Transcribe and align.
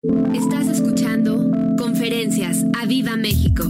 Estás 0.00 0.68
escuchando 0.68 1.50
Conferencias 1.76 2.64
a 2.80 2.86
Viva 2.86 3.16
México. 3.16 3.64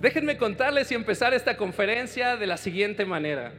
Déjenme 0.00 0.36
contarles 0.36 0.92
y 0.92 0.94
empezar 0.94 1.34
esta 1.34 1.56
conferencia 1.56 2.36
de 2.36 2.46
la 2.46 2.56
siguiente 2.56 3.04
manera. 3.04 3.52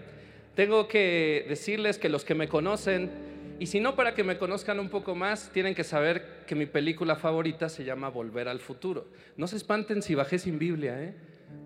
Tengo 0.55 0.88
que 0.88 1.46
decirles 1.49 1.97
que 1.97 2.07
los 2.07 2.23
que 2.23 2.35
me 2.35 2.47
conocen, 2.47 3.12
y 3.59 3.65
si 3.65 3.81
no 3.81 3.97
para 3.97 4.13
que 4.13 4.23
me 4.23 4.38
conozcan 4.38 4.79
un 4.79 4.88
poco 4.88 5.13
más, 5.13 5.51
tienen 5.51 5.75
que 5.75 5.83
saber 5.83 6.46
que 6.47 6.55
mi 6.55 6.67
película 6.67 7.17
favorita 7.17 7.67
se 7.67 7.83
llama 7.83 8.08
Volver 8.08 8.47
al 8.47 8.62
Futuro. 8.62 9.08
No 9.35 9.46
se 9.46 9.58
espanten 9.58 10.01
si 10.01 10.15
bajé 10.15 10.39
sin 10.39 10.58
Biblia, 10.58 11.03
¿eh? 11.03 11.15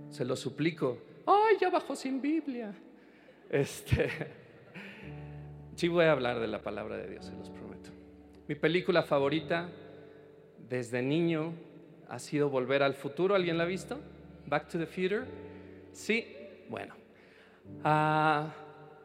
Se 0.10 0.26
lo 0.26 0.36
suplico. 0.36 0.98
¡Ay, 1.28 1.58
ya 1.62 1.70
bajó 1.70 1.96
sin 1.96 2.20
Biblia! 2.24 2.74
Este, 3.52 4.10
sí 5.76 5.90
voy 5.90 6.06
a 6.06 6.12
hablar 6.14 6.40
de 6.40 6.48
la 6.48 6.64
palabra 6.64 6.98
de 6.98 7.08
Dios, 7.08 7.26
se 7.26 7.34
los. 7.34 7.55
Mi 8.48 8.54
película 8.54 9.02
favorita 9.02 9.70
desde 10.70 11.02
niño 11.02 11.54
ha 12.08 12.20
sido 12.20 12.50
Volver 12.50 12.84
al 12.84 12.94
Futuro. 12.94 13.34
¿Alguien 13.34 13.58
la 13.58 13.64
ha 13.64 13.68
visto? 13.68 14.00
Back 14.46 14.68
to 14.70 14.78
the 14.78 14.86
Future. 14.86 15.24
Sí, 15.92 16.28
bueno. 16.70 16.94
Ah, 17.84 18.54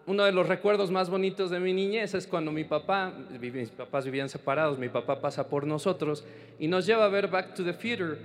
uno 0.07 0.25
de 0.25 0.33
los 0.33 0.47
recuerdos 0.47 0.91
más 0.91 1.09
bonitos 1.09 1.51
de 1.51 1.59
mi 1.59 1.73
niñez 1.73 2.15
es 2.15 2.27
cuando 2.27 2.53
mi 2.53 2.65
papá, 2.65 3.15
mis 3.41 3.71
papás 3.71 4.05
vivían 4.05 4.29
separados, 4.29 4.79
mi 4.79 4.89
papá 4.89 5.21
pasa 5.21 5.49
por 5.49 5.67
nosotros 5.67 6.25
y 6.59 6.69
nos 6.69 6.85
lleva 6.85 7.07
a 7.07 7.09
ver 7.09 7.29
Back 7.29 7.55
to 7.55 7.65
the 7.65 7.73
Future. 7.73 8.19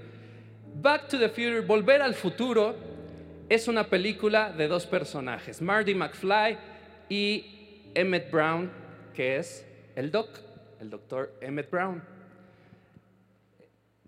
Back 0.82 1.07
to 1.07 1.18
the 1.18 1.29
Future, 1.29 1.62
Volver 1.62 2.02
al 2.02 2.13
Futuro, 2.13 2.76
es 3.48 3.70
una 3.70 3.85
película 3.85 4.52
de 4.52 4.68
dos 4.68 4.85
personajes, 4.85 5.62
Marty 5.62 5.95
McFly 5.95 6.57
y 7.07 7.45
Emmett 7.93 8.29
Brown, 8.29 8.70
que 9.13 9.38
es 9.38 9.66
el 9.95 10.12
doc, 10.12 10.27
el 10.79 10.89
doctor 10.89 11.34
Emmett 11.41 11.70
Brown. 11.70 12.02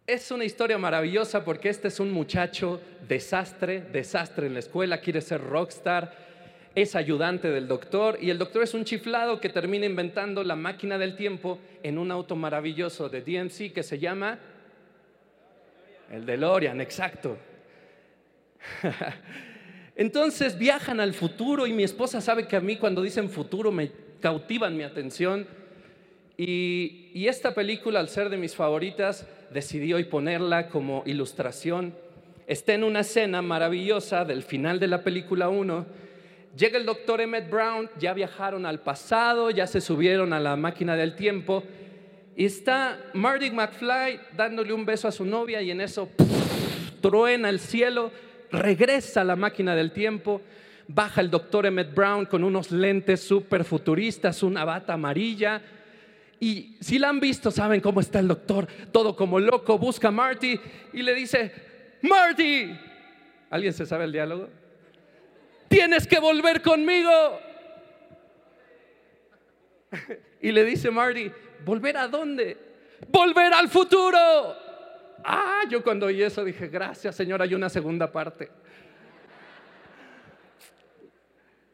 Es 0.06 0.32
una 0.32 0.46
historia 0.46 0.78
maravillosa 0.78 1.44
porque 1.44 1.70
este 1.70 1.90
es 1.90 2.00
un 2.00 2.12
muchacho 2.12 2.80
desastre, 3.08 3.82
desastre 3.82 4.48
en 4.48 4.54
la 4.54 4.60
escuela, 4.60 5.02
quiere 5.02 5.22
ser 5.22 5.42
rockstar, 5.42 6.28
es 6.76 6.96
ayudante 6.96 7.50
del 7.50 7.68
doctor 7.68 8.18
y 8.22 8.30
el 8.30 8.38
doctor 8.38 8.64
es 8.64 8.74
un 8.74 8.86
chiflado 8.86 9.42
que 9.42 9.50
termina 9.50 9.86
inventando 9.86 10.44
la 10.44 10.56
máquina 10.56 10.98
del 10.98 11.16
tiempo 11.16 11.60
en 11.84 11.98
un 11.98 12.12
auto 12.12 12.36
maravilloso 12.36 13.10
de 13.10 13.22
DMC 13.22 13.74
que 13.74 13.84
se 13.84 14.00
llama 14.00 14.40
el 16.12 16.26
DeLorean, 16.26 16.80
exacto. 16.80 17.38
Entonces 19.96 20.58
viajan 20.58 21.00
al 21.00 21.14
futuro 21.14 21.66
y 21.68 21.74
mi 21.74 21.84
esposa 21.84 22.22
sabe 22.22 22.48
que 22.48 22.56
a 22.56 22.62
mí 22.62 22.78
cuando 22.78 23.02
dicen 23.02 23.30
futuro 23.30 23.72
me 23.72 23.92
cautivan 24.22 24.78
mi 24.78 24.84
atención. 24.84 25.48
Y, 26.38 27.26
esta 27.28 27.56
película, 27.56 28.00
al 28.00 28.10
ser 28.10 28.30
de 28.30 28.38
mis 28.38 28.56
favoritas, 28.56 29.28
decidí 29.52 29.92
hoy 29.94 30.04
ponerla 30.04 30.70
como 30.70 31.02
ilustración. 31.08 31.96
Está 32.46 32.74
en 32.74 32.84
una 32.84 33.00
escena 33.00 33.42
maravillosa 33.42 34.24
del 34.24 34.44
final 34.44 34.80
de 34.80 34.88
la 34.88 35.04
película 35.04 35.50
1. 35.50 35.86
Llega 36.56 36.78
el 36.78 36.86
doctor 36.86 37.22
Emmett 37.22 37.50
Brown, 37.50 37.90
ya 38.00 38.14
viajaron 38.14 38.68
al 38.68 38.80
pasado, 38.80 39.50
ya 39.50 39.66
se 39.66 39.82
subieron 39.82 40.32
a 40.32 40.40
la 40.40 40.56
máquina 40.56 40.96
del 40.96 41.16
tiempo. 41.16 41.64
Y 42.36 42.46
está 42.46 43.00
Marty 43.14 43.50
McFly 43.50 44.20
dándole 44.36 44.74
un 44.74 44.86
beso 44.86 45.08
a 45.08 45.12
su 45.12 45.26
novia 45.26 45.62
y 45.64 45.72
en 45.72 45.82
eso 45.82 46.08
truena 47.02 47.50
el 47.50 47.60
cielo 47.60 48.12
regresa 48.52 49.22
a 49.22 49.24
la 49.24 49.36
máquina 49.36 49.76
del 49.76 49.92
tiempo, 49.92 50.42
baja 50.88 51.22
el 51.22 51.30
doctor 51.30 51.66
Emmett 51.66 51.94
Brown 51.94 52.26
con 52.26 52.44
unos 52.44 52.72
lentes 52.72 53.22
súper 53.22 53.64
futuristas, 53.64 54.44
una 54.44 54.64
bata 54.66 54.94
amarilla. 54.94 55.62
Y 56.40 56.78
si 56.80 57.00
la 57.00 57.10
han 57.10 57.20
visto, 57.20 57.50
saben 57.50 57.82
cómo 57.82 58.00
está 58.00 58.20
el 58.20 58.28
doctor, 58.28 58.68
todo 58.92 59.16
como 59.16 59.40
loco, 59.40 59.78
busca 59.78 60.10
a 60.10 60.12
Marty 60.12 60.60
y 60.94 61.02
le 61.02 61.16
dice, 61.16 61.52
Marty, 62.02 62.78
¿alguien 63.50 63.74
se 63.74 63.86
sabe 63.86 64.04
el 64.06 64.12
diálogo? 64.12 64.50
Tienes 65.68 66.08
que 66.08 66.20
volver 66.20 66.62
conmigo. 66.62 67.12
Y 70.40 70.52
le 70.52 70.64
dice 70.64 70.92
Marty, 70.92 71.32
¿volver 71.66 71.98
a 71.98 72.08
dónde? 72.08 72.56
Volver 73.08 73.52
al 73.54 73.68
futuro. 73.70 74.20
Ah, 75.24 75.64
yo 75.68 75.84
cuando 75.84 76.06
oí 76.06 76.22
eso 76.22 76.44
dije, 76.46 76.68
gracias 76.68 77.16
Señor, 77.16 77.42
hay 77.42 77.56
una 77.56 77.70
segunda 77.70 78.12
parte. 78.12 78.52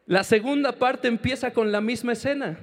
La 0.06 0.24
segunda 0.24 0.72
parte 0.72 1.08
empieza 1.08 1.52
con 1.52 1.70
la 1.70 1.82
misma 1.82 2.12
escena. 2.12 2.58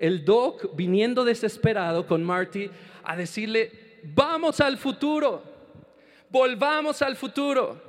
El 0.00 0.24
Doc 0.24 0.74
viniendo 0.74 1.24
desesperado 1.24 2.06
con 2.06 2.24
Marty 2.24 2.70
a 3.04 3.16
decirle, 3.16 4.00
vamos 4.02 4.60
al 4.60 4.78
futuro, 4.78 5.42
volvamos 6.30 7.02
al 7.02 7.16
futuro. 7.16 7.80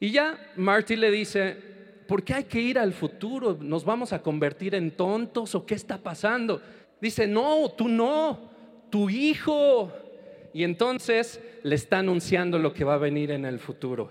Y 0.00 0.10
ya 0.10 0.52
Marty 0.56 0.96
le 0.96 1.10
dice, 1.10 1.54
¿por 2.08 2.22
qué 2.24 2.32
hay 2.32 2.44
que 2.44 2.60
ir 2.60 2.78
al 2.78 2.94
futuro? 2.94 3.58
¿Nos 3.60 3.84
vamos 3.84 4.14
a 4.14 4.22
convertir 4.22 4.74
en 4.74 4.90
tontos 4.90 5.54
o 5.54 5.66
qué 5.66 5.74
está 5.74 5.98
pasando? 5.98 6.62
Dice, 6.98 7.26
no, 7.26 7.70
tú 7.76 7.88
no, 7.88 8.50
tu 8.88 9.10
hijo. 9.10 9.92
Y 10.54 10.64
entonces 10.64 11.40
le 11.62 11.74
está 11.74 11.98
anunciando 11.98 12.58
lo 12.58 12.72
que 12.72 12.84
va 12.84 12.94
a 12.94 12.98
venir 12.98 13.30
en 13.30 13.44
el 13.44 13.58
futuro. 13.58 14.10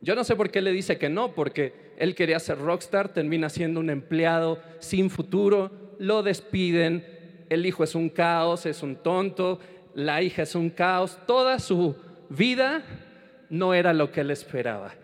Yo 0.00 0.14
no 0.14 0.24
sé 0.24 0.36
por 0.36 0.50
qué 0.50 0.60
le 0.60 0.72
dice 0.72 0.98
que 0.98 1.08
no, 1.08 1.34
porque 1.34 1.72
él 1.96 2.14
quería 2.14 2.38
ser 2.38 2.58
rockstar, 2.58 3.08
termina 3.08 3.48
siendo 3.48 3.80
un 3.80 3.88
empleado 3.88 4.62
sin 4.78 5.08
futuro, 5.08 5.87
lo 5.98 6.22
despiden, 6.22 7.04
el 7.48 7.66
hijo 7.66 7.84
es 7.84 7.94
un 7.94 8.08
caos, 8.08 8.66
es 8.66 8.82
un 8.82 8.96
tonto, 8.96 9.60
la 9.94 10.22
hija 10.22 10.42
es 10.42 10.54
un 10.54 10.70
caos, 10.70 11.18
toda 11.26 11.58
su 11.58 11.96
vida 12.28 12.82
no 13.50 13.74
era 13.74 13.92
lo 13.92 14.10
que 14.10 14.20
él 14.20 14.30
esperaba. 14.30 14.94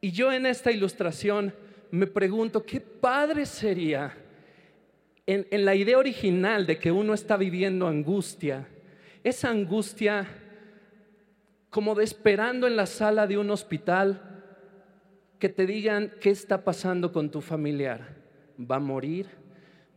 Y 0.00 0.12
yo 0.12 0.32
en 0.32 0.46
esta 0.46 0.70
ilustración 0.70 1.52
me 1.90 2.06
pregunto, 2.06 2.64
¿qué 2.64 2.80
padre 2.80 3.46
sería 3.46 4.16
en, 5.26 5.46
en 5.50 5.64
la 5.64 5.74
idea 5.74 5.98
original 5.98 6.66
de 6.66 6.78
que 6.78 6.90
uno 6.90 7.14
está 7.14 7.36
viviendo 7.36 7.86
angustia? 7.86 8.66
esa 9.22 9.50
angustia 9.50 10.26
como 11.68 11.94
de 11.94 12.04
esperando 12.04 12.66
en 12.66 12.76
la 12.76 12.86
sala 12.86 13.26
de 13.26 13.38
un 13.38 13.50
hospital 13.50 14.42
que 15.38 15.48
te 15.48 15.66
digan 15.66 16.12
qué 16.20 16.30
está 16.30 16.64
pasando 16.64 17.12
con 17.12 17.30
tu 17.30 17.40
familiar. 17.40 18.16
¿Va 18.58 18.76
a 18.76 18.80
morir? 18.80 19.28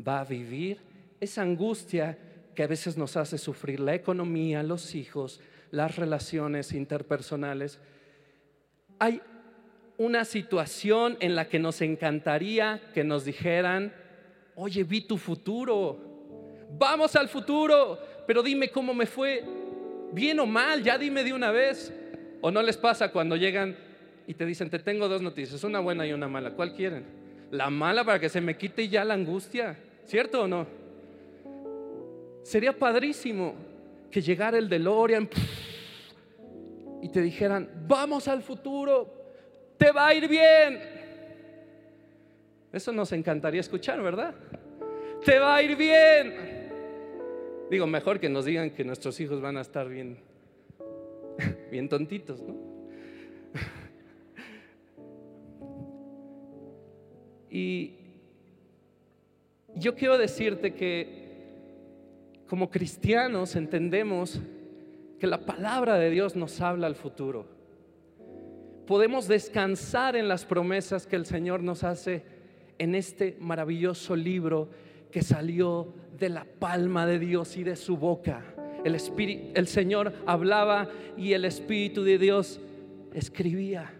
¿Va 0.05 0.21
a 0.21 0.25
vivir? 0.25 0.79
Esa 1.19 1.41
angustia 1.41 2.17
que 2.55 2.63
a 2.63 2.67
veces 2.67 2.97
nos 2.97 3.17
hace 3.17 3.37
sufrir 3.37 3.79
la 3.79 3.95
economía, 3.95 4.63
los 4.63 4.95
hijos, 4.95 5.39
las 5.71 5.95
relaciones 5.95 6.73
interpersonales. 6.73 7.79
Hay 8.99 9.21
una 9.97 10.25
situación 10.25 11.17
en 11.19 11.35
la 11.35 11.47
que 11.47 11.59
nos 11.59 11.81
encantaría 11.81 12.81
que 12.93 13.03
nos 13.03 13.25
dijeran, 13.25 13.93
oye, 14.55 14.83
vi 14.83 15.01
tu 15.01 15.17
futuro, 15.17 15.97
vamos 16.77 17.15
al 17.15 17.29
futuro, 17.29 17.99
pero 18.27 18.43
dime 18.43 18.69
cómo 18.69 18.93
me 18.93 19.05
fue, 19.05 19.43
bien 20.11 20.39
o 20.39 20.45
mal, 20.45 20.83
ya 20.83 20.97
dime 20.97 21.23
de 21.23 21.33
una 21.33 21.51
vez. 21.51 21.93
¿O 22.41 22.51
no 22.51 22.61
les 22.61 22.75
pasa 22.75 23.09
cuando 23.09 23.37
llegan 23.37 23.77
y 24.27 24.33
te 24.33 24.45
dicen, 24.45 24.69
te 24.69 24.79
tengo 24.79 25.07
dos 25.07 25.21
noticias, 25.21 25.63
una 25.63 25.79
buena 25.79 26.05
y 26.05 26.11
una 26.11 26.27
mala? 26.27 26.51
¿Cuál 26.51 26.73
quieren? 26.73 27.22
La 27.53 27.69
mala 27.69 28.03
para 28.03 28.19
que 28.19 28.29
se 28.29 28.41
me 28.41 28.57
quite 28.57 28.87
ya 28.87 29.05
la 29.05 29.13
angustia, 29.13 29.77
¿cierto 30.07 30.41
o 30.41 30.47
no? 30.47 30.65
Sería 32.41 32.73
padrísimo 32.73 33.53
que 34.09 34.23
llegara 34.23 34.57
el 34.57 34.67
DeLorean 34.67 35.29
y 37.03 37.09
te 37.09 37.21
dijeran, 37.21 37.69
vamos 37.87 38.27
al 38.27 38.41
futuro, 38.41 39.07
te 39.77 39.91
va 39.91 40.07
a 40.07 40.15
ir 40.15 40.27
bien. 40.27 40.79
Eso 42.71 42.91
nos 42.91 43.11
encantaría 43.11 43.61
escuchar, 43.61 44.01
¿verdad? 44.01 44.33
Te 45.23 45.37
va 45.37 45.57
a 45.57 45.61
ir 45.61 45.75
bien. 45.75 46.33
Digo, 47.69 47.85
mejor 47.85 48.19
que 48.19 48.29
nos 48.29 48.45
digan 48.45 48.71
que 48.71 48.83
nuestros 48.83 49.19
hijos 49.19 49.39
van 49.41 49.57
a 49.57 49.61
estar 49.61 49.87
bien, 49.87 50.17
bien 51.69 51.87
tontitos, 51.87 52.41
¿no? 52.41 52.55
Y 57.53 57.91
yo 59.75 59.93
quiero 59.93 60.17
decirte 60.17 60.73
que 60.73 61.21
como 62.47 62.71
cristianos 62.71 63.55
entendemos 63.55 64.41
que 65.19 65.27
la 65.27 65.45
palabra 65.45 65.99
de 65.99 66.09
Dios 66.09 66.35
nos 66.35 66.59
habla 66.61 66.87
al 66.87 66.95
futuro. 66.95 67.45
Podemos 68.87 69.27
descansar 69.27 70.15
en 70.15 70.27
las 70.27 70.45
promesas 70.45 71.05
que 71.05 71.15
el 71.15 71.27
Señor 71.27 71.61
nos 71.61 71.83
hace 71.83 72.23
en 72.79 72.95
este 72.95 73.37
maravilloso 73.39 74.15
libro 74.15 74.69
que 75.11 75.21
salió 75.21 75.93
de 76.17 76.29
la 76.29 76.45
palma 76.45 77.05
de 77.05 77.19
Dios 77.19 77.55
y 77.55 77.63
de 77.63 77.75
su 77.75 77.97
boca. 77.97 78.43
El, 78.83 78.95
Espíritu, 78.95 79.51
el 79.53 79.67
Señor 79.67 80.11
hablaba 80.25 80.89
y 81.15 81.33
el 81.33 81.45
Espíritu 81.45 82.03
de 82.03 82.17
Dios 82.17 82.59
escribía. 83.13 83.93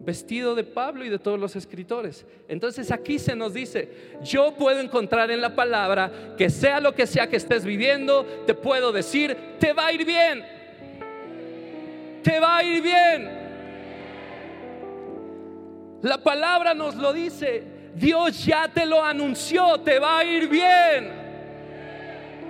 Vestido 0.00 0.54
de 0.54 0.64
Pablo 0.64 1.04
y 1.04 1.10
de 1.10 1.18
todos 1.18 1.38
los 1.38 1.54
escritores. 1.56 2.26
Entonces 2.48 2.90
aquí 2.90 3.18
se 3.18 3.36
nos 3.36 3.54
dice, 3.54 4.16
yo 4.22 4.54
puedo 4.54 4.80
encontrar 4.80 5.30
en 5.30 5.40
la 5.40 5.54
palabra 5.54 6.34
que 6.36 6.50
sea 6.50 6.80
lo 6.80 6.94
que 6.94 7.06
sea 7.06 7.28
que 7.28 7.36
estés 7.36 7.64
viviendo, 7.64 8.24
te 8.46 8.54
puedo 8.54 8.92
decir, 8.92 9.36
te 9.58 9.72
va 9.72 9.86
a 9.86 9.92
ir 9.92 10.04
bien. 10.04 10.44
Te 12.22 12.40
va 12.40 12.58
a 12.58 12.64
ir 12.64 12.82
bien. 12.82 13.40
La 16.02 16.18
palabra 16.18 16.72
nos 16.72 16.94
lo 16.96 17.12
dice, 17.12 17.62
Dios 17.94 18.44
ya 18.44 18.68
te 18.68 18.86
lo 18.86 19.04
anunció, 19.04 19.80
te 19.80 19.98
va 19.98 20.18
a 20.18 20.24
ir 20.24 20.48
bien. 20.48 21.20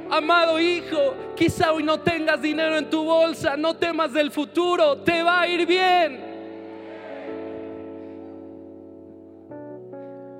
Amado 0.09 0.59
hijo, 0.59 1.35
quizá 1.37 1.73
hoy 1.73 1.83
no 1.83 2.01
tengas 2.01 2.41
dinero 2.41 2.77
en 2.77 2.91
tu 2.91 3.05
bolsa, 3.05 3.57
no 3.57 3.77
temas 3.77 4.13
del 4.13 4.31
futuro, 4.31 4.99
te 4.99 5.23
va 5.23 5.43
a 5.43 5.49
ir 5.49 5.67
bien. 5.67 6.30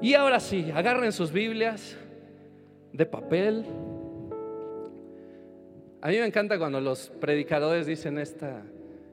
Y 0.03 0.15
ahora 0.15 0.41
sí, 0.41 0.71
agarren 0.75 1.13
sus 1.13 1.31
Biblias 1.31 1.95
de 2.93 3.05
papel. 3.05 3.67
A 6.01 6.09
mí 6.09 6.17
me 6.17 6.25
encanta 6.25 6.59
cuando 6.59 6.81
los 6.81 7.11
predicadores 7.21 7.87
dicen 7.87 8.17
esta, 8.17 8.63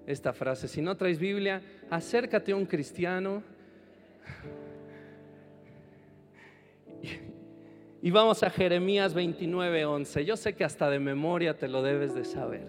esta 0.05 0.31
frase, 0.31 0.69
si 0.69 0.81
no 0.81 0.95
traes 0.95 1.19
Biblia, 1.19 1.61
acércate 1.89 2.53
a 2.53 2.55
un 2.55 2.65
cristiano. 2.65 3.43
Y 7.99 8.11
vamos 8.11 8.43
a 8.43 8.51
Jeremías 8.51 9.15
29:11. 9.15 10.23
Yo 10.23 10.37
sé 10.37 10.53
que 10.53 10.63
hasta 10.63 10.87
de 10.87 10.99
memoria 10.99 11.57
te 11.57 11.67
lo 11.67 11.81
debes 11.81 12.13
de 12.13 12.23
saber. 12.25 12.67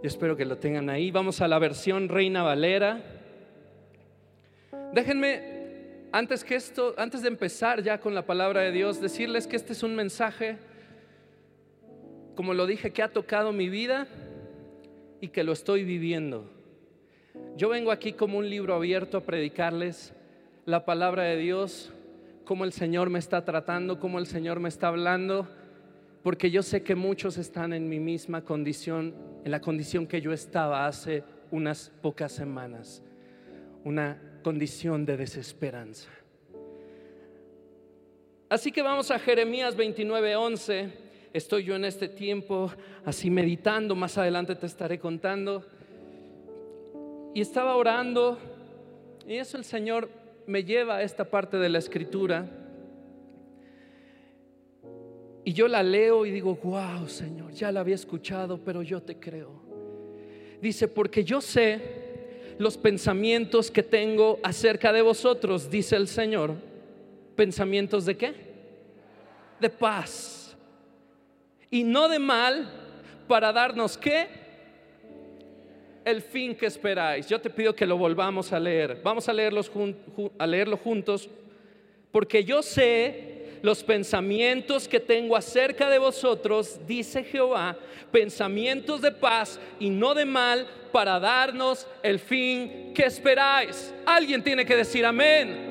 Yo 0.00 0.06
espero 0.06 0.36
que 0.36 0.44
lo 0.44 0.56
tengan 0.56 0.88
ahí. 0.88 1.10
Vamos 1.10 1.40
a 1.40 1.48
la 1.48 1.58
versión 1.58 2.08
Reina 2.08 2.44
Valera. 2.44 3.02
Déjenme 4.94 5.57
antes 6.12 6.44
que 6.44 6.54
esto, 6.54 6.94
antes 6.96 7.22
de 7.22 7.28
empezar 7.28 7.82
ya 7.82 8.00
con 8.00 8.14
la 8.14 8.24
palabra 8.24 8.62
de 8.62 8.72
Dios, 8.72 9.00
decirles 9.00 9.46
que 9.46 9.56
este 9.56 9.72
es 9.72 9.82
un 9.82 9.94
mensaje, 9.94 10.56
como 12.34 12.54
lo 12.54 12.66
dije, 12.66 12.92
que 12.92 13.02
ha 13.02 13.12
tocado 13.12 13.52
mi 13.52 13.68
vida 13.68 14.06
y 15.20 15.28
que 15.28 15.44
lo 15.44 15.52
estoy 15.52 15.84
viviendo. 15.84 16.50
Yo 17.56 17.68
vengo 17.68 17.90
aquí 17.90 18.12
como 18.12 18.38
un 18.38 18.48
libro 18.48 18.74
abierto 18.74 19.18
a 19.18 19.24
predicarles 19.24 20.14
la 20.64 20.84
palabra 20.84 21.24
de 21.24 21.36
Dios, 21.36 21.92
cómo 22.44 22.64
el 22.64 22.72
Señor 22.72 23.10
me 23.10 23.18
está 23.18 23.44
tratando, 23.44 24.00
cómo 24.00 24.18
el 24.18 24.26
Señor 24.26 24.60
me 24.60 24.68
está 24.68 24.88
hablando, 24.88 25.48
porque 26.22 26.50
yo 26.50 26.62
sé 26.62 26.82
que 26.82 26.94
muchos 26.94 27.36
están 27.36 27.72
en 27.72 27.88
mi 27.88 28.00
misma 28.00 28.42
condición, 28.42 29.14
en 29.44 29.50
la 29.50 29.60
condición 29.60 30.06
que 30.06 30.20
yo 30.20 30.32
estaba 30.32 30.86
hace 30.86 31.24
unas 31.50 31.90
pocas 32.00 32.32
semanas. 32.32 33.02
Una 33.84 34.27
condición 34.42 35.04
de 35.04 35.16
desesperanza. 35.16 36.08
Así 38.48 38.72
que 38.72 38.82
vamos 38.82 39.10
a 39.10 39.18
Jeremías 39.18 39.76
29:11. 39.76 40.90
Estoy 41.32 41.64
yo 41.64 41.76
en 41.76 41.84
este 41.84 42.08
tiempo 42.08 42.72
así 43.04 43.28
meditando, 43.28 43.94
más 43.94 44.16
adelante 44.16 44.54
te 44.54 44.66
estaré 44.66 44.98
contando. 44.98 45.66
Y 47.34 47.42
estaba 47.42 47.76
orando 47.76 48.38
y 49.26 49.36
eso 49.36 49.58
el 49.58 49.64
Señor 49.64 50.08
me 50.46 50.64
lleva 50.64 50.96
a 50.96 51.02
esta 51.02 51.24
parte 51.24 51.58
de 51.58 51.68
la 51.68 51.78
escritura. 51.78 52.48
Y 55.44 55.52
yo 55.52 55.68
la 55.68 55.82
leo 55.82 56.24
y 56.24 56.30
digo, 56.30 56.58
wow, 56.62 57.06
Señor, 57.06 57.52
ya 57.52 57.70
la 57.70 57.80
había 57.80 57.94
escuchado, 57.94 58.58
pero 58.64 58.82
yo 58.82 59.02
te 59.02 59.18
creo. 59.18 59.50
Dice, 60.60 60.88
porque 60.88 61.22
yo 61.22 61.42
sé 61.42 62.07
los 62.58 62.76
pensamientos 62.76 63.70
que 63.70 63.82
tengo 63.82 64.38
acerca 64.42 64.92
de 64.92 65.02
vosotros, 65.02 65.70
dice 65.70 65.96
el 65.96 66.08
Señor. 66.08 66.54
¿Pensamientos 67.36 68.04
de 68.04 68.16
qué? 68.16 68.34
De 69.60 69.70
paz. 69.70 70.56
Y 71.70 71.84
no 71.84 72.08
de 72.08 72.18
mal 72.18 72.68
para 73.28 73.52
darnos 73.52 73.96
qué? 73.96 74.26
El 76.04 76.22
fin 76.22 76.56
que 76.56 76.66
esperáis. 76.66 77.28
Yo 77.28 77.40
te 77.40 77.50
pido 77.50 77.74
que 77.74 77.86
lo 77.86 77.96
volvamos 77.96 78.52
a 78.52 78.58
leer. 78.58 79.00
Vamos 79.04 79.28
a, 79.28 79.32
leerlos 79.32 79.70
a 80.38 80.46
leerlo 80.46 80.76
juntos. 80.76 81.28
Porque 82.10 82.42
yo 82.42 82.62
sé 82.62 83.37
los 83.62 83.82
pensamientos 83.82 84.88
que 84.88 85.00
tengo 85.00 85.36
acerca 85.36 85.88
de 85.90 85.98
vosotros, 85.98 86.80
dice 86.86 87.24
Jehová, 87.24 87.76
pensamientos 88.10 89.00
de 89.02 89.12
paz 89.12 89.58
y 89.78 89.90
no 89.90 90.14
de 90.14 90.24
mal, 90.24 90.66
para 90.92 91.20
darnos 91.20 91.86
el 92.02 92.18
fin 92.18 92.92
que 92.94 93.04
esperáis. 93.04 93.94
Alguien 94.06 94.42
tiene 94.42 94.64
que 94.64 94.76
decir 94.76 95.04
amén. 95.04 95.68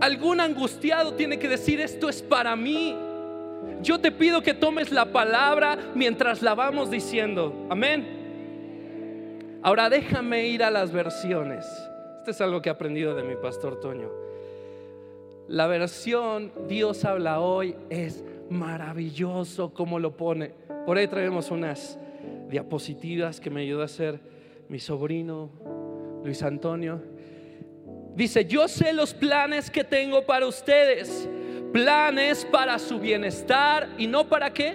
Algún 0.00 0.40
angustiado 0.40 1.14
tiene 1.14 1.38
que 1.38 1.48
decir 1.48 1.80
esto 1.80 2.08
es 2.08 2.22
para 2.22 2.54
mí. 2.54 2.94
Yo 3.82 3.98
te 3.98 4.12
pido 4.12 4.42
que 4.42 4.54
tomes 4.54 4.90
la 4.90 5.06
palabra 5.06 5.78
mientras 5.94 6.42
la 6.42 6.54
vamos 6.54 6.90
diciendo. 6.90 7.66
Amén. 7.70 9.60
Ahora 9.62 9.88
déjame 9.88 10.46
ir 10.46 10.62
a 10.62 10.70
las 10.70 10.92
versiones. 10.92 11.66
Esto 12.18 12.30
es 12.30 12.40
algo 12.40 12.60
que 12.60 12.68
he 12.68 12.72
aprendido 12.72 13.14
de 13.14 13.22
mi 13.22 13.36
pastor 13.36 13.80
Toño. 13.80 14.10
La 15.48 15.68
versión 15.68 16.50
Dios 16.66 17.04
habla 17.04 17.40
hoy 17.40 17.76
es 17.88 18.24
maravilloso 18.50 19.72
como 19.72 20.00
lo 20.00 20.16
pone. 20.16 20.50
Por 20.84 20.98
ahí 20.98 21.06
traemos 21.06 21.52
unas 21.52 21.98
diapositivas 22.48 23.40
que 23.40 23.48
me 23.48 23.60
ayudó 23.60 23.82
a 23.82 23.84
hacer 23.84 24.18
mi 24.68 24.80
sobrino 24.80 25.50
Luis 26.24 26.42
Antonio. 26.42 27.00
Dice, 28.16 28.44
yo 28.44 28.66
sé 28.66 28.92
los 28.92 29.14
planes 29.14 29.70
que 29.70 29.84
tengo 29.84 30.26
para 30.26 30.46
ustedes, 30.46 31.28
planes 31.72 32.44
para 32.44 32.78
su 32.80 32.98
bienestar 32.98 33.90
y 33.98 34.08
no 34.08 34.28
para 34.28 34.52
qué, 34.52 34.74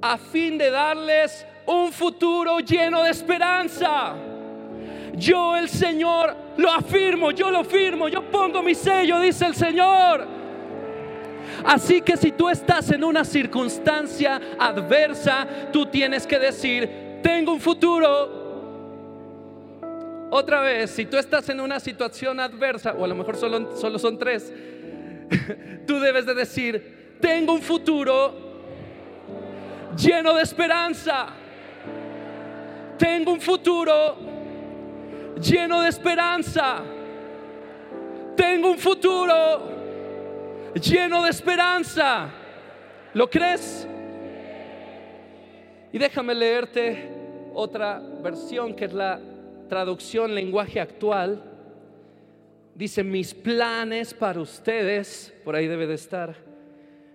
a 0.00 0.18
fin 0.18 0.56
de 0.56 0.70
darles 0.70 1.44
un 1.66 1.90
futuro 1.90 2.60
lleno 2.60 3.02
de 3.02 3.10
esperanza. 3.10 4.14
Yo 5.16 5.56
el 5.56 5.68
Señor 5.68 6.43
lo 6.56 6.70
afirmo, 6.70 7.30
yo 7.30 7.50
lo 7.50 7.64
firmo, 7.64 8.08
yo 8.08 8.22
pongo 8.30 8.62
mi 8.62 8.74
sello, 8.74 9.20
dice 9.20 9.46
el 9.46 9.54
Señor. 9.54 10.26
Así 11.64 12.00
que 12.00 12.16
si 12.16 12.32
tú 12.32 12.48
estás 12.48 12.90
en 12.90 13.04
una 13.04 13.24
circunstancia 13.24 14.40
adversa, 14.58 15.46
tú 15.72 15.86
tienes 15.86 16.26
que 16.26 16.38
decir, 16.38 17.20
tengo 17.22 17.52
un 17.52 17.60
futuro. 17.60 18.42
Otra 20.30 20.60
vez, 20.60 20.90
si 20.90 21.06
tú 21.06 21.16
estás 21.16 21.48
en 21.48 21.60
una 21.60 21.78
situación 21.78 22.40
adversa, 22.40 22.92
o 22.92 23.04
a 23.04 23.08
lo 23.08 23.14
mejor 23.14 23.36
solo, 23.36 23.76
solo 23.76 23.98
son 23.98 24.18
tres, 24.18 24.52
tú 25.86 26.00
debes 26.00 26.26
de 26.26 26.34
decir, 26.34 27.16
tengo 27.20 27.52
un 27.52 27.62
futuro 27.62 28.34
lleno 29.96 30.34
de 30.34 30.42
esperanza. 30.42 31.28
Tengo 32.98 33.32
un 33.32 33.40
futuro 33.40 34.33
lleno 35.40 35.82
de 35.82 35.88
esperanza. 35.88 36.82
Tengo 38.36 38.70
un 38.70 38.78
futuro 38.78 39.62
lleno 40.74 41.22
de 41.22 41.30
esperanza. 41.30 42.30
¿Lo 43.12 43.28
crees? 43.28 43.86
Y 45.92 45.98
déjame 45.98 46.34
leerte 46.34 47.08
otra 47.54 48.00
versión 48.22 48.74
que 48.74 48.86
es 48.86 48.92
la 48.92 49.20
traducción 49.68 50.34
lenguaje 50.34 50.80
actual. 50.80 51.42
Dice, 52.74 53.04
mis 53.04 53.32
planes 53.32 54.12
para 54.12 54.40
ustedes, 54.40 55.32
por 55.44 55.54
ahí 55.54 55.68
debe 55.68 55.86
de 55.86 55.94
estar, 55.94 56.34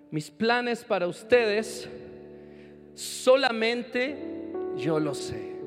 mis 0.10 0.32
planes 0.32 0.86
para 0.86 1.06
ustedes, 1.06 1.90
solamente 2.96 4.16
yo 4.78 5.00
lo 5.00 5.14
sé 5.14 5.59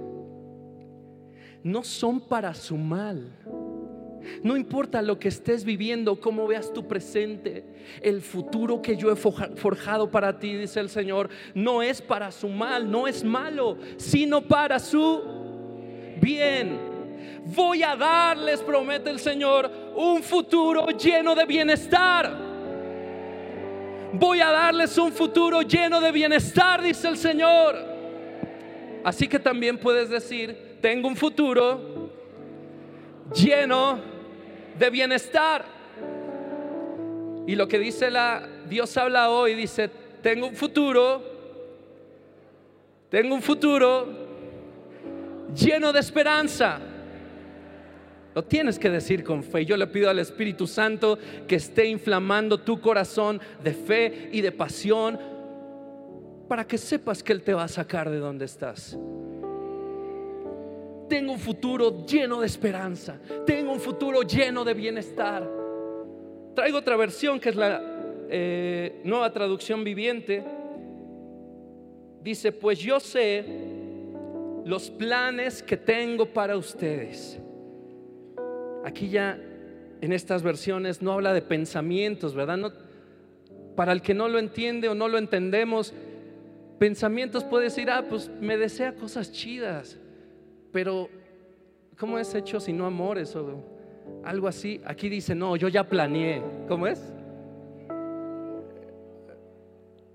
no 1.63 1.83
son 1.85 2.21
para 2.21 2.55
su 2.55 2.77
mal. 2.77 3.31
No 4.43 4.57
importa 4.57 5.03
lo 5.03 5.19
que 5.19 5.29
estés 5.29 5.65
viviendo, 5.65 6.21
cómo 6.21 6.47
veas 6.47 6.73
tu 6.73 6.87
presente, 6.87 7.65
el 8.01 8.21
futuro 8.21 8.81
que 8.81 8.97
yo 8.97 9.11
he 9.11 9.17
forjado 9.17 10.11
para 10.11 10.39
ti, 10.39 10.55
dice 10.55 10.81
el 10.81 10.89
Señor, 10.89 11.29
no 11.55 11.83
es 11.83 12.01
para 12.01 12.31
su 12.31 12.49
mal, 12.49 12.91
no 12.91 13.09
es 13.09 13.25
malo, 13.25 13.79
sino 13.97 14.43
para 14.43 14.79
su 14.79 15.21
bien. 16.21 16.79
Voy 17.45 17.83
a 17.83 17.97
darles, 17.97 18.61
promete 18.61 19.11
el 19.11 19.19
Señor, 19.19 19.71
un 19.97 20.23
futuro 20.23 20.87
lleno 20.91 21.35
de 21.35 21.45
bienestar. 21.45 22.53
Voy 24.13 24.41
a 24.41 24.51
darles 24.51 24.97
un 24.99 25.11
futuro 25.11 25.63
lleno 25.63 26.01
de 26.01 26.13
bienestar, 26.13 26.81
dice 26.83 27.09
el 27.09 27.17
Señor. 27.17 27.77
Así 29.03 29.27
que 29.27 29.41
también 29.41 29.79
puedes 29.79 30.09
decir, 30.09 30.72
tengo 30.83 31.09
un 31.09 31.17
futuro 31.17 32.11
lleno 33.35 33.99
de 34.79 34.91
bienestar. 34.91 35.65
Y 37.47 37.55
lo 37.55 37.67
que 37.67 37.79
dice 37.79 38.11
la 38.11 38.47
Dios 38.69 38.95
habla 38.97 39.31
hoy 39.31 39.55
dice, 39.55 39.89
tengo 40.23 40.49
un 40.49 40.55
futuro, 40.55 41.23
tengo 43.09 43.35
un 43.35 43.43
futuro 43.43 44.07
lleno 45.55 45.93
de 45.93 46.01
esperanza. 46.01 46.81
Lo 48.35 48.45
tienes 48.45 48.79
que 48.79 48.89
decir 48.89 49.23
con 49.23 49.43
fe. 49.45 49.65
Yo 49.65 49.77
le 49.77 49.87
pido 49.87 50.09
al 50.09 50.19
Espíritu 50.19 50.67
Santo 50.67 51.19
que 51.47 51.57
esté 51.57 51.87
inflamando 51.87 52.59
tu 52.59 52.81
corazón 52.81 53.41
de 53.63 53.75
fe 53.75 54.31
y 54.33 54.41
de 54.41 54.53
pasión 54.53 55.19
para 56.49 56.67
que 56.67 56.79
sepas 56.79 57.23
que 57.23 57.33
Él 57.33 57.43
te 57.43 57.55
va 57.55 57.65
a 57.65 57.69
sacar 57.69 58.11
de 58.11 58.19
donde 58.19 58.47
estás. 58.47 58.97
Tengo 61.09 61.33
un 61.33 61.39
futuro 61.39 62.05
lleno 62.07 62.41
de 62.41 62.47
esperanza. 62.47 63.19
Tengo 63.47 63.73
un 63.73 63.81
futuro 63.81 64.23
lleno 64.23 64.65
de 64.65 64.75
bienestar. 64.75 65.49
Traigo 66.55 66.79
otra 66.79 66.97
versión 66.97 67.39
que 67.39 67.51
es 67.51 67.57
la 67.57 67.83
eh, 68.29 69.01
nueva 69.05 69.33
traducción 69.33 69.85
viviente. 69.85 70.45
Dice, 72.23 72.53
pues 72.53 72.79
yo 72.79 73.01
sé 73.01 73.45
los 74.65 74.91
planes 74.91 75.63
que 75.63 75.77
tengo 75.77 76.27
para 76.27 76.57
ustedes 76.57 77.41
Aquí 78.85 79.09
ya 79.09 79.39
en 80.01 80.13
estas 80.13 80.43
versiones 80.43 81.03
no 81.03 81.13
habla 81.13 81.33
de 81.33 81.43
pensamientos, 81.43 82.35
¿verdad? 82.35 82.73
Para 83.77 83.93
el 83.93 84.03
que 84.03 84.15
no 84.15 84.29
lo 84.29 84.39
entiende 84.39 84.89
o 84.89 84.95
no 84.95 85.09
lo 85.09 85.19
entendemos, 85.19 85.95
pensamientos 86.79 87.45
puede 87.45 87.65
decir, 87.65 87.89
ah, 87.91 88.05
pues 88.09 88.31
me 88.41 88.57
desea 88.57 88.95
cosas 88.95 89.31
chidas, 89.31 89.99
pero 90.73 91.09
¿cómo 91.99 92.19
es 92.19 92.35
hecho 92.35 92.59
si 92.59 92.73
no 92.73 92.87
amores 92.87 93.37
o 93.37 93.63
algo 94.25 94.49
así? 94.49 94.81
Aquí 94.85 95.09
dice, 95.09 95.35
no, 95.35 95.55
yo 95.57 95.69
ya 95.69 95.85
planeé, 95.85 96.43
¿cómo 96.67 96.87
es? 96.87 97.13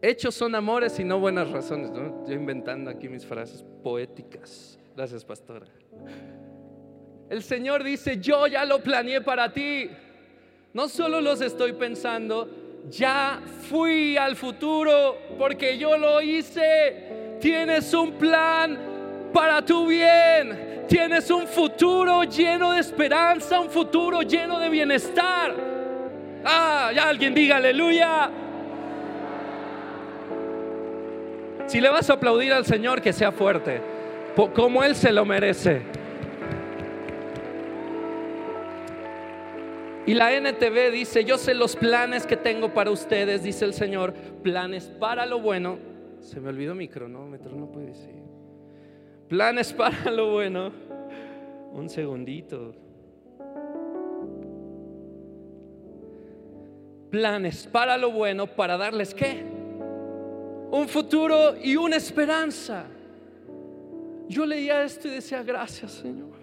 Hechos 0.01 0.35
son 0.35 0.53
amores 0.55 0.99
y 0.99 1.03
no 1.03 1.19
buenas 1.19 1.49
razones, 1.49 1.91
¿no? 1.91 2.25
Yo 2.27 2.33
inventando 2.33 2.89
aquí 2.89 3.09
mis 3.09 3.25
frases 3.25 3.63
poéticas. 3.83 4.77
Gracias, 4.95 5.25
pastora. 5.25 5.65
El 7.29 7.43
Señor 7.43 7.83
dice, 7.83 8.17
yo 8.19 8.47
ya 8.47 8.63
lo 8.63 8.79
planeé 8.79 9.21
para 9.21 9.51
ti. 9.51 9.89
No 10.73 10.87
solo 10.87 11.19
los 11.19 11.41
estoy 11.41 11.73
pensando, 11.73 12.47
ya 12.89 13.41
fui 13.69 14.17
al 14.17 14.35
futuro 14.35 15.17
porque 15.37 15.77
yo 15.77 15.97
lo 15.97 16.21
hice. 16.21 17.37
Tienes 17.41 17.93
un 17.93 18.13
plan 18.13 18.96
para 19.33 19.63
tu 19.63 19.87
bien. 19.87 20.85
Tienes 20.87 21.29
un 21.29 21.47
futuro 21.47 22.23
lleno 22.23 22.71
de 22.71 22.79
esperanza, 22.79 23.59
un 23.59 23.69
futuro 23.69 24.21
lleno 24.21 24.59
de 24.59 24.69
bienestar. 24.69 25.53
Ah, 26.45 26.91
ya 26.95 27.09
alguien 27.09 27.33
diga 27.33 27.57
aleluya. 27.57 28.29
Si 31.67 31.81
le 31.81 31.89
vas 31.89 32.09
a 32.09 32.13
aplaudir 32.13 32.53
al 32.53 32.65
Señor, 32.65 33.01
que 33.01 33.11
sea 33.11 33.33
fuerte, 33.33 33.81
como 34.55 34.83
Él 34.83 34.95
se 34.95 35.11
lo 35.11 35.25
merece. 35.25 35.81
Y 40.05 40.13
la 40.13 40.33
NTV 40.33 40.89
dice, 40.89 41.25
yo 41.25 41.37
sé 41.37 41.53
los 41.53 41.75
planes 41.75 42.25
que 42.25 42.37
tengo 42.37 42.73
para 42.73 42.91
ustedes, 42.91 43.43
dice 43.43 43.65
el 43.65 43.73
Señor, 43.73 44.13
planes 44.41 44.85
para 44.85 45.25
lo 45.25 45.41
bueno. 45.41 45.77
Se 46.21 46.39
me 46.39 46.47
olvidó 46.47 46.73
mi 46.73 46.87
cronómetro, 46.87 47.53
no 47.57 47.69
puede 47.69 47.87
decir. 47.87 48.26
Planes 49.27 49.73
para 49.73 50.09
lo 50.11 50.31
bueno. 50.31 50.71
Un 51.73 51.89
segundito. 51.89 52.73
Planes 57.09 57.67
para 57.67 57.97
lo 57.97 58.11
bueno, 58.11 58.47
para 58.47 58.77
darles 58.77 59.13
qué? 59.13 59.43
Un 60.71 60.87
futuro 60.87 61.55
y 61.61 61.75
una 61.75 61.95
esperanza. 61.95 62.85
Yo 64.27 64.45
leía 64.45 64.83
esto 64.83 65.07
y 65.07 65.11
decía, 65.11 65.41
gracias 65.41 65.93
Señor, 65.93 66.35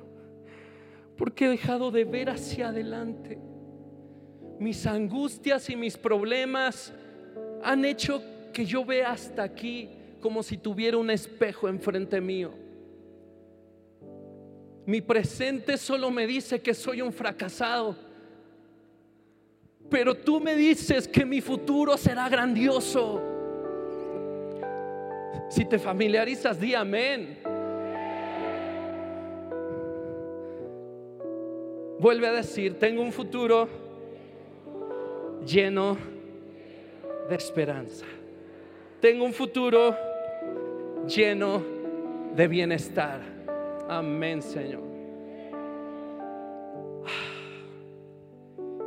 porque 1.18 1.44
he 1.44 1.48
dejado 1.50 1.90
de 1.90 2.04
ver 2.04 2.30
hacia 2.30 2.68
adelante 2.68 3.38
mis 4.58 4.86
angustias 4.86 5.68
y 5.68 5.76
mis 5.76 5.98
problemas 5.98 6.92
han 7.62 7.84
hecho 7.84 8.22
que 8.52 8.64
yo 8.64 8.84
vea 8.84 9.10
hasta 9.10 9.42
aquí 9.42 9.90
como 10.20 10.42
si 10.42 10.56
tuviera 10.56 10.96
un 10.96 11.10
espejo 11.10 11.68
enfrente 11.68 12.20
mío. 12.20 12.63
Mi 14.86 15.00
presente 15.00 15.78
solo 15.78 16.10
me 16.10 16.26
dice 16.26 16.60
que 16.60 16.74
soy 16.74 17.00
un 17.00 17.12
fracasado. 17.12 17.96
Pero 19.88 20.14
tú 20.14 20.40
me 20.40 20.54
dices 20.54 21.08
que 21.08 21.24
mi 21.24 21.40
futuro 21.40 21.96
será 21.96 22.28
grandioso. 22.28 23.22
Si 25.48 25.64
te 25.64 25.78
familiarizas, 25.78 26.58
di 26.58 26.74
amén. 26.74 27.38
Vuelve 31.98 32.26
a 32.26 32.32
decir, 32.32 32.78
tengo 32.78 33.02
un 33.02 33.12
futuro 33.12 33.68
lleno 35.46 35.96
de 37.28 37.34
esperanza. 37.34 38.04
Tengo 39.00 39.24
un 39.24 39.32
futuro 39.32 39.96
lleno 41.06 41.62
de 42.34 42.48
bienestar. 42.48 43.33
Amén, 43.88 44.40
Señor. 44.40 44.82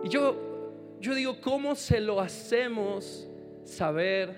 Y 0.04 0.10
yo, 0.10 0.36
yo 1.00 1.14
digo, 1.14 1.40
¿cómo 1.42 1.76
se 1.76 2.00
lo 2.00 2.20
hacemos 2.20 3.28
saber 3.64 4.36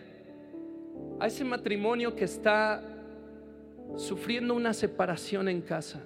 a 1.19 1.27
ese 1.27 1.43
matrimonio 1.43 2.15
que 2.15 2.25
está 2.25 2.83
sufriendo 3.95 4.53
una 4.53 4.73
separación 4.73 5.47
en 5.47 5.61
casa? 5.61 6.01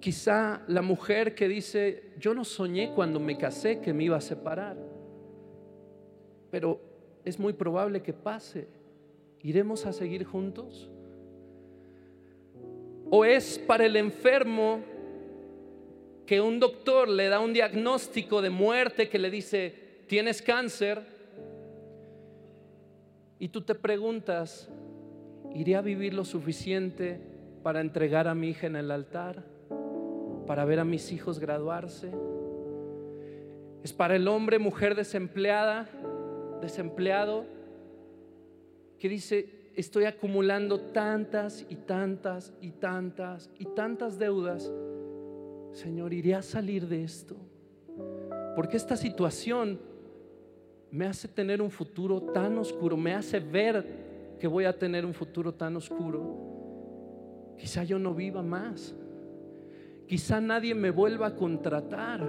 Quizá 0.00 0.62
la 0.68 0.80
mujer 0.80 1.34
que 1.34 1.48
dice, 1.48 2.12
yo 2.18 2.32
no 2.32 2.44
soñé 2.44 2.92
cuando 2.94 3.20
me 3.20 3.36
casé 3.36 3.80
que 3.80 3.92
me 3.92 4.04
iba 4.04 4.16
a 4.16 4.20
separar, 4.20 4.76
pero 6.50 6.80
es 7.24 7.38
muy 7.38 7.52
probable 7.52 8.02
que 8.02 8.12
pase. 8.12 8.68
¿Iremos 9.42 9.86
a 9.86 9.92
seguir 9.92 10.24
juntos? 10.24 10.90
¿O 13.10 13.24
es 13.24 13.58
para 13.58 13.86
el 13.86 13.96
enfermo 13.96 14.80
que 16.26 16.40
un 16.40 16.60
doctor 16.60 17.08
le 17.08 17.28
da 17.28 17.40
un 17.40 17.52
diagnóstico 17.52 18.42
de 18.42 18.50
muerte 18.50 19.08
que 19.08 19.18
le 19.18 19.30
dice, 19.30 19.74
tienes 20.06 20.42
cáncer? 20.42 21.00
Y 23.38 23.48
tú 23.48 23.62
te 23.62 23.74
preguntas, 23.74 24.68
¿iré 25.54 25.76
a 25.76 25.80
vivir 25.80 26.12
lo 26.12 26.24
suficiente 26.24 27.20
para 27.62 27.80
entregar 27.80 28.28
a 28.28 28.34
mi 28.34 28.50
hija 28.50 28.66
en 28.66 28.76
el 28.76 28.90
altar? 28.90 29.58
para 30.48 30.64
ver 30.64 30.80
a 30.80 30.84
mis 30.86 31.12
hijos 31.12 31.38
graduarse. 31.38 32.10
Es 33.84 33.92
para 33.92 34.16
el 34.16 34.26
hombre, 34.26 34.58
mujer 34.58 34.94
desempleada, 34.94 35.86
desempleado, 36.62 37.44
que 38.98 39.10
dice, 39.10 39.57
estoy 39.78 40.06
acumulando 40.06 40.80
tantas 40.80 41.64
y 41.68 41.76
tantas 41.76 42.52
y 42.60 42.72
tantas 42.72 43.48
y 43.60 43.64
tantas 43.64 44.18
deudas. 44.18 44.72
Señor, 45.72 46.12
iré 46.12 46.34
a 46.34 46.42
salir 46.42 46.88
de 46.88 47.04
esto. 47.04 47.36
Porque 48.56 48.76
esta 48.76 48.96
situación 48.96 49.78
me 50.90 51.06
hace 51.06 51.28
tener 51.28 51.62
un 51.62 51.70
futuro 51.70 52.20
tan 52.20 52.58
oscuro, 52.58 52.96
me 52.96 53.14
hace 53.14 53.38
ver 53.38 54.36
que 54.40 54.48
voy 54.48 54.64
a 54.64 54.76
tener 54.76 55.06
un 55.06 55.14
futuro 55.14 55.54
tan 55.54 55.76
oscuro. 55.76 57.54
Quizá 57.56 57.84
yo 57.84 58.00
no 58.00 58.12
viva 58.12 58.42
más. 58.42 58.96
Quizá 60.08 60.40
nadie 60.40 60.74
me 60.74 60.90
vuelva 60.90 61.28
a 61.28 61.36
contratar. 61.36 62.28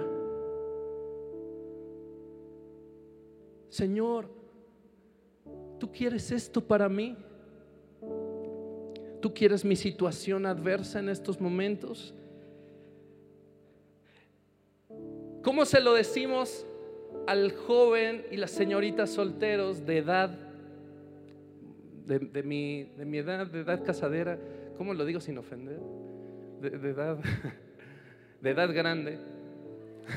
Señor, 3.68 4.28
¿tú 5.80 5.90
quieres 5.90 6.30
esto 6.30 6.60
para 6.60 6.88
mí? 6.88 7.16
¿Tú 9.20 9.34
quieres 9.34 9.64
mi 9.64 9.76
situación 9.76 10.46
adversa 10.46 10.98
en 10.98 11.08
estos 11.08 11.40
momentos? 11.40 12.14
¿Cómo 15.42 15.64
se 15.64 15.80
lo 15.80 15.94
decimos 15.94 16.66
al 17.26 17.52
joven 17.52 18.24
y 18.30 18.36
las 18.36 18.50
señoritas 18.50 19.10
solteros 19.10 19.86
de 19.86 19.98
edad, 19.98 20.30
de, 22.06 22.42
mi, 22.42 22.84
de 22.96 23.04
mi 23.04 23.18
edad, 23.18 23.46
de 23.46 23.60
edad 23.60 23.84
casadera? 23.84 24.38
¿Cómo 24.76 24.94
lo 24.94 25.04
digo 25.04 25.20
sin 25.20 25.38
ofender? 25.38 25.78
de 26.60 26.90
edad. 26.90 27.18
de 28.40 28.50
edad 28.50 28.72
grande. 28.72 29.18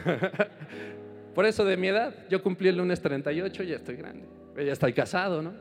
Por 1.36 1.46
eso 1.46 1.66
de 1.66 1.78
mi 1.78 1.88
edad, 1.88 2.14
yo 2.30 2.44
cumplí 2.44 2.70
el 2.70 2.78
lunes 2.78 3.02
38, 3.02 3.64
ya 3.64 3.76
estoy 3.76 3.96
grande. 3.96 4.26
Ya 4.56 4.74
estoy 4.74 4.94
casado, 4.94 5.42
¿no? 5.42 5.54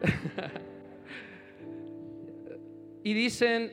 y 3.02 3.14
dicen, 3.14 3.72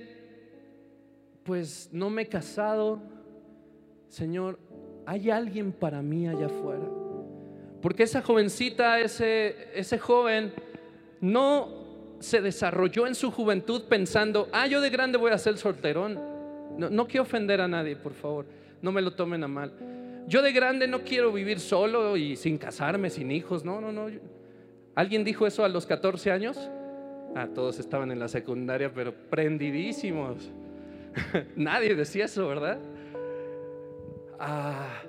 pues 1.44 1.89
no 1.91 2.10
me 2.10 2.24
he 2.24 2.27
casado, 2.27 3.01
Señor, 4.10 4.60
¿hay 5.05 5.29
alguien 5.29 5.72
para 5.72 6.01
mí 6.01 6.27
allá 6.27 6.48
afuera? 6.48 6.86
Porque 7.82 8.03
esa 8.03 8.22
jovencita, 8.22 9.00
ese, 9.00 9.70
ese 9.75 10.00
joven, 10.00 10.53
no 11.22 12.17
se 12.20 12.41
desarrolló 12.41 13.05
en 13.08 13.15
su 13.15 13.32
juventud 13.32 13.84
pensando, 13.89 14.50
ah, 14.51 14.67
yo 14.67 14.82
de 14.82 14.89
grande 14.89 15.17
voy 15.17 15.32
a 15.32 15.38
ser 15.38 15.58
solterón. 15.58 16.20
No, 16.77 16.89
no 16.89 17.08
quiero 17.08 17.24
ofender 17.24 17.62
a 17.62 17.67
nadie, 17.67 17.96
por 17.96 18.13
favor, 18.13 18.46
no 18.82 18.91
me 18.91 19.01
lo 19.01 19.13
tomen 19.13 19.44
a 19.44 19.48
mal. 19.48 19.74
Yo 20.27 20.41
de 20.41 20.51
grande 20.51 20.88
no 20.88 21.01
quiero 21.01 21.32
vivir 21.32 21.60
solo 21.60 22.17
y 22.17 22.36
sin 22.36 22.58
casarme, 22.58 23.10
sin 23.10 23.29
hijos, 23.29 23.63
no, 23.63 23.79
no, 23.79 23.91
no. 23.91 24.08
¿Alguien 24.96 25.24
dijo 25.24 25.46
eso 25.46 25.63
a 25.63 25.70
los 25.70 25.86
14 25.86 26.32
años? 26.32 26.70
Ah, 27.38 27.50
todos 27.54 27.80
estaban 27.80 28.12
en 28.12 28.20
la 28.20 28.30
secundaria, 28.30 28.94
pero 28.94 29.13
prendidísimos. 29.13 30.50
Nadie 31.58 31.94
decía 31.94 32.25
eso, 32.25 32.48
¿verdad? 32.48 32.80
Ah. 34.39 35.01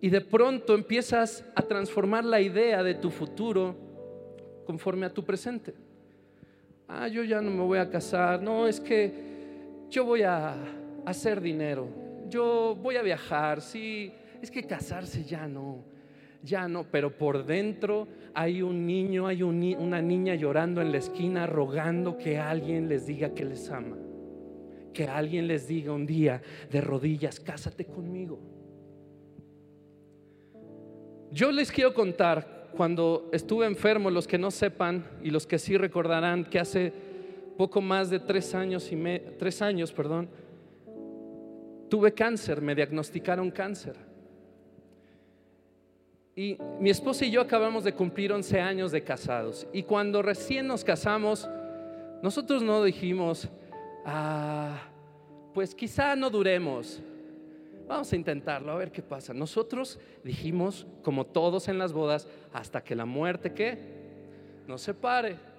Y 0.00 0.10
de 0.10 0.20
pronto 0.20 0.76
empiezas 0.76 1.44
a 1.56 1.62
transformar 1.62 2.24
la 2.24 2.40
idea 2.40 2.84
de 2.84 2.94
tu 2.94 3.10
futuro 3.10 3.74
conforme 4.64 5.06
a 5.06 5.10
tu 5.10 5.24
presente. 5.24 5.74
Ah, 6.86 7.08
yo 7.08 7.24
ya 7.24 7.40
no 7.40 7.50
me 7.50 7.62
voy 7.62 7.78
a 7.78 7.90
casar. 7.90 8.40
No, 8.40 8.68
es 8.68 8.78
que 8.78 9.12
yo 9.90 10.04
voy 10.04 10.22
a 10.22 10.54
hacer 11.04 11.40
dinero. 11.40 11.88
Yo 12.28 12.78
voy 12.80 12.94
a 12.96 13.02
viajar. 13.02 13.60
Sí, 13.60 14.12
es 14.40 14.48
que 14.48 14.62
casarse 14.62 15.24
ya 15.24 15.48
no. 15.48 15.92
Ya 16.44 16.68
no, 16.68 16.84
pero 16.84 17.16
por 17.16 17.46
dentro 17.46 18.06
hay 18.34 18.60
un 18.60 18.86
niño, 18.86 19.26
hay 19.26 19.42
una 19.42 20.02
niña 20.02 20.34
llorando 20.34 20.82
en 20.82 20.92
la 20.92 20.98
esquina 20.98 21.46
rogando 21.46 22.18
que 22.18 22.36
alguien 22.36 22.86
les 22.86 23.06
diga 23.06 23.30
que 23.30 23.46
les 23.46 23.70
ama. 23.70 23.96
Que 24.92 25.04
alguien 25.04 25.48
les 25.48 25.66
diga 25.66 25.94
un 25.94 26.04
día 26.04 26.42
de 26.70 26.82
rodillas, 26.82 27.40
cásate 27.40 27.86
conmigo. 27.86 28.38
Yo 31.30 31.50
les 31.50 31.72
quiero 31.72 31.94
contar, 31.94 32.68
cuando 32.76 33.30
estuve 33.32 33.64
enfermo, 33.64 34.10
los 34.10 34.28
que 34.28 34.36
no 34.36 34.50
sepan 34.50 35.02
y 35.22 35.30
los 35.30 35.46
que 35.46 35.58
sí 35.58 35.78
recordarán 35.78 36.44
que 36.44 36.58
hace 36.58 36.92
poco 37.56 37.80
más 37.80 38.10
de 38.10 38.20
tres 38.20 38.54
años, 38.54 38.92
y 38.92 38.96
tres 39.38 39.62
años 39.62 39.92
perdón, 39.92 40.28
tuve 41.88 42.12
cáncer, 42.12 42.60
me 42.60 42.74
diagnosticaron 42.74 43.50
cáncer. 43.50 43.96
Y 46.36 46.58
mi 46.80 46.90
esposa 46.90 47.24
y 47.24 47.30
yo 47.30 47.40
acabamos 47.40 47.84
de 47.84 47.94
cumplir 47.94 48.32
11 48.32 48.60
años 48.60 48.90
de 48.90 49.04
casados. 49.04 49.66
Y 49.72 49.84
cuando 49.84 50.20
recién 50.20 50.66
nos 50.66 50.82
casamos, 50.82 51.48
nosotros 52.22 52.62
no 52.62 52.82
dijimos, 52.82 53.48
ah, 54.04 54.76
pues 55.52 55.74
quizá 55.74 56.16
no 56.16 56.30
duremos. 56.30 57.00
Vamos 57.86 58.12
a 58.12 58.16
intentarlo, 58.16 58.72
a 58.72 58.76
ver 58.76 58.90
qué 58.90 59.02
pasa. 59.02 59.32
Nosotros 59.32 60.00
dijimos, 60.24 60.86
como 61.02 61.24
todos 61.26 61.68
en 61.68 61.78
las 61.78 61.92
bodas, 61.92 62.26
hasta 62.52 62.82
que 62.82 62.96
la 62.96 63.04
muerte 63.04 63.52
que 63.52 63.78
nos 64.66 64.82
separe. 64.82 65.53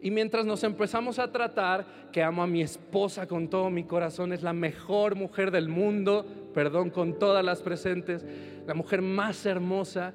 Y 0.00 0.10
mientras 0.10 0.44
nos 0.44 0.62
empezamos 0.62 1.18
a 1.18 1.30
tratar, 1.32 1.86
que 2.12 2.22
amo 2.22 2.42
a 2.42 2.46
mi 2.46 2.62
esposa 2.62 3.26
con 3.26 3.48
todo 3.48 3.70
mi 3.70 3.84
corazón, 3.84 4.32
es 4.32 4.42
la 4.42 4.52
mejor 4.52 5.14
mujer 5.14 5.50
del 5.50 5.68
mundo, 5.68 6.24
perdón, 6.52 6.90
con 6.90 7.18
todas 7.18 7.44
las 7.44 7.62
presentes, 7.62 8.24
la 8.66 8.74
mujer 8.74 9.00
más 9.00 9.46
hermosa, 9.46 10.12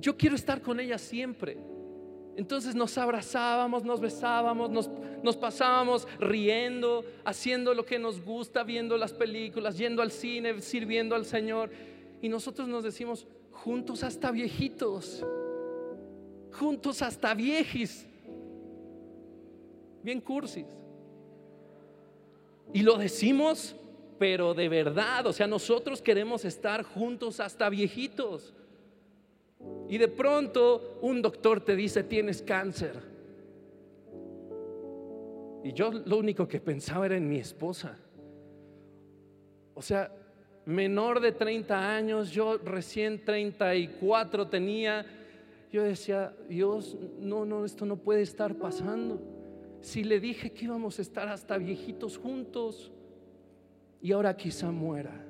yo 0.00 0.16
quiero 0.16 0.36
estar 0.36 0.62
con 0.62 0.78
ella 0.78 0.98
siempre. 0.98 1.58
Entonces 2.36 2.74
nos 2.74 2.96
abrazábamos, 2.96 3.84
nos 3.84 4.00
besábamos, 4.00 4.70
nos, 4.70 4.88
nos, 5.22 5.36
pasábamos 5.36 6.06
riendo, 6.20 7.04
haciendo 7.24 7.74
lo 7.74 7.84
que 7.84 7.98
nos 7.98 8.24
gusta, 8.24 8.62
viendo 8.62 8.96
las 8.96 9.12
películas, 9.12 9.76
yendo 9.76 10.00
al 10.00 10.12
cine, 10.12 10.60
sirviendo 10.60 11.16
al 11.16 11.24
Señor. 11.24 11.70
Y 12.22 12.28
nosotros 12.28 12.68
nos 12.68 12.84
decimos, 12.84 13.26
juntos 13.50 14.04
hasta 14.04 14.30
viejitos, 14.30 15.26
juntos 16.52 17.02
hasta 17.02 17.34
viejis 17.34 18.06
bien 20.02 20.20
cursis. 20.20 20.66
Y 22.72 22.82
lo 22.82 22.96
decimos, 22.96 23.74
pero 24.18 24.54
de 24.54 24.68
verdad, 24.68 25.26
o 25.26 25.32
sea, 25.32 25.46
nosotros 25.46 26.00
queremos 26.00 26.44
estar 26.44 26.82
juntos 26.82 27.40
hasta 27.40 27.68
viejitos. 27.68 28.54
Y 29.88 29.98
de 29.98 30.08
pronto 30.08 30.98
un 31.02 31.20
doctor 31.20 31.60
te 31.60 31.74
dice, 31.74 32.04
tienes 32.04 32.42
cáncer. 32.42 33.00
Y 35.64 35.72
yo 35.72 35.90
lo 35.90 36.18
único 36.18 36.46
que 36.46 36.60
pensaba 36.60 37.06
era 37.06 37.16
en 37.16 37.28
mi 37.28 37.38
esposa. 37.38 37.98
O 39.74 39.82
sea, 39.82 40.12
menor 40.64 41.20
de 41.20 41.32
30 41.32 41.96
años, 41.96 42.30
yo 42.30 42.58
recién 42.58 43.24
34 43.24 44.48
tenía. 44.48 45.04
Yo 45.72 45.82
decía, 45.82 46.34
Dios, 46.48 46.96
no, 47.18 47.44
no, 47.44 47.64
esto 47.64 47.84
no 47.84 47.96
puede 47.96 48.22
estar 48.22 48.54
pasando 48.54 49.20
si 49.80 50.04
le 50.04 50.20
dije 50.20 50.52
que 50.52 50.66
íbamos 50.66 50.98
a 50.98 51.02
estar 51.02 51.28
hasta 51.28 51.56
viejitos 51.58 52.18
juntos 52.18 52.92
y 54.00 54.12
ahora 54.12 54.36
quizá 54.36 54.70
muera? 54.70 55.26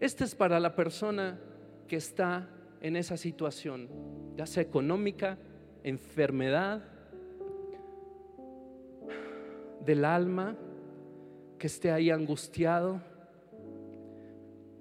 Este 0.00 0.24
es 0.24 0.34
para 0.34 0.58
la 0.58 0.74
persona 0.74 1.38
que 1.86 1.96
está 1.96 2.48
en 2.80 2.96
esa 2.96 3.16
situación, 3.16 3.88
ya 4.36 4.46
sea 4.46 4.62
económica, 4.62 5.38
enfermedad, 5.82 6.82
del 9.84 10.04
alma, 10.04 10.56
que 11.58 11.66
esté 11.66 11.90
ahí 11.90 12.10
angustiado, 12.10 13.00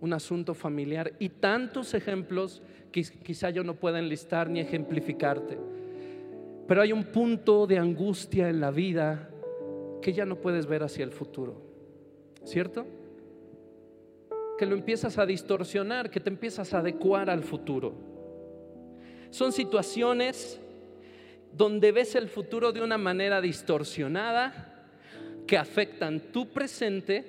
un 0.01 0.13
asunto 0.13 0.53
familiar 0.53 1.13
y 1.19 1.29
tantos 1.29 1.93
ejemplos 1.93 2.61
que 2.91 3.03
quizá 3.03 3.49
yo 3.49 3.63
no 3.63 3.75
pueda 3.75 3.99
enlistar 3.99 4.49
ni 4.49 4.59
ejemplificarte. 4.59 5.57
Pero 6.69 6.83
hay 6.83 6.93
un 6.93 7.05
punto 7.05 7.65
de 7.65 7.79
angustia 7.79 8.47
en 8.47 8.61
la 8.61 8.69
vida 8.69 9.27
que 10.03 10.13
ya 10.13 10.23
no 10.23 10.35
puedes 10.35 10.67
ver 10.67 10.83
hacia 10.83 11.03
el 11.03 11.11
futuro. 11.11 11.59
¿Cierto? 12.45 12.85
Que 14.55 14.67
lo 14.67 14.75
empiezas 14.75 15.17
a 15.17 15.25
distorsionar, 15.25 16.11
que 16.11 16.19
te 16.19 16.29
empiezas 16.29 16.71
a 16.75 16.77
adecuar 16.77 17.27
al 17.31 17.41
futuro. 17.41 17.95
Son 19.31 19.51
situaciones 19.51 20.61
donde 21.57 21.91
ves 21.91 22.13
el 22.13 22.29
futuro 22.29 22.71
de 22.71 22.83
una 22.83 22.99
manera 22.99 23.41
distorsionada 23.41 24.85
que 25.47 25.57
afectan 25.57 26.19
tu 26.31 26.49
presente 26.49 27.25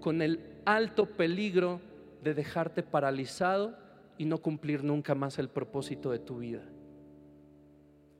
con 0.00 0.22
el 0.22 0.40
alto 0.64 1.04
peligro 1.04 1.78
de 2.24 2.32
dejarte 2.32 2.82
paralizado 2.82 3.76
y 4.16 4.24
no 4.24 4.38
cumplir 4.38 4.82
nunca 4.82 5.14
más 5.14 5.38
el 5.38 5.50
propósito 5.50 6.10
de 6.10 6.20
tu 6.20 6.38
vida. 6.38 6.71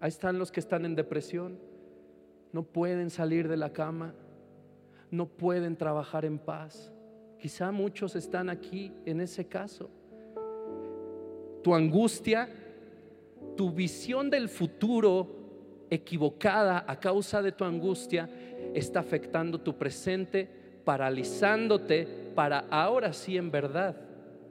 Ahí 0.03 0.09
están 0.09 0.37
los 0.37 0.51
que 0.51 0.59
están 0.59 0.85
en 0.85 0.97
depresión, 0.97 1.61
no 2.51 2.65
pueden 2.65 3.09
salir 3.09 3.47
de 3.47 3.57
la 3.57 3.73
cama, 3.73 4.13
no 5.13 5.27
pueden 5.29 5.77
trabajar 5.77 6.25
en 6.25 6.41
paz. 6.41 6.93
Quizá 7.39 7.71
muchos 7.71 8.17
están 8.17 8.51
aquí 8.51 8.93
en 9.07 9.21
ese 9.21 9.47
caso. 9.47 9.89
Tu 11.63 11.73
angustia, 11.73 12.49
tu 13.57 13.71
visión 13.71 14.29
del 14.29 14.49
futuro 14.49 15.87
equivocada 15.89 16.85
a 16.89 16.99
causa 16.99 17.41
de 17.41 17.53
tu 17.53 17.63
angustia 17.63 18.29
está 18.75 18.99
afectando 18.99 19.61
tu 19.61 19.79
presente, 19.79 20.51
paralizándote 20.85 22.33
para 22.35 22.65
ahora 22.73 23.13
sí 23.13 23.37
en 23.37 23.53
verdad 23.53 23.95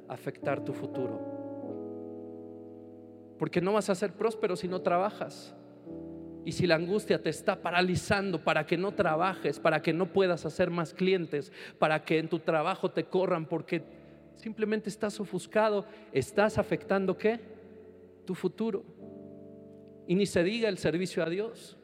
afectar 0.08 0.64
tu 0.64 0.72
futuro 0.72 1.31
porque 3.42 3.60
no 3.60 3.74
vas 3.74 3.90
a 3.90 3.96
ser 3.96 4.14
próspero 4.14 4.56
si 4.56 4.68
no 4.68 4.82
trabajas. 4.82 5.56
Y 6.46 6.52
si 6.52 6.68
la 6.68 6.76
angustia 6.76 7.24
te 7.24 7.32
está 7.32 7.60
paralizando 7.60 8.44
para 8.44 8.68
que 8.68 8.78
no 8.78 8.92
trabajes, 8.92 9.60
para 9.60 9.82
que 9.82 9.94
no 9.94 10.14
puedas 10.14 10.46
hacer 10.46 10.70
más 10.70 10.94
clientes, 10.94 11.52
para 11.80 12.06
que 12.06 12.20
en 12.20 12.30
tu 12.30 12.38
trabajo 12.38 12.92
te 12.92 13.06
corran 13.06 13.48
porque 13.48 13.82
simplemente 14.36 14.90
estás 14.90 15.20
ofuscado, 15.20 15.88
estás 16.12 16.60
afectando 16.60 17.18
qué? 17.18 17.40
Tu 18.28 18.36
futuro. 18.36 18.84
Y 20.08 20.14
ni 20.14 20.28
se 20.28 20.44
diga 20.44 20.70
el 20.70 20.78
servicio 20.78 21.24
a 21.24 21.30
Dios. 21.32 21.80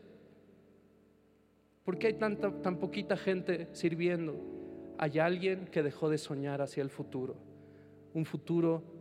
¿Por 1.83 1.97
qué 1.97 2.05
hay 2.05 2.19
tanta, 2.19 2.51
tan 2.61 2.77
poquita 2.77 3.17
gente 3.17 3.67
sirviendo? 3.71 4.39
Hay 4.99 5.17
alguien 5.17 5.65
que 5.71 5.81
dejó 5.81 6.07
de 6.07 6.19
soñar 6.19 6.61
hacia 6.61 6.83
el 6.83 6.91
futuro. 6.91 7.35
Un 8.13 8.25
futuro 8.25 8.96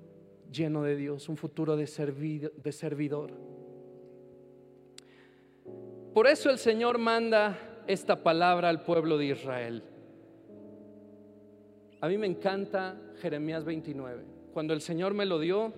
lleno 0.50 0.82
de 0.82 0.96
Dios, 0.96 1.28
un 1.28 1.37
futuro 1.37 1.76
de, 1.76 1.87
servidor. 1.87 3.32
Por 6.14 6.26
eso 6.26 6.50
el 6.50 6.59
Señor 6.59 6.98
manda 6.98 7.82
esta 7.87 8.22
palabra 8.22 8.68
al 8.68 8.82
pueblo 8.82 9.18
de 9.18 9.26
Israel. 9.26 9.82
A 12.00 12.09
mí 12.09 12.18
me 12.18 12.26
encanta 12.26 13.00
Jeremías 13.20 13.64
29. 13.64 14.24
Cuando 14.52 14.72
el 14.74 14.80
Señor 14.80 15.14
me 15.14 15.26
lo 15.26 15.38
dio, 15.38 15.72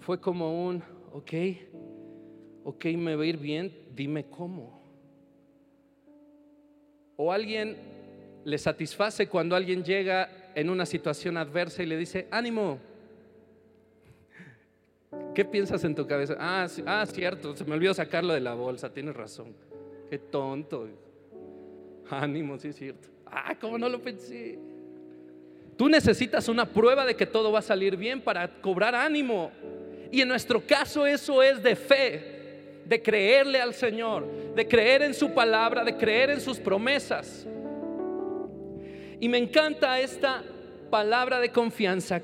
fue 0.00 0.20
como 0.20 0.66
un, 0.66 0.82
ok, 1.12 1.32
ok, 2.64 2.84
me 2.96 3.16
va 3.16 3.22
a 3.22 3.26
ir 3.26 3.38
bien, 3.38 3.72
dime 3.94 4.24
cómo. 4.24 4.78
O 7.16 7.32
alguien 7.32 7.76
le 8.44 8.58
satisface 8.58 9.28
cuando 9.28 9.54
alguien 9.54 9.84
llega 9.84 10.52
en 10.54 10.70
una 10.70 10.86
situación 10.86 11.36
adversa 11.36 11.82
y 11.82 11.86
le 11.86 11.96
dice, 11.96 12.26
ánimo, 12.30 12.78
¿Qué 15.38 15.44
piensas 15.44 15.84
en 15.84 15.94
tu 15.94 16.04
cabeza? 16.04 16.34
Ah, 16.36 16.66
ah, 16.84 17.06
cierto, 17.06 17.54
se 17.54 17.64
me 17.64 17.74
olvidó 17.74 17.94
sacarlo 17.94 18.34
de 18.34 18.40
la 18.40 18.54
bolsa, 18.54 18.92
tienes 18.92 19.14
razón. 19.14 19.54
Qué 20.10 20.18
tonto. 20.18 20.88
Ánimo, 22.10 22.58
sí 22.58 22.66
es 22.66 22.74
cierto. 22.74 23.06
Ah, 23.24 23.54
¿cómo 23.60 23.78
no 23.78 23.88
lo 23.88 24.02
pensé? 24.02 24.58
Tú 25.76 25.88
necesitas 25.88 26.48
una 26.48 26.66
prueba 26.66 27.06
de 27.06 27.14
que 27.14 27.24
todo 27.24 27.52
va 27.52 27.60
a 27.60 27.62
salir 27.62 27.96
bien 27.96 28.20
para 28.20 28.48
cobrar 28.60 28.96
ánimo. 28.96 29.52
Y 30.10 30.22
en 30.22 30.26
nuestro 30.26 30.60
caso 30.66 31.06
eso 31.06 31.40
es 31.40 31.62
de 31.62 31.76
fe, 31.76 32.80
de 32.84 33.00
creerle 33.00 33.60
al 33.60 33.74
Señor, 33.74 34.26
de 34.56 34.66
creer 34.66 35.02
en 35.02 35.14
su 35.14 35.32
palabra, 35.32 35.84
de 35.84 35.96
creer 35.96 36.30
en 36.30 36.40
sus 36.40 36.58
promesas. 36.58 37.46
Y 39.20 39.28
me 39.28 39.38
encanta 39.38 40.00
esta 40.00 40.42
palabra 40.90 41.38
de 41.38 41.52
confianza. 41.52 42.22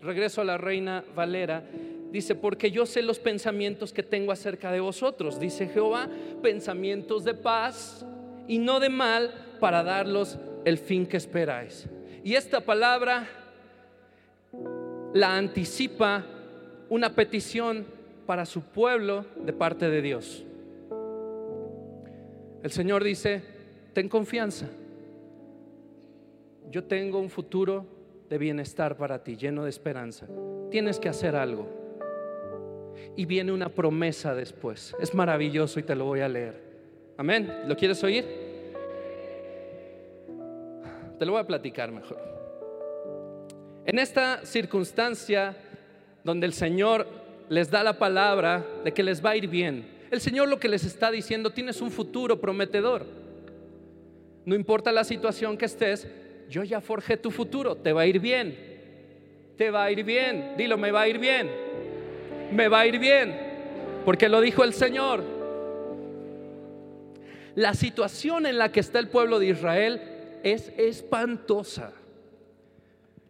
Regreso 0.00 0.42
a 0.42 0.44
la 0.44 0.58
reina 0.58 1.02
Valera. 1.16 1.64
Dice, 2.12 2.34
porque 2.34 2.70
yo 2.70 2.84
sé 2.84 3.00
los 3.00 3.18
pensamientos 3.18 3.90
que 3.90 4.02
tengo 4.02 4.32
acerca 4.32 4.70
de 4.70 4.80
vosotros, 4.80 5.40
dice 5.40 5.66
Jehová, 5.66 6.10
pensamientos 6.42 7.24
de 7.24 7.32
paz 7.32 8.04
y 8.46 8.58
no 8.58 8.80
de 8.80 8.90
mal 8.90 9.32
para 9.58 9.82
darlos 9.82 10.38
el 10.66 10.76
fin 10.76 11.06
que 11.06 11.16
esperáis. 11.16 11.88
Y 12.22 12.34
esta 12.34 12.60
palabra 12.60 13.26
la 15.14 15.38
anticipa 15.38 16.26
una 16.90 17.14
petición 17.14 17.86
para 18.26 18.44
su 18.44 18.60
pueblo 18.60 19.24
de 19.42 19.54
parte 19.54 19.88
de 19.88 20.02
Dios. 20.02 20.44
El 22.62 22.70
Señor 22.70 23.02
dice, 23.02 23.42
ten 23.94 24.10
confianza. 24.10 24.68
Yo 26.70 26.84
tengo 26.84 27.18
un 27.18 27.30
futuro 27.30 27.86
de 28.28 28.36
bienestar 28.36 28.98
para 28.98 29.24
ti, 29.24 29.34
lleno 29.34 29.64
de 29.64 29.70
esperanza. 29.70 30.26
Tienes 30.70 31.00
que 31.00 31.08
hacer 31.08 31.34
algo. 31.36 31.81
Y 33.16 33.26
viene 33.26 33.52
una 33.52 33.68
promesa 33.68 34.34
después. 34.34 34.94
Es 35.00 35.14
maravilloso 35.14 35.78
y 35.80 35.82
te 35.82 35.94
lo 35.94 36.06
voy 36.06 36.20
a 36.20 36.28
leer. 36.28 36.54
Amén. 37.16 37.52
¿Lo 37.66 37.76
quieres 37.76 38.02
oír? 38.02 38.24
Te 41.18 41.26
lo 41.26 41.32
voy 41.32 41.40
a 41.40 41.46
platicar 41.46 41.92
mejor. 41.92 42.18
En 43.84 43.98
esta 43.98 44.44
circunstancia 44.44 45.56
donde 46.24 46.46
el 46.46 46.52
Señor 46.52 47.06
les 47.48 47.70
da 47.70 47.82
la 47.82 47.98
palabra 47.98 48.64
de 48.84 48.92
que 48.92 49.02
les 49.02 49.24
va 49.24 49.30
a 49.30 49.36
ir 49.36 49.48
bien, 49.48 49.86
el 50.10 50.20
Señor 50.20 50.48
lo 50.48 50.58
que 50.58 50.68
les 50.68 50.84
está 50.84 51.10
diciendo, 51.10 51.50
tienes 51.50 51.80
un 51.80 51.90
futuro 51.90 52.40
prometedor. 52.40 53.06
No 54.44 54.54
importa 54.54 54.92
la 54.92 55.04
situación 55.04 55.56
que 55.56 55.64
estés, 55.64 56.06
yo 56.48 56.64
ya 56.64 56.80
forjé 56.80 57.16
tu 57.16 57.30
futuro, 57.30 57.76
te 57.76 57.92
va 57.92 58.02
a 58.02 58.06
ir 58.06 58.20
bien. 58.20 58.56
Te 59.56 59.70
va 59.70 59.84
a 59.84 59.90
ir 59.90 60.04
bien. 60.04 60.54
Dilo, 60.56 60.76
me 60.76 60.90
va 60.90 61.02
a 61.02 61.08
ir 61.08 61.18
bien. 61.18 61.48
Me 62.52 62.68
va 62.68 62.80
a 62.80 62.86
ir 62.86 62.98
bien. 62.98 63.34
Porque 64.04 64.28
lo 64.28 64.40
dijo 64.40 64.64
el 64.64 64.74
Señor. 64.74 65.22
La 67.54 67.74
situación 67.74 68.46
en 68.46 68.58
la 68.58 68.72
que 68.72 68.80
está 68.80 68.98
el 68.98 69.08
pueblo 69.08 69.38
de 69.38 69.48
Israel 69.48 70.00
es 70.42 70.72
espantosa. 70.76 71.92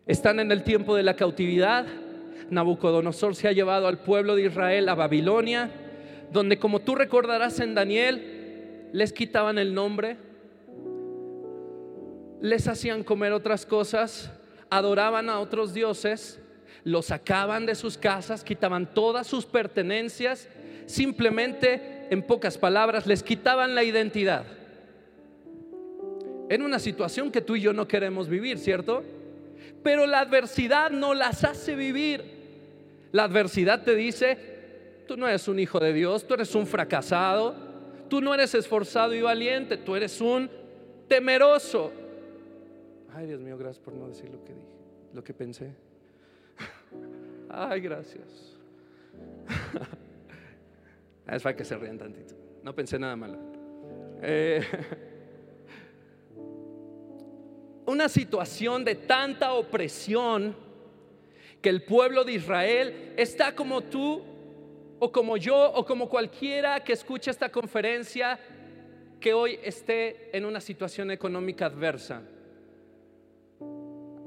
Están 0.07 0.41
en 0.41 0.51
el 0.53 0.63
tiempo 0.63 0.97
de 0.97 1.03
la 1.03 1.15
cautividad. 1.15 1.87
Nabucodonosor 2.51 3.35
se 3.35 3.49
ha 3.49 3.53
llevado 3.53 3.87
al 3.87 3.99
pueblo 3.99 4.37
de 4.37 4.47
Israel 4.47 4.89
a 4.89 4.95
Babilonia, 4.95 5.71
donde 6.33 6.59
como 6.59 6.81
tú 6.81 6.95
recordarás 6.95 7.61
en 7.61 7.75
Daniel, 7.75 8.89
les 8.93 9.13
quitaban 9.13 9.59
el 9.59 9.73
nombre, 9.73 10.19
les 12.41 12.69
hacían 12.69 13.05
comer 13.05 13.33
otras 13.33 13.65
cosas, 13.65 14.31
adoraban 14.69 15.31
a 15.31 15.39
otros 15.39 15.73
dioses, 15.73 16.42
los 16.85 17.07
sacaban 17.07 17.67
de 17.67 17.75
sus 17.75 17.97
casas, 17.97 18.43
quitaban 18.43 18.93
todas 18.93 19.27
sus 19.27 19.47
pertenencias, 19.47 20.49
simplemente, 20.87 22.07
en 22.11 22.23
pocas 22.23 22.59
palabras, 22.59 23.07
les 23.07 23.23
quitaban 23.23 23.75
la 23.75 23.85
identidad. 23.85 24.45
En 26.49 26.63
una 26.63 26.79
situación 26.79 27.31
que 27.31 27.41
tú 27.41 27.57
y 27.57 27.61
yo 27.61 27.73
no 27.73 27.89
queremos 27.89 28.29
vivir, 28.29 28.59
¿cierto? 28.59 29.03
Pero 29.83 30.07
la 30.07 30.21
adversidad 30.21 30.91
no 30.91 31.15
las 31.15 31.45
hace 31.45 31.75
vivir. 31.75 32.25
La 33.13 33.25
adversidad 33.25 33.85
te 33.85 33.95
dice, 33.95 35.05
tú 35.07 35.17
no 35.17 35.29
eres 35.29 35.49
un 35.49 35.59
hijo 35.59 35.79
de 35.81 35.93
Dios, 35.93 36.27
tú 36.27 36.35
eres 36.35 36.55
un 36.55 36.67
fracasado, 36.67 37.55
tú 38.09 38.21
no 38.21 38.35
eres 38.35 38.55
esforzado 38.55 39.15
y 39.15 39.23
valiente, 39.23 39.77
tú 39.77 39.97
eres 39.97 40.21
un 40.21 40.51
temeroso. 41.09 41.93
Ay, 43.15 43.27
Dios 43.27 43.41
mío, 43.41 43.57
gracias 43.57 43.85
por 43.85 43.95
no 43.95 44.09
decir 44.09 44.31
lo 44.31 44.43
que 44.45 44.53
dije, 44.53 44.75
lo 45.15 45.23
que 45.23 45.35
pensé. 45.35 45.71
Ay, 47.53 47.81
gracias. 47.81 48.57
Es 51.29 51.43
para 51.43 51.55
que 51.55 51.65
se 51.65 51.77
rían 51.77 51.99
tantito. 51.99 52.35
No 52.63 52.75
pensé 52.75 52.99
nada 52.99 53.15
malo. 53.15 53.39
Eh, 54.21 54.61
una 57.87 58.09
situación 58.09 58.85
de 58.85 58.97
tanta 58.97 59.53
opresión 59.53 60.57
que 61.61 61.69
el 61.69 61.85
pueblo 61.85 62.25
de 62.25 62.33
Israel 62.33 63.13
está 63.17 63.55
como 63.55 63.83
tú 63.83 64.21
o 64.99 65.13
como 65.13 65.37
yo 65.37 65.73
o 65.73 65.87
como 65.87 66.09
cualquiera 66.09 66.83
que 66.83 66.93
escuche 66.93 67.31
esta 67.31 67.51
conferencia 67.51 68.39
que 69.21 69.33
hoy 69.33 69.61
esté 69.63 70.37
en 70.37 70.45
una 70.45 70.61
situación 70.61 71.13
económica 71.13 71.67
adversa 71.67 72.23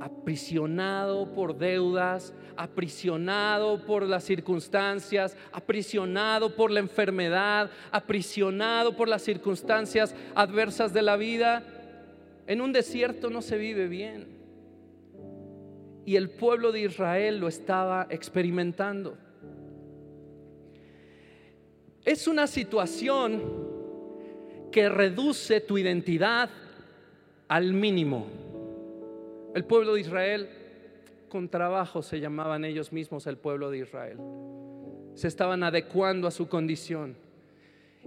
aprisionado 0.06 1.34
por 1.34 1.58
deudas, 1.58 2.32
aprisionado 2.56 3.84
por 3.88 4.04
las 4.04 4.24
circunstancias, 4.24 5.36
aprisionado 5.52 6.56
por 6.56 6.70
la 6.70 6.80
enfermedad, 6.80 7.72
aprisionado 7.92 8.96
por 8.96 9.08
las 9.08 9.24
circunstancias 9.24 10.14
adversas 10.36 10.94
de 10.94 11.02
la 11.02 11.18
vida. 11.18 11.64
En 12.46 12.62
un 12.62 12.72
desierto 12.72 13.32
no 13.32 13.42
se 13.42 13.58
vive 13.58 13.88
bien. 13.88 14.28
Y 16.06 16.18
el 16.18 16.30
pueblo 16.30 16.72
de 16.72 16.82
Israel 16.82 17.40
lo 17.40 17.48
estaba 17.48 18.06
experimentando. 18.12 19.18
Es 22.04 22.28
una 22.28 22.46
situación 22.46 23.42
que 24.72 24.88
reduce 24.88 25.62
tu 25.62 25.80
identidad 25.80 26.52
al 27.48 27.74
mínimo. 27.74 28.45
El 29.56 29.64
pueblo 29.64 29.94
de 29.94 30.02
Israel, 30.02 30.50
con 31.30 31.48
trabajo 31.48 32.02
se 32.02 32.20
llamaban 32.20 32.66
ellos 32.66 32.92
mismos 32.92 33.26
el 33.26 33.38
pueblo 33.38 33.72
de 33.72 33.78
Israel. 33.78 34.18
Se 35.14 35.30
estaban 35.30 35.64
adecuando 35.64 36.28
a 36.28 36.32
su 36.32 36.50
condición. 36.50 37.16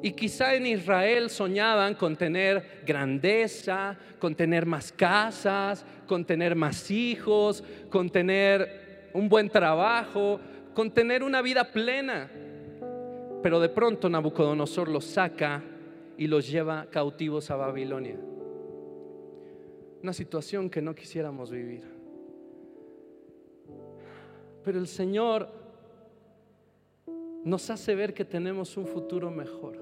Y 0.02 0.12
quizá 0.12 0.54
en 0.54 0.66
Israel 0.66 1.30
soñaban 1.30 1.94
con 1.94 2.16
tener 2.16 2.82
grandeza, 2.86 3.96
con 4.18 4.34
tener 4.34 4.66
más 4.66 4.92
casas, 4.92 5.86
con 6.06 6.26
tener 6.26 6.54
más 6.54 6.90
hijos, 6.90 7.64
con 7.88 8.10
tener 8.10 9.08
un 9.14 9.30
buen 9.30 9.48
trabajo, 9.48 10.38
con 10.74 10.90
tener 10.90 11.22
una 11.22 11.40
vida 11.40 11.72
plena. 11.72 12.30
Pero 13.42 13.58
de 13.58 13.70
pronto 13.70 14.10
Nabucodonosor 14.10 14.88
los 14.88 15.06
saca 15.06 15.62
y 16.18 16.26
los 16.26 16.46
lleva 16.46 16.88
cautivos 16.90 17.50
a 17.50 17.56
Babilonia 17.56 18.18
una 20.02 20.12
situación 20.12 20.70
que 20.70 20.82
no 20.82 20.94
quisiéramos 20.94 21.50
vivir. 21.50 21.82
Pero 24.64 24.78
el 24.78 24.86
Señor 24.86 25.48
nos 27.44 27.70
hace 27.70 27.94
ver 27.94 28.14
que 28.14 28.24
tenemos 28.24 28.76
un 28.76 28.86
futuro 28.86 29.30
mejor. 29.30 29.78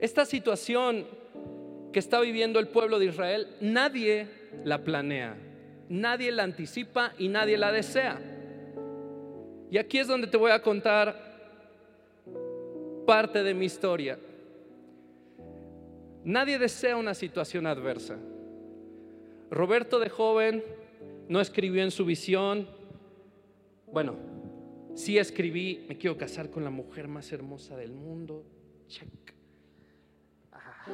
Esta 0.00 0.24
situación 0.24 1.06
que 1.92 1.98
está 1.98 2.20
viviendo 2.20 2.58
el 2.58 2.68
pueblo 2.68 2.98
de 2.98 3.06
Israel, 3.06 3.48
nadie 3.60 4.28
la 4.64 4.82
planea, 4.82 5.36
nadie 5.88 6.32
la 6.32 6.42
anticipa 6.42 7.12
y 7.18 7.28
nadie 7.28 7.56
la 7.56 7.70
desea. 7.70 8.20
Y 9.70 9.78
aquí 9.78 9.98
es 9.98 10.06
donde 10.06 10.26
te 10.26 10.36
voy 10.36 10.50
a 10.50 10.62
contar 10.62 11.34
parte 13.06 13.42
de 13.42 13.54
mi 13.54 13.66
historia. 13.66 14.18
Nadie 16.24 16.58
desea 16.58 16.96
una 16.96 17.14
situación 17.14 17.66
adversa. 17.66 18.16
Roberto 19.50 19.98
de 19.98 20.08
joven 20.08 20.64
no 21.28 21.40
escribió 21.40 21.82
en 21.82 21.90
su 21.90 22.04
visión, 22.04 22.68
bueno, 23.92 24.16
sí 24.94 25.18
escribí, 25.18 25.84
me 25.88 25.96
quiero 25.96 26.16
casar 26.16 26.50
con 26.50 26.64
la 26.64 26.70
mujer 26.70 27.08
más 27.08 27.30
hermosa 27.32 27.76
del 27.76 27.92
mundo, 27.92 28.44
check. 28.88 29.08
Ah, 30.52 30.86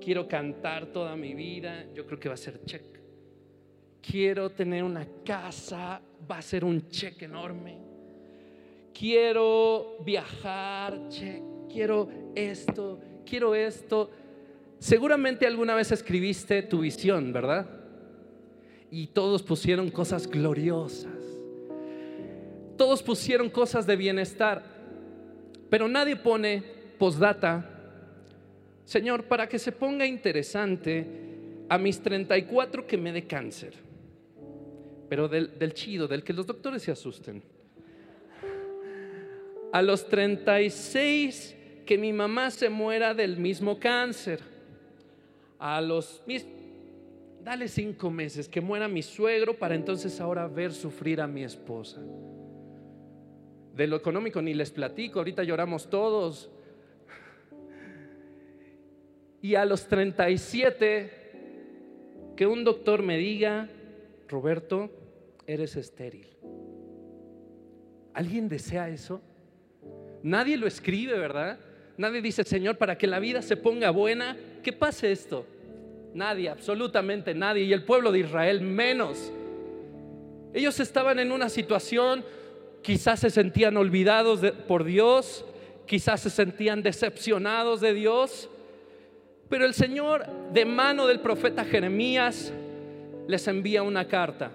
quiero 0.00 0.28
cantar 0.28 0.86
toda 0.86 1.16
mi 1.16 1.34
vida, 1.34 1.86
yo 1.94 2.06
creo 2.06 2.18
que 2.18 2.28
va 2.28 2.34
a 2.34 2.38
ser 2.38 2.64
check. 2.64 2.84
Quiero 4.00 4.50
tener 4.50 4.84
una 4.84 5.06
casa, 5.24 6.00
va 6.30 6.38
a 6.38 6.42
ser 6.42 6.64
un 6.64 6.88
check 6.88 7.22
enorme. 7.22 7.76
Quiero 8.96 9.98
viajar, 10.04 11.08
check. 11.08 11.42
Quiero 11.68 12.08
esto, 12.34 13.00
quiero 13.28 13.54
esto. 13.54 14.10
Seguramente 14.78 15.46
alguna 15.46 15.74
vez 15.74 15.90
escribiste 15.90 16.62
tu 16.62 16.80
visión, 16.80 17.32
¿verdad? 17.32 17.75
Y 18.96 19.08
todos 19.08 19.42
pusieron 19.42 19.90
cosas 19.90 20.26
gloriosas. 20.26 21.12
Todos 22.78 23.02
pusieron 23.02 23.50
cosas 23.50 23.86
de 23.86 23.94
bienestar, 23.94 24.64
pero 25.68 25.86
nadie 25.86 26.16
pone 26.16 26.62
postdata. 26.98 27.68
Señor, 28.86 29.24
para 29.24 29.46
que 29.50 29.58
se 29.58 29.70
ponga 29.70 30.06
interesante, 30.06 31.06
a 31.68 31.76
mis 31.76 32.00
34 32.00 32.86
que 32.86 32.96
me 32.96 33.12
dé 33.12 33.26
cáncer, 33.26 33.74
pero 35.10 35.28
del, 35.28 35.74
chido, 35.74 36.08
del 36.08 36.24
que 36.24 36.32
los 36.32 36.46
doctores 36.46 36.82
se 36.82 36.90
asusten. 36.90 37.42
A 39.74 39.82
los 39.82 40.08
36 40.08 41.54
que 41.84 41.98
mi 41.98 42.14
mamá 42.14 42.50
se 42.50 42.70
muera 42.70 43.12
del 43.12 43.36
mismo 43.36 43.78
cáncer. 43.78 44.40
A 45.58 45.82
los 45.82 46.22
dale 47.46 47.68
cinco 47.68 48.10
meses 48.10 48.48
que 48.48 48.60
muera 48.60 48.88
mi 48.88 49.02
suegro 49.04 49.56
para 49.56 49.76
entonces 49.76 50.20
ahora 50.20 50.48
ver 50.48 50.72
sufrir 50.72 51.20
a 51.20 51.28
mi 51.28 51.44
esposa. 51.44 52.02
De 53.72 53.86
lo 53.86 53.94
económico 53.94 54.42
ni 54.42 54.52
les 54.52 54.72
platico, 54.72 55.20
ahorita 55.20 55.44
lloramos 55.44 55.88
todos. 55.88 56.50
Y 59.40 59.54
a 59.54 59.64
los 59.64 59.86
37, 59.86 61.12
que 62.34 62.48
un 62.48 62.64
doctor 62.64 63.04
me 63.04 63.16
diga, 63.16 63.68
Roberto, 64.26 64.90
eres 65.46 65.76
estéril. 65.76 66.26
¿Alguien 68.12 68.48
desea 68.48 68.88
eso? 68.88 69.20
Nadie 70.24 70.56
lo 70.56 70.66
escribe, 70.66 71.16
¿verdad? 71.16 71.60
Nadie 71.96 72.20
dice, 72.22 72.42
Señor, 72.42 72.76
para 72.76 72.98
que 72.98 73.06
la 73.06 73.20
vida 73.20 73.40
se 73.40 73.56
ponga 73.56 73.90
buena, 73.90 74.36
que 74.64 74.72
pase 74.72 75.12
esto. 75.12 75.46
Nadie, 76.16 76.48
absolutamente 76.48 77.34
nadie. 77.34 77.64
Y 77.64 77.74
el 77.74 77.84
pueblo 77.84 78.10
de 78.10 78.20
Israel 78.20 78.62
menos. 78.62 79.30
Ellos 80.54 80.80
estaban 80.80 81.18
en 81.18 81.30
una 81.30 81.50
situación, 81.50 82.24
quizás 82.80 83.20
se 83.20 83.28
sentían 83.28 83.76
olvidados 83.76 84.40
por 84.66 84.84
Dios, 84.84 85.44
quizás 85.84 86.22
se 86.22 86.30
sentían 86.30 86.82
decepcionados 86.82 87.82
de 87.82 87.92
Dios. 87.92 88.48
Pero 89.50 89.66
el 89.66 89.74
Señor, 89.74 90.26
de 90.54 90.64
mano 90.64 91.06
del 91.06 91.20
profeta 91.20 91.66
Jeremías, 91.66 92.50
les 93.28 93.46
envía 93.46 93.82
una 93.82 94.08
carta. 94.08 94.50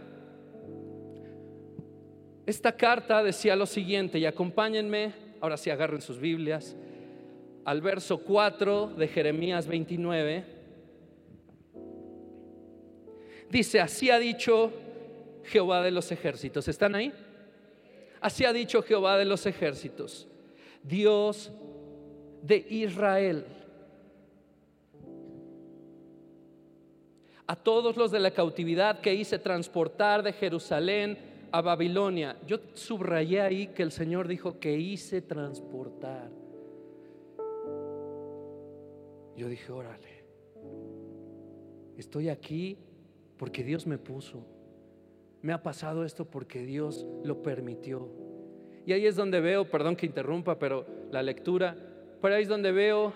Esta 2.47 2.71
carta 2.71 3.21
decía 3.21 3.56
lo 3.56 3.67
siguiente, 3.67 4.17
y 4.17 4.26
acompáñenme, 4.26 5.13
ahora 5.39 5.58
sí 5.58 5.69
agarren 5.69 6.02
sus 6.02 6.19
Biblias, 6.19 6.76
al 7.65 7.82
verso 7.82 8.17
4 8.17 8.95
de 8.97 9.08
Jeremías 9.08 9.67
29. 9.67 10.61
Dice, 13.49 13.80
así 13.80 14.10
ha 14.10 14.19
dicho 14.19 14.71
Jehová 15.43 15.82
de 15.82 15.91
los 15.91 16.12
ejércitos. 16.12 16.67
¿Están 16.67 16.95
ahí? 16.95 17.13
Así 18.21 18.45
ha 18.45 18.54
dicho 18.54 18.84
Jehová 18.84 19.17
de 19.17 19.25
los 19.25 19.45
ejércitos, 19.45 20.27
Dios 20.84 21.51
de 22.43 22.65
Israel. 22.69 23.45
A 27.47 27.56
todos 27.56 27.97
los 27.97 28.12
de 28.12 28.19
la 28.19 28.32
cautividad 28.32 29.01
que 29.01 29.13
hice 29.13 29.39
transportar 29.39 30.23
de 30.23 30.34
Jerusalén 30.34 31.17
a 31.51 31.62
Babilonia. 31.62 32.38
Yo 32.47 32.60
subrayé 32.73 33.41
ahí 33.41 33.67
que 33.67 33.84
el 33.84 33.91
Señor 33.91 34.27
dijo 34.27 34.60
que 34.60 34.77
hice 34.77 35.21
transportar. 35.21 36.30
Yo 39.36 39.47
dije, 39.49 39.71
órale, 39.71 40.25
estoy 41.97 42.30
aquí 42.30 42.77
porque 43.41 43.63
Dios 43.63 43.88
me 43.88 43.97
puso. 43.97 44.45
Me 45.41 45.51
ha 45.51 45.63
pasado 45.63 46.06
esto 46.06 46.25
porque 46.25 46.63
Dios 46.63 47.08
lo 47.23 47.41
permitió. 47.41 48.08
Y 48.86 48.93
ahí 48.93 49.08
es 49.08 49.15
donde 49.15 49.39
veo, 49.41 49.67
perdón 49.67 49.95
que 49.95 50.06
interrumpa, 50.06 50.60
pero 50.60 50.86
la 51.10 51.23
lectura, 51.23 51.75
pero 52.21 52.36
ahí 52.36 52.43
es 52.43 52.47
donde 52.47 52.71
veo 52.71 53.13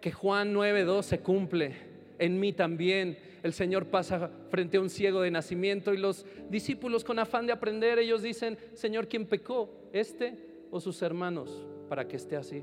que 0.00 0.12
Juan 0.12 0.54
9.2 0.54 1.02
se 1.02 1.18
cumple. 1.18 1.74
En 2.20 2.38
mí 2.38 2.52
también 2.52 3.18
el 3.42 3.52
Señor 3.52 3.86
pasa 3.86 4.30
frente 4.48 4.76
a 4.76 4.80
un 4.80 4.88
ciego 4.88 5.22
de 5.22 5.32
nacimiento 5.32 5.92
y 5.92 5.96
los 5.96 6.24
discípulos 6.48 7.02
con 7.02 7.18
afán 7.18 7.44
de 7.44 7.52
aprender, 7.52 7.98
ellos 7.98 8.22
dicen, 8.22 8.56
Señor, 8.74 9.08
¿quién 9.08 9.26
pecó? 9.26 9.88
¿Este 9.92 10.36
o 10.70 10.78
sus 10.78 11.02
hermanos 11.02 11.66
para 11.88 12.06
que 12.06 12.14
esté 12.14 12.36
así? 12.36 12.62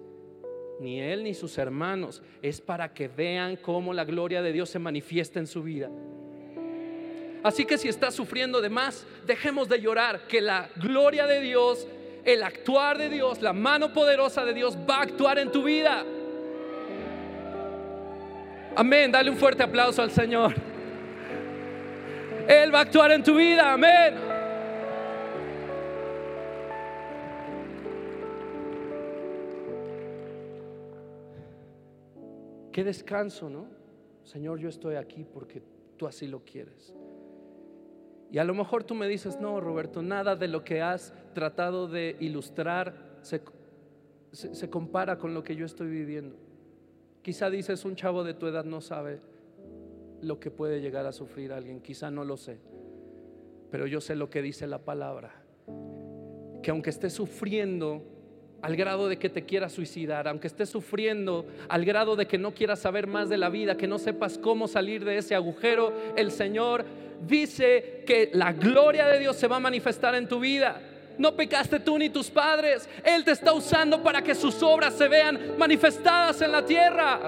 ni 0.79 0.99
él 0.99 1.25
ni 1.25 1.35
sus 1.35 1.59
hermanos, 1.59 2.23
es 2.41 2.59
para 2.59 2.91
que 2.91 3.07
vean 3.07 3.55
cómo 3.57 3.93
la 3.93 4.03
gloria 4.03 4.41
de 4.41 4.51
Dios 4.51 4.67
se 4.67 4.79
manifiesta 4.79 5.37
en 5.39 5.45
su 5.45 5.61
vida. 5.61 5.91
Así 7.43 7.65
que 7.65 7.77
si 7.77 7.87
estás 7.87 8.13
sufriendo 8.13 8.61
de 8.61 8.69
más, 8.69 9.05
dejemos 9.25 9.67
de 9.67 9.81
llorar, 9.81 10.27
que 10.27 10.41
la 10.41 10.69
gloria 10.75 11.25
de 11.25 11.41
Dios, 11.41 11.87
el 12.23 12.43
actuar 12.43 12.97
de 12.97 13.09
Dios, 13.09 13.41
la 13.41 13.53
mano 13.53 13.93
poderosa 13.93 14.45
de 14.45 14.53
Dios 14.53 14.77
va 14.89 14.97
a 14.97 15.01
actuar 15.01 15.39
en 15.39 15.51
tu 15.51 15.63
vida. 15.63 16.05
Amén, 18.75 19.11
dale 19.11 19.29
un 19.29 19.37
fuerte 19.37 19.63
aplauso 19.63 20.01
al 20.01 20.11
Señor. 20.11 20.53
Él 22.47 22.73
va 22.73 22.79
a 22.79 22.81
actuar 22.83 23.11
en 23.11 23.23
tu 23.23 23.35
vida, 23.35 23.73
amén. 23.73 24.15
Qué 32.71 32.83
descanso, 32.83 33.49
¿no? 33.49 33.67
Señor, 34.23 34.59
yo 34.59 34.69
estoy 34.69 34.95
aquí 34.95 35.25
porque 35.25 35.61
tú 35.97 36.07
así 36.07 36.27
lo 36.27 36.39
quieres. 36.45 36.93
Y 38.31 38.37
a 38.37 38.45
lo 38.45 38.53
mejor 38.53 38.85
tú 38.85 38.95
me 38.95 39.09
dices, 39.09 39.39
no, 39.41 39.59
Roberto, 39.59 40.01
nada 40.01 40.37
de 40.37 40.47
lo 40.47 40.63
que 40.63 40.81
has 40.81 41.13
tratado 41.33 41.89
de 41.89 42.15
ilustrar 42.21 42.93
se, 43.21 43.41
se, 44.31 44.69
compara 44.69 45.17
con 45.17 45.33
lo 45.33 45.43
que 45.43 45.57
yo 45.57 45.65
estoy 45.65 45.89
viviendo. 45.89 46.37
Quizá 47.21 47.49
dices, 47.49 47.83
un 47.83 47.95
chavo 47.95 48.23
de 48.23 48.33
tu 48.33 48.47
edad 48.47 48.63
no 48.63 48.79
sabe 48.79 49.19
lo 50.21 50.39
que 50.39 50.49
puede 50.49 50.79
llegar 50.79 51.05
a 51.05 51.11
sufrir 51.11 51.51
alguien, 51.51 51.81
quizá 51.81 52.09
no 52.09 52.23
lo 52.23 52.37
sé, 52.37 52.59
pero 53.69 53.85
yo 53.85 53.99
sé 53.99 54.15
lo 54.15 54.29
que 54.29 54.41
dice 54.41 54.65
la 54.65 54.79
palabra, 54.79 55.43
que 56.63 56.71
aunque 56.71 56.89
esté 56.89 57.09
sufriendo 57.09 58.03
al 58.61 58.75
grado 58.75 59.07
de 59.09 59.17
que 59.17 59.29
te 59.29 59.43
quieras 59.43 59.73
suicidar, 59.73 60.27
aunque 60.27 60.47
estés 60.47 60.69
sufriendo, 60.69 61.45
al 61.67 61.83
grado 61.83 62.15
de 62.15 62.27
que 62.27 62.37
no 62.37 62.53
quieras 62.53 62.79
saber 62.79 63.07
más 63.07 63.29
de 63.29 63.37
la 63.37 63.49
vida, 63.49 63.75
que 63.75 63.87
no 63.87 63.97
sepas 63.97 64.37
cómo 64.37 64.67
salir 64.67 65.03
de 65.03 65.17
ese 65.17 65.33
agujero, 65.33 65.93
el 66.15 66.31
Señor 66.31 66.85
dice 67.27 68.03
que 68.05 68.29
la 68.33 68.53
gloria 68.53 69.07
de 69.07 69.19
Dios 69.19 69.35
se 69.35 69.47
va 69.47 69.57
a 69.57 69.59
manifestar 69.59 70.15
en 70.15 70.27
tu 70.27 70.39
vida. 70.39 70.81
No 71.17 71.35
pecaste 71.35 71.79
tú 71.79 71.97
ni 71.97 72.09
tus 72.09 72.29
padres. 72.29 72.87
Él 73.03 73.23
te 73.23 73.31
está 73.31 73.53
usando 73.53 74.01
para 74.01 74.21
que 74.21 74.33
sus 74.33 74.61
obras 74.63 74.93
se 74.93 75.07
vean 75.07 75.57
manifestadas 75.57 76.41
en 76.41 76.51
la 76.51 76.65
tierra. 76.65 77.19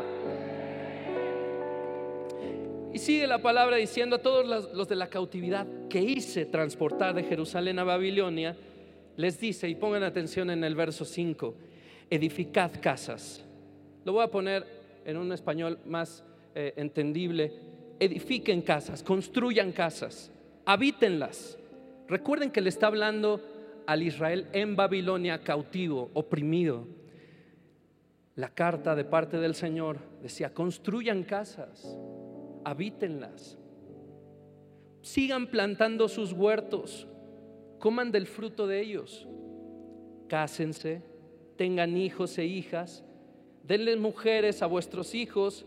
Y 2.93 2.99
sigue 2.99 3.25
la 3.25 3.39
palabra 3.39 3.77
diciendo 3.77 4.17
a 4.17 4.19
todos 4.19 4.71
los 4.73 4.87
de 4.87 4.95
la 4.95 5.07
cautividad 5.07 5.65
que 5.89 5.99
hice 5.99 6.45
transportar 6.45 7.15
de 7.15 7.23
Jerusalén 7.23 7.79
a 7.79 7.83
Babilonia, 7.83 8.55
les 9.17 9.39
dice, 9.39 9.69
y 9.69 9.75
pongan 9.75 10.03
atención 10.03 10.49
en 10.49 10.63
el 10.63 10.75
verso 10.75 11.05
5, 11.05 11.55
edificad 12.09 12.71
casas. 12.81 13.43
Lo 14.05 14.13
voy 14.13 14.23
a 14.23 14.31
poner 14.31 14.65
en 15.05 15.17
un 15.17 15.31
español 15.31 15.79
más 15.85 16.23
eh, 16.55 16.73
entendible. 16.77 17.53
Edifiquen 17.99 18.61
casas, 18.61 19.03
construyan 19.03 19.71
casas, 19.71 20.31
habítenlas. 20.65 21.57
Recuerden 22.07 22.51
que 22.51 22.61
le 22.61 22.69
está 22.69 22.87
hablando 22.87 23.41
al 23.85 24.01
Israel 24.01 24.47
en 24.53 24.75
Babilonia 24.75 25.43
cautivo, 25.43 26.09
oprimido. 26.13 26.87
La 28.35 28.49
carta 28.49 28.95
de 28.95 29.05
parte 29.05 29.37
del 29.37 29.53
Señor 29.53 29.97
decía, 30.21 30.53
construyan 30.53 31.23
casas, 31.23 31.97
habítenlas, 32.63 33.59
sigan 35.01 35.47
plantando 35.47 36.09
sus 36.09 36.33
huertos, 36.33 37.07
coman 37.83 38.13
del 38.13 38.27
fruto 38.27 38.65
de 38.65 38.79
ellos. 38.79 39.27
Cásense, 40.29 41.01
tengan 41.57 41.97
hijos 41.97 42.37
e 42.37 42.45
hijas, 42.45 43.03
denle 43.61 43.97
mujeres 43.97 44.61
a 44.61 44.67
vuestros 44.67 45.13
hijos 45.13 45.65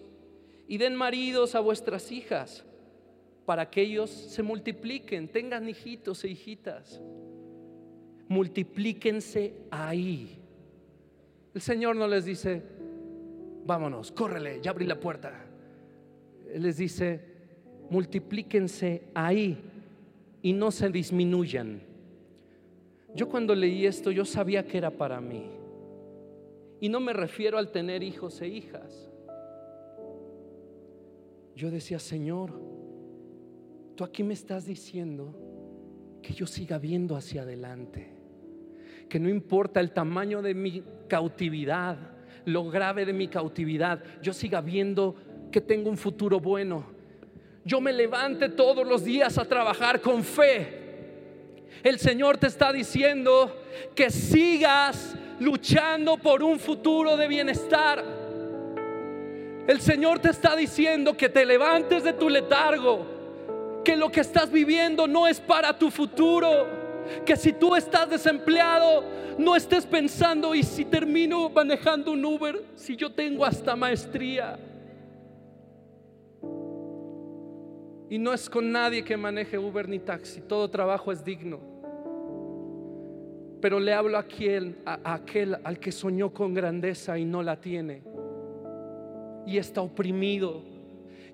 y 0.66 0.78
den 0.78 0.96
maridos 0.96 1.54
a 1.54 1.60
vuestras 1.60 2.10
hijas, 2.10 2.64
para 3.44 3.68
que 3.68 3.82
ellos 3.82 4.08
se 4.08 4.42
multipliquen, 4.42 5.28
tengan 5.28 5.68
hijitos 5.68 6.24
e 6.24 6.28
hijitas. 6.28 7.02
Multiplíquense 8.28 9.52
ahí. 9.70 10.38
El 11.52 11.60
Señor 11.60 11.96
no 11.96 12.08
les 12.08 12.24
dice, 12.24 12.62
vámonos, 13.66 14.10
córrele, 14.10 14.62
ya 14.62 14.70
abrí 14.70 14.86
la 14.86 14.98
puerta. 14.98 15.44
Él 16.50 16.62
les 16.62 16.78
dice, 16.78 17.20
multiplíquense 17.90 19.02
ahí 19.12 19.58
y 20.40 20.54
no 20.54 20.70
se 20.70 20.88
disminuyan. 20.88 21.85
Yo 23.16 23.30
cuando 23.30 23.54
leí 23.54 23.86
esto, 23.86 24.10
yo 24.10 24.26
sabía 24.26 24.66
que 24.66 24.76
era 24.76 24.90
para 24.90 25.22
mí. 25.22 25.50
Y 26.80 26.90
no 26.90 27.00
me 27.00 27.14
refiero 27.14 27.56
al 27.56 27.72
tener 27.72 28.02
hijos 28.02 28.42
e 28.42 28.48
hijas. 28.48 29.10
Yo 31.54 31.70
decía, 31.70 31.98
Señor, 31.98 32.52
tú 33.94 34.04
aquí 34.04 34.22
me 34.22 34.34
estás 34.34 34.66
diciendo 34.66 35.34
que 36.22 36.34
yo 36.34 36.46
siga 36.46 36.78
viendo 36.78 37.16
hacia 37.16 37.42
adelante. 37.42 38.12
que 39.08 39.20
no 39.20 39.28
importa 39.28 39.78
el 39.78 39.92
tamaño 39.92 40.42
de 40.42 40.52
mi 40.52 40.82
cautividad, 41.06 41.96
lo 42.44 42.68
grave 42.68 43.06
de 43.06 43.12
mi 43.12 43.28
cautividad, 43.28 44.02
yo 44.20 44.32
siga 44.32 44.60
viendo 44.60 45.14
que 45.52 45.60
tengo 45.60 45.88
un 45.88 45.96
futuro 45.96 46.40
bueno. 46.40 46.84
Yo 47.64 47.80
me 47.80 47.92
levante 47.92 48.48
todos 48.48 48.86
los 48.86 49.04
días 49.04 49.38
a 49.38 49.44
trabajar 49.44 50.00
con 50.00 50.24
fe. 50.24 50.75
El 51.86 52.00
Señor 52.00 52.36
te 52.36 52.48
está 52.48 52.72
diciendo 52.72 53.62
que 53.94 54.10
sigas 54.10 55.14
luchando 55.38 56.16
por 56.16 56.42
un 56.42 56.58
futuro 56.58 57.16
de 57.16 57.28
bienestar. 57.28 58.04
El 59.68 59.80
Señor 59.80 60.18
te 60.18 60.30
está 60.30 60.56
diciendo 60.56 61.16
que 61.16 61.28
te 61.28 61.46
levantes 61.46 62.02
de 62.02 62.12
tu 62.12 62.28
letargo, 62.28 63.06
que 63.84 63.94
lo 63.94 64.10
que 64.10 64.18
estás 64.18 64.50
viviendo 64.50 65.06
no 65.06 65.28
es 65.28 65.38
para 65.38 65.78
tu 65.78 65.92
futuro 65.92 66.66
que 67.24 67.36
si 67.36 67.52
tú 67.52 67.76
estás 67.76 68.10
desempleado, 68.10 69.04
no 69.38 69.54
estés 69.54 69.86
pensando, 69.86 70.56
¿y 70.56 70.64
si 70.64 70.84
termino 70.84 71.48
manejando 71.50 72.10
un 72.10 72.24
Uber? 72.24 72.64
Si 72.74 72.96
yo 72.96 73.12
tengo 73.12 73.44
hasta 73.44 73.76
maestría. 73.76 74.58
Y 78.10 78.18
no 78.18 78.32
es 78.32 78.50
con 78.50 78.72
nadie 78.72 79.04
que 79.04 79.16
maneje 79.16 79.56
Uber 79.56 79.88
ni 79.88 80.00
taxi, 80.00 80.40
todo 80.40 80.68
trabajo 80.68 81.12
es 81.12 81.24
digno. 81.24 81.75
Pero 83.60 83.80
le 83.80 83.92
hablo 83.92 84.16
a 84.16 84.20
aquel, 84.20 84.76
a 84.84 85.14
aquel 85.14 85.56
al 85.64 85.78
que 85.78 85.92
soñó 85.92 86.32
con 86.32 86.54
grandeza 86.54 87.18
y 87.18 87.24
no 87.24 87.42
la 87.42 87.60
tiene. 87.60 88.02
Y 89.46 89.58
está 89.58 89.80
oprimido. 89.80 90.62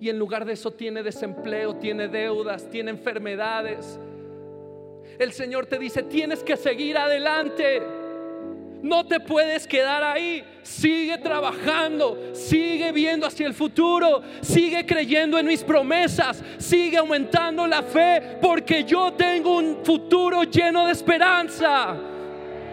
Y 0.01 0.09
en 0.09 0.19
lugar 0.19 0.45
de 0.45 0.55
eso 0.55 0.71
tiene 0.71 1.03
desempleo, 1.03 1.77
tiene 1.77 2.09
deudas, 2.09 2.69
tiene 2.69 2.91
enfermedades 2.91 3.99
el 5.19 5.33
Señor 5.33 5.67
te 5.67 5.79
dice, 5.79 6.03
tienes 6.03 6.43
que 6.43 6.57
seguir 6.57 6.97
adelante. 6.97 7.83
No 8.83 9.07
te 9.07 9.21
puedes 9.21 9.67
quedar 9.67 10.03
ahí. 10.03 10.45
Sigue 10.63 11.19
trabajando, 11.19 12.31
sigue 12.33 12.93
viendo 12.93 13.27
hacia 13.27 13.47
el 13.47 13.55
futuro, 13.55 14.23
sigue 14.41 14.85
creyendo 14.87 15.39
en 15.39 15.47
mis 15.47 15.63
promesas, 15.63 16.43
sigue 16.59 16.97
aumentando 16.97 17.67
la 17.67 17.83
fe, 17.83 18.39
porque 18.41 18.85
yo 18.85 19.13
tengo 19.13 19.59
un 19.59 19.85
futuro 19.85 20.45
lleno 20.45 20.87
de 20.87 20.93
esperanza. 20.93 21.97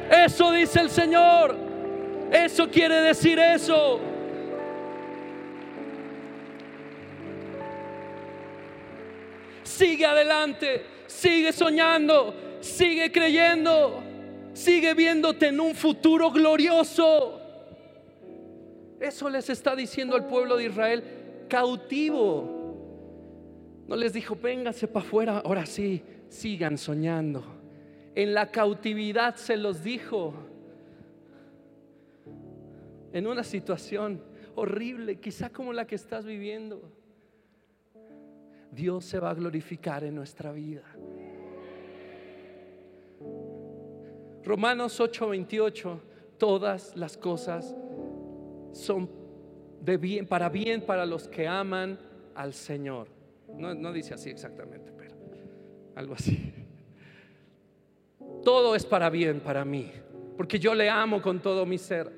Eso 0.10 0.52
dice 0.52 0.80
el 0.80 0.90
Señor. 0.90 1.56
Eso 2.32 2.70
quiere 2.70 2.96
decir 3.02 3.40
eso. 3.40 4.00
Sigue 9.64 10.06
adelante 10.06 11.00
sigue 11.20 11.52
soñando, 11.52 12.34
sigue 12.62 13.12
creyendo, 13.12 14.02
sigue 14.54 14.94
viéndote 14.94 15.48
en 15.48 15.60
un 15.60 15.76
futuro 15.76 16.32
glorioso. 16.32 17.42
Eso 19.00 19.30
les 19.30 19.50
está 19.50 19.76
diciendo 19.76 20.16
al 20.16 20.28
pueblo 20.28 20.56
de 20.56 20.66
Israel 20.66 21.04
cautivo. 21.50 22.58
No 23.88 23.96
les 23.96 24.14
dijo, 24.14 24.36
véngase 24.36 24.88
para 24.88 25.06
afuera, 25.06 25.42
ahora 25.44 25.66
sí, 25.66 26.04
sigan 26.30 26.78
soñando. 26.78 27.59
En 28.20 28.34
la 28.34 28.52
cautividad 28.52 29.38
se 29.38 29.56
los 29.56 29.82
dijo. 29.82 30.34
En 33.14 33.26
una 33.26 33.46
situación 33.46 34.22
horrible, 34.56 35.22
quizá 35.22 35.50
como 35.50 35.72
la 35.72 35.88
que 35.88 35.96
estás 35.96 36.26
viviendo. 36.26 36.82
Dios 38.74 39.06
se 39.06 39.22
va 39.22 39.30
a 39.30 39.34
glorificar 39.34 40.04
en 40.04 40.16
nuestra 40.16 40.52
vida. 40.52 40.84
Romanos 44.44 45.00
8:28, 45.00 46.02
todas 46.38 46.98
las 46.98 47.16
cosas 47.16 47.74
son 48.74 49.10
de 49.80 49.96
bien, 49.96 50.28
para 50.28 50.50
bien 50.50 50.82
para 50.82 51.06
los 51.06 51.30
que 51.30 51.48
aman 51.48 51.98
al 52.36 52.54
Señor. 52.54 53.08
No, 53.48 53.74
no 53.74 53.94
dice 53.94 54.14
así 54.14 54.30
exactamente, 54.30 54.92
pero 54.92 55.16
algo 55.96 56.16
así. 56.16 56.49
Todo 58.44 58.76
es 58.76 58.86
para 58.86 59.10
bien 59.10 59.40
para 59.40 59.66
mí, 59.66 59.92
porque 60.38 60.60
yo 60.60 60.74
le 60.74 60.90
amo 60.90 61.22
con 61.22 61.40
todo 61.40 61.66
mi 61.66 61.78
ser. 61.78 62.12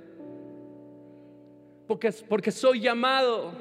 Porque, 1.88 2.12
porque 2.28 2.52
soy 2.52 2.80
llamado 2.80 3.52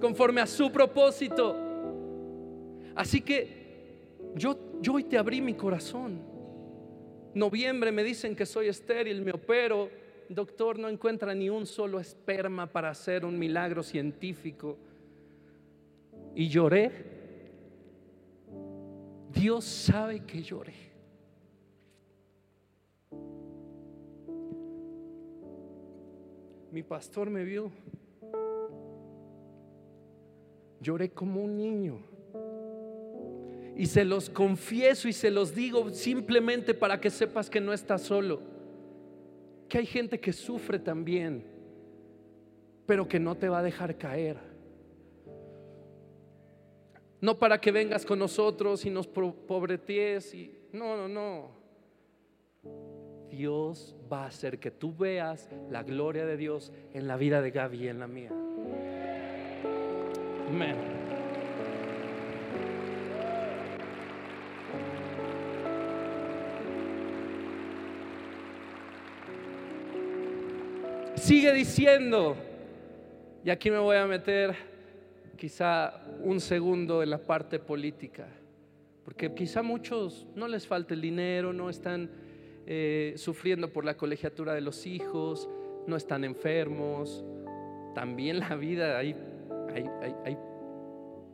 conforme 0.00 0.40
a 0.40 0.46
su 0.46 0.70
propósito. 0.70 1.56
Así 2.94 3.20
que 3.20 3.64
yo, 4.36 4.56
yo 4.80 4.94
hoy 4.94 5.04
te 5.04 5.18
abrí 5.18 5.40
mi 5.40 5.54
corazón. 5.54 6.20
Noviembre 7.34 7.90
me 7.90 8.04
dicen 8.04 8.36
que 8.36 8.46
soy 8.46 8.68
estéril, 8.68 9.22
me 9.22 9.32
opero. 9.32 9.90
Doctor, 10.28 10.78
no 10.78 10.88
encuentra 10.88 11.34
ni 11.34 11.50
un 11.50 11.66
solo 11.66 11.98
esperma 11.98 12.66
para 12.66 12.90
hacer 12.90 13.24
un 13.24 13.38
milagro 13.38 13.82
científico. 13.82 14.78
Y 16.34 16.48
lloré. 16.48 16.92
Dios 19.32 19.64
sabe 19.64 20.20
que 20.20 20.42
lloré. 20.42 20.93
Mi 26.74 26.82
pastor 26.82 27.30
me 27.30 27.44
vio. 27.44 27.70
Lloré 30.80 31.08
como 31.12 31.40
un 31.40 31.56
niño. 31.56 32.00
Y 33.76 33.86
se 33.86 34.04
los 34.04 34.28
confieso 34.28 35.06
y 35.06 35.12
se 35.12 35.30
los 35.30 35.54
digo 35.54 35.90
simplemente 35.90 36.74
para 36.74 37.00
que 37.00 37.10
sepas 37.10 37.48
que 37.48 37.60
no 37.60 37.72
estás 37.72 38.02
solo. 38.02 38.40
Que 39.68 39.78
hay 39.78 39.86
gente 39.86 40.18
que 40.18 40.32
sufre 40.32 40.80
también, 40.80 41.44
pero 42.86 43.06
que 43.06 43.20
no 43.20 43.36
te 43.36 43.48
va 43.48 43.60
a 43.60 43.62
dejar 43.62 43.96
caer. 43.96 44.36
No 47.20 47.38
para 47.38 47.60
que 47.60 47.70
vengas 47.70 48.04
con 48.04 48.18
nosotros 48.18 48.84
y 48.84 48.90
nos 48.90 49.06
pobreties 49.06 50.34
y 50.34 50.58
no, 50.72 50.96
no, 50.96 51.06
no. 51.06 52.93
Dios 53.30 53.96
va 54.12 54.24
a 54.24 54.26
hacer 54.26 54.58
que 54.58 54.70
tú 54.70 54.94
veas 54.94 55.48
la 55.70 55.82
gloria 55.82 56.26
de 56.26 56.36
Dios 56.36 56.72
en 56.92 57.06
la 57.06 57.16
vida 57.16 57.42
de 57.42 57.50
Gaby 57.50 57.84
y 57.84 57.88
en 57.88 57.98
la 57.98 58.06
mía. 58.06 58.30
Amén. 60.48 60.76
Sigue 71.16 71.54
diciendo, 71.54 72.36
y 73.42 73.48
aquí 73.48 73.70
me 73.70 73.78
voy 73.78 73.96
a 73.96 74.06
meter 74.06 74.54
quizá 75.38 76.02
un 76.22 76.38
segundo 76.38 77.02
en 77.02 77.08
la 77.08 77.18
parte 77.18 77.58
política, 77.58 78.28
porque 79.06 79.32
quizá 79.32 79.62
muchos 79.62 80.26
no 80.34 80.46
les 80.48 80.66
falta 80.66 80.92
el 80.92 81.00
dinero, 81.00 81.52
no 81.54 81.70
están 81.70 82.10
eh, 82.66 83.14
sufriendo 83.16 83.72
por 83.72 83.84
la 83.84 83.96
colegiatura 83.96 84.54
de 84.54 84.60
los 84.60 84.86
hijos, 84.86 85.48
no 85.86 85.96
están 85.96 86.24
enfermos, 86.24 87.24
también 87.94 88.40
la 88.40 88.56
vida 88.56 88.98
hay, 88.98 89.14
hay, 89.72 89.86
hay, 90.24 90.38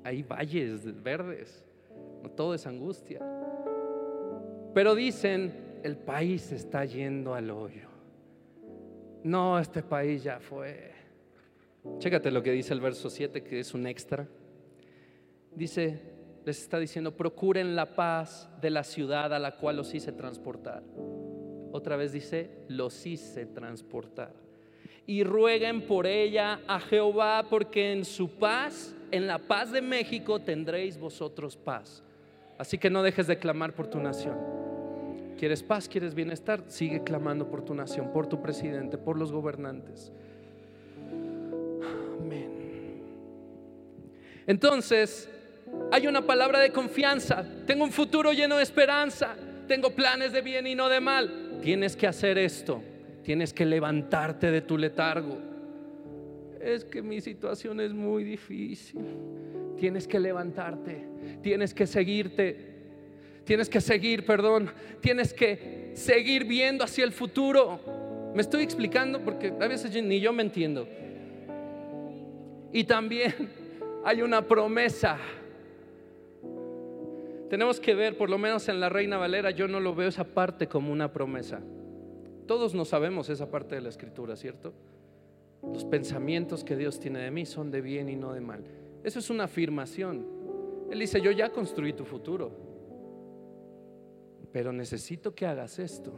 hay 0.04 0.22
valles 0.22 1.02
verdes, 1.02 1.64
no 2.22 2.30
todo 2.30 2.54
es 2.54 2.66
angustia. 2.66 3.20
Pero 4.74 4.94
dicen, 4.94 5.52
el 5.82 5.96
país 5.96 6.52
está 6.52 6.84
yendo 6.84 7.34
al 7.34 7.50
hoyo. 7.50 7.88
No, 9.22 9.58
este 9.58 9.82
país 9.82 10.22
ya 10.22 10.40
fue. 10.40 10.92
Chécate 11.98 12.30
lo 12.30 12.42
que 12.42 12.52
dice 12.52 12.72
el 12.72 12.80
verso 12.80 13.10
7, 13.10 13.42
que 13.42 13.60
es 13.60 13.74
un 13.74 13.86
extra. 13.86 14.28
Dice, 15.54 16.00
les 16.44 16.62
está 16.62 16.78
diciendo, 16.78 17.16
procuren 17.16 17.74
la 17.74 17.94
paz 17.94 18.48
de 18.60 18.70
la 18.70 18.84
ciudad 18.84 19.32
a 19.34 19.38
la 19.38 19.56
cual 19.56 19.76
los 19.76 19.94
hice 19.94 20.12
transportar. 20.12 20.82
Otra 21.72 21.96
vez 21.96 22.12
dice, 22.12 22.50
los 22.68 23.06
hice 23.06 23.46
transportar. 23.46 24.32
Y 25.06 25.24
rueguen 25.24 25.82
por 25.82 26.06
ella 26.06 26.60
a 26.66 26.80
Jehová, 26.80 27.46
porque 27.48 27.92
en 27.92 28.04
su 28.04 28.30
paz, 28.30 28.94
en 29.10 29.26
la 29.26 29.38
paz 29.38 29.72
de 29.72 29.82
México, 29.82 30.40
tendréis 30.40 30.98
vosotros 30.98 31.56
paz. 31.56 32.02
Así 32.58 32.78
que 32.78 32.90
no 32.90 33.02
dejes 33.02 33.26
de 33.26 33.38
clamar 33.38 33.74
por 33.74 33.86
tu 33.86 33.98
nación. 33.98 34.36
¿Quieres 35.38 35.62
paz? 35.62 35.88
¿Quieres 35.88 36.14
bienestar? 36.14 36.62
Sigue 36.68 37.02
clamando 37.02 37.48
por 37.48 37.64
tu 37.64 37.74
nación, 37.74 38.12
por 38.12 38.26
tu 38.26 38.42
presidente, 38.42 38.98
por 38.98 39.16
los 39.16 39.32
gobernantes. 39.32 40.12
Amén. 42.20 43.02
Entonces, 44.46 45.30
hay 45.90 46.06
una 46.06 46.22
palabra 46.22 46.58
de 46.60 46.70
confianza. 46.70 47.44
Tengo 47.66 47.84
un 47.84 47.92
futuro 47.92 48.32
lleno 48.32 48.58
de 48.58 48.62
esperanza. 48.62 49.34
Tengo 49.66 49.90
planes 49.94 50.32
de 50.32 50.42
bien 50.42 50.66
y 50.66 50.74
no 50.74 50.88
de 50.88 51.00
mal. 51.00 51.49
Tienes 51.62 51.96
que 51.96 52.06
hacer 52.06 52.38
esto. 52.38 52.82
Tienes 53.22 53.52
que 53.52 53.66
levantarte 53.66 54.50
de 54.50 54.60
tu 54.60 54.78
letargo. 54.78 55.38
Es 56.60 56.84
que 56.84 57.02
mi 57.02 57.20
situación 57.20 57.80
es 57.80 57.92
muy 57.92 58.24
difícil. 58.24 59.00
Tienes 59.78 60.06
que 60.06 60.18
levantarte. 60.18 61.06
Tienes 61.42 61.74
que 61.74 61.86
seguirte 61.86 62.70
tienes 63.50 63.68
que 63.68 63.80
seguir, 63.80 64.24
perdón, 64.24 64.70
tienes 65.00 65.34
que 65.34 65.90
seguir 65.94 66.44
viendo 66.44 66.84
hacia 66.84 67.02
el 67.02 67.10
futuro. 67.10 67.80
Me 68.32 68.42
estoy 68.42 68.62
explicando 68.62 69.20
porque 69.24 69.52
a 69.60 69.66
veces 69.66 69.90
ni 70.04 70.20
yo 70.20 70.32
me 70.32 70.44
entiendo. 70.44 70.86
Y 72.72 72.84
también 72.84 73.34
hay 74.04 74.22
una 74.22 74.46
promesa. 74.46 75.18
Tenemos 77.50 77.80
que 77.80 77.96
ver, 77.96 78.16
por 78.16 78.30
lo 78.30 78.38
menos 78.38 78.68
en 78.68 78.78
la 78.78 78.88
Reina 78.88 79.18
Valera, 79.18 79.50
yo 79.50 79.66
no 79.66 79.80
lo 79.80 79.92
veo 79.92 80.08
esa 80.08 80.22
parte 80.22 80.68
como 80.68 80.92
una 80.92 81.12
promesa. 81.12 81.60
Todos 82.46 82.76
no 82.76 82.84
sabemos 82.84 83.28
esa 83.28 83.50
parte 83.50 83.74
de 83.74 83.80
la 83.80 83.88
escritura, 83.88 84.36
¿cierto? 84.36 84.72
Los 85.60 85.84
pensamientos 85.84 86.62
que 86.62 86.76
Dios 86.76 87.00
tiene 87.00 87.18
de 87.18 87.32
mí 87.32 87.44
son 87.44 87.72
de 87.72 87.80
bien 87.80 88.08
y 88.08 88.14
no 88.14 88.32
de 88.32 88.40
mal. 88.40 88.62
Eso 89.02 89.18
es 89.18 89.30
una 89.30 89.44
afirmación. 89.44 90.24
Él 90.92 91.00
dice, 91.00 91.20
yo 91.20 91.32
ya 91.32 91.50
construí 91.50 91.92
tu 91.92 92.04
futuro, 92.04 92.52
pero 94.52 94.72
necesito 94.72 95.34
que 95.34 95.44
hagas 95.44 95.80
esto. 95.80 96.12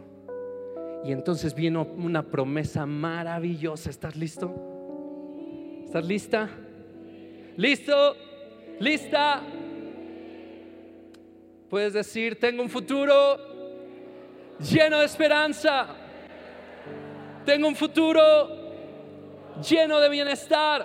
Y 1.03 1.13
entonces 1.13 1.55
viene 1.55 1.79
una 1.79 2.25
promesa 2.25 2.85
maravillosa. 2.85 3.89
¿Estás 3.89 4.17
listo? 4.17 4.55
¿Estás 5.87 6.05
lista? 6.05 6.51
¿Listo? 7.57 8.17
¿Lista? 8.81 9.43
Puedes 11.73 11.95
decir, 11.95 12.39
tengo 12.39 12.63
un 12.63 12.69
futuro 12.69 13.39
lleno 14.59 14.99
de 14.99 15.07
esperanza. 15.07 15.87
Tengo 17.47 17.67
un 17.67 17.75
futuro 17.75 18.47
lleno 19.67 19.99
de 19.99 20.11
bienestar. 20.11 20.85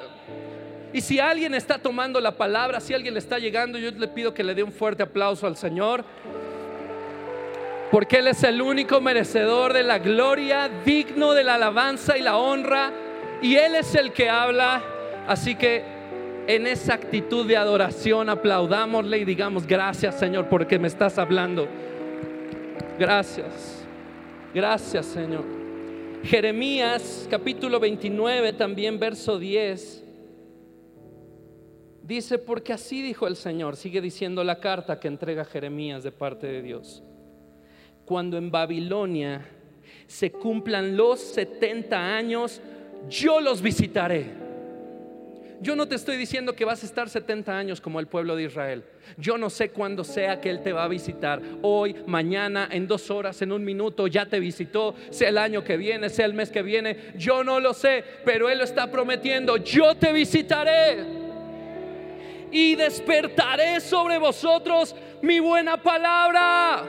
Y 0.94 1.02
si 1.02 1.20
alguien 1.20 1.54
está 1.56 1.78
tomando 1.78 2.22
la 2.22 2.38
palabra, 2.38 2.80
si 2.80 2.94
alguien 2.94 3.16
le 3.16 3.20
está 3.20 3.38
llegando, 3.38 3.78
yo 3.78 3.92
le 3.92 4.08
pido 4.08 4.34
que 4.34 4.46
le 4.46 4.56
dé 4.56 4.64
un 4.64 4.72
fuerte 4.72 5.04
aplauso 5.04 5.46
al 5.46 5.58
Señor. 5.58 6.06
Porque 7.92 8.20
Él 8.20 8.30
es 8.30 8.42
el 8.46 8.62
único 8.62 9.02
merecedor 9.02 9.74
de 9.74 9.84
la 9.84 10.00
gloria, 10.00 10.70
digno 10.86 11.34
de 11.34 11.44
la 11.44 11.56
alabanza 11.56 12.18
y 12.18 12.22
la 12.22 12.38
honra. 12.38 12.94
Y 13.42 13.58
Él 13.58 13.76
es 13.76 13.94
el 13.94 14.14
que 14.14 14.30
habla. 14.30 14.82
Así 15.28 15.56
que 15.56 15.97
en 16.48 16.66
esa 16.66 16.94
actitud 16.94 17.46
de 17.46 17.58
adoración 17.58 18.30
aplaudámosle 18.30 19.20
y 19.20 19.26
digamos 19.26 19.68
gracias 19.68 20.18
Señor 20.20 20.48
porque 20.50 20.80
me 20.80 20.88
estás 20.88 21.18
hablando. 21.18 21.68
Gracias. 22.98 23.86
Gracias 24.54 25.06
Señor. 25.06 25.44
Jeremías 26.24 27.28
capítulo 27.30 27.80
29 27.80 28.54
también 28.54 29.00
verso 29.00 29.38
10. 29.38 30.06
Dice, 32.02 32.38
porque 32.38 32.72
así 32.72 33.02
dijo 33.02 33.28
el 33.28 33.36
Señor, 33.36 33.76
sigue 33.76 34.00
diciendo 34.00 34.42
la 34.46 34.62
carta 34.62 34.98
que 34.98 35.10
entrega 35.10 35.44
Jeremías 35.44 36.04
de 36.04 36.14
parte 36.14 36.48
de 36.48 36.62
Dios 36.62 37.04
cuando 38.08 38.38
en 38.38 38.50
Babilonia 38.50 39.46
se 40.08 40.32
cumplan 40.32 40.96
los 40.96 41.20
70 41.20 42.16
años, 42.16 42.62
yo 43.10 43.42
los 43.42 43.62
visitaré. 43.62 44.47
Yo 45.60 45.76
no 45.76 45.88
te 45.88 45.96
estoy 45.96 46.18
diciendo 46.18 46.54
que 46.54 46.66
vas 46.66 46.84
a 46.84 46.86
estar 46.86 47.10
70 47.10 47.58
años 47.58 47.82
como 47.82 48.00
el 48.00 48.08
pueblo 48.08 48.36
de 48.36 48.44
Israel. 48.44 48.84
Yo 49.18 49.38
no 49.38 49.50
sé 49.50 49.70
cuándo 49.70 50.04
sea 50.04 50.40
que 50.40 50.50
Él 50.50 50.62
te 50.62 50.72
va 50.72 50.84
a 50.84 50.88
visitar. 50.88 51.42
Hoy, 51.64 51.96
mañana, 52.06 52.68
en 52.72 52.88
dos 52.88 53.10
horas, 53.10 53.42
en 53.42 53.52
un 53.52 53.64
minuto, 53.64 54.06
ya 54.06 54.28
te 54.28 54.40
visitó. 54.40 54.94
Sea 55.10 55.30
el 55.30 55.38
año 55.38 55.64
que 55.64 55.78
viene, 55.78 56.10
sea 56.10 56.28
el 56.28 56.34
mes 56.34 56.52
que 56.52 56.62
viene. 56.62 57.14
Yo 57.18 57.44
no 57.44 57.60
lo 57.60 57.74
sé, 57.74 58.04
pero 58.24 58.50
Él 58.50 58.60
lo 58.60 58.66
está 58.66 58.92
prometiendo. 58.92 59.58
Yo 59.58 59.96
te 59.96 60.14
visitaré. 60.14 61.04
Y 62.52 62.76
despertaré 62.76 63.80
sobre 63.80 64.20
vosotros 64.20 64.96
mi 65.22 65.40
buena 65.40 65.82
palabra 65.82 66.84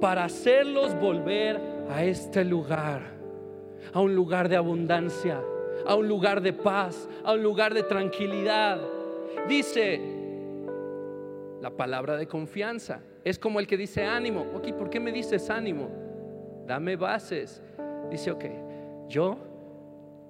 para 0.00 0.24
hacerlos 0.24 0.94
volver 0.98 1.60
a 1.88 2.04
este 2.04 2.44
lugar, 2.44 3.00
a 3.92 4.00
un 4.00 4.14
lugar 4.14 4.48
de 4.48 4.56
abundancia, 4.56 5.40
a 5.86 5.94
un 5.94 6.08
lugar 6.08 6.40
de 6.40 6.52
paz, 6.52 7.08
a 7.24 7.32
un 7.34 7.42
lugar 7.42 7.74
de 7.74 7.82
tranquilidad. 7.82 8.80
Dice 9.48 10.00
la 11.60 11.70
palabra 11.70 12.16
de 12.16 12.26
confianza. 12.26 13.00
Es 13.24 13.38
como 13.38 13.58
el 13.58 13.66
que 13.66 13.76
dice 13.76 14.04
ánimo. 14.04 14.44
Ok, 14.54 14.72
¿por 14.72 14.90
qué 14.90 15.00
me 15.00 15.12
dices 15.12 15.48
ánimo? 15.48 15.88
Dame 16.66 16.96
bases. 16.96 17.62
Dice, 18.10 18.30
ok, 18.30 18.44
yo 19.08 19.38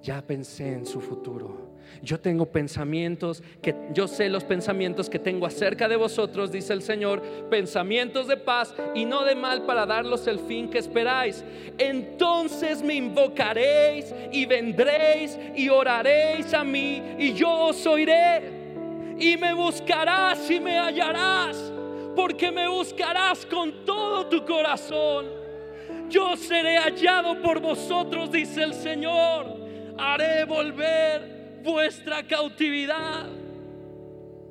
ya 0.01 0.21
pensé 0.21 0.71
en 0.71 0.85
su 0.85 1.01
futuro. 1.01 1.64
Yo 2.01 2.19
tengo 2.19 2.45
pensamientos 2.45 3.41
que 3.61 3.75
yo 3.93 4.07
sé 4.07 4.29
los 4.29 4.43
pensamientos 4.43 5.09
que 5.09 5.19
tengo 5.19 5.45
acerca 5.45 5.87
de 5.87 5.95
vosotros, 5.95 6.51
dice 6.51 6.73
el 6.73 6.81
Señor, 6.81 7.21
pensamientos 7.49 8.27
de 8.27 8.37
paz 8.37 8.73
y 8.93 9.05
no 9.05 9.23
de 9.23 9.35
mal 9.35 9.65
para 9.65 9.85
darlos 9.85 10.27
el 10.27 10.39
fin 10.39 10.69
que 10.69 10.79
esperáis. 10.79 11.43
Entonces 11.77 12.81
me 12.81 12.95
invocaréis 12.95 14.13
y 14.31 14.45
vendréis 14.45 15.37
y 15.55 15.69
oraréis 15.69 16.53
a 16.53 16.63
mí 16.63 17.01
y 17.17 17.33
yo 17.33 17.49
os 17.67 17.85
oiré. 17.85 18.55
Y 19.17 19.37
me 19.37 19.53
buscarás 19.53 20.49
y 20.51 20.59
me 20.59 20.77
hallarás, 20.77 21.71
porque 22.15 22.51
me 22.51 22.67
buscarás 22.67 23.45
con 23.45 23.85
todo 23.85 24.27
tu 24.27 24.45
corazón. 24.45 25.25
Yo 26.09 26.35
seré 26.35 26.77
hallado 26.77 27.41
por 27.41 27.59
vosotros, 27.59 28.31
dice 28.31 28.63
el 28.63 28.73
Señor. 28.73 29.57
Haré 29.97 30.43
volver 30.45 31.34
vuestra 31.65 32.25
cautividad. 32.25 33.27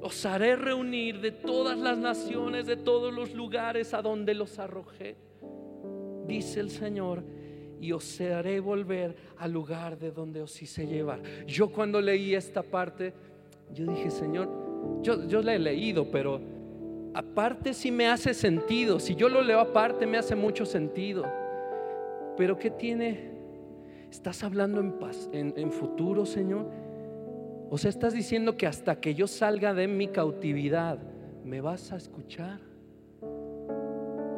Os 0.03 0.27
haré 0.27 0.57
reunir 0.57 1.21
de 1.21 1.31
todas 1.31 1.79
las 1.79 1.97
naciones, 1.97 2.67
de 2.67 2.77
todos 2.77 3.15
los 3.15 3.33
lugares 3.33 3.95
a 3.95 4.03
donde 4.03 4.35
los 4.35 4.59
arrojé, 4.59 5.17
dice 6.27 6.61
el 6.61 6.69
Señor, 6.69 7.25
y 7.81 7.93
os 7.93 8.21
haré 8.21 8.61
volver 8.61 9.17
al 9.39 9.53
lugar 9.53 9.99
de 9.99 10.11
donde 10.11 10.43
os 10.43 10.61
hice 10.61 10.87
llevar. 10.87 11.23
Yo 11.47 11.71
cuando 11.71 12.03
leí 12.03 12.35
esta 12.35 12.62
parte, 12.62 13.15
yo 13.73 13.87
dije, 13.87 14.11
Señor, 14.11 14.51
yo, 15.01 15.27
yo 15.27 15.41
la 15.41 15.55
he 15.55 15.59
leído, 15.59 16.11
pero 16.11 16.39
aparte 17.15 17.73
si 17.73 17.91
me 17.91 18.07
hace 18.09 18.35
sentido, 18.35 19.01
si 19.01 19.15
yo 19.15 19.31
lo 19.31 19.41
leo 19.41 19.61
aparte 19.61 20.07
me 20.07 20.19
hace 20.19 20.35
mucho 20.35 20.67
sentido. 20.67 21.25
Pero 22.37 22.59
¿qué 22.59 22.71
tiene? 22.71 23.33
¿Estás 24.11 24.45
hablando 24.45 24.81
en, 24.81 24.93
paz, 24.99 25.31
en, 25.33 25.55
en 25.57 25.73
futuro, 25.73 26.27
Señor? 26.27 26.84
O 27.71 27.79
sea, 27.79 27.91
estás 27.91 28.12
diciendo 28.12 28.57
que 28.57 28.67
hasta 28.67 29.01
que 29.01 29.15
yo 29.15 29.27
salga 29.27 29.75
de 29.75 29.89
mi 29.89 30.09
cautividad, 30.09 30.99
¿me 31.45 31.61
vas 31.61 31.93
a 31.93 31.97
escuchar? 31.97 32.61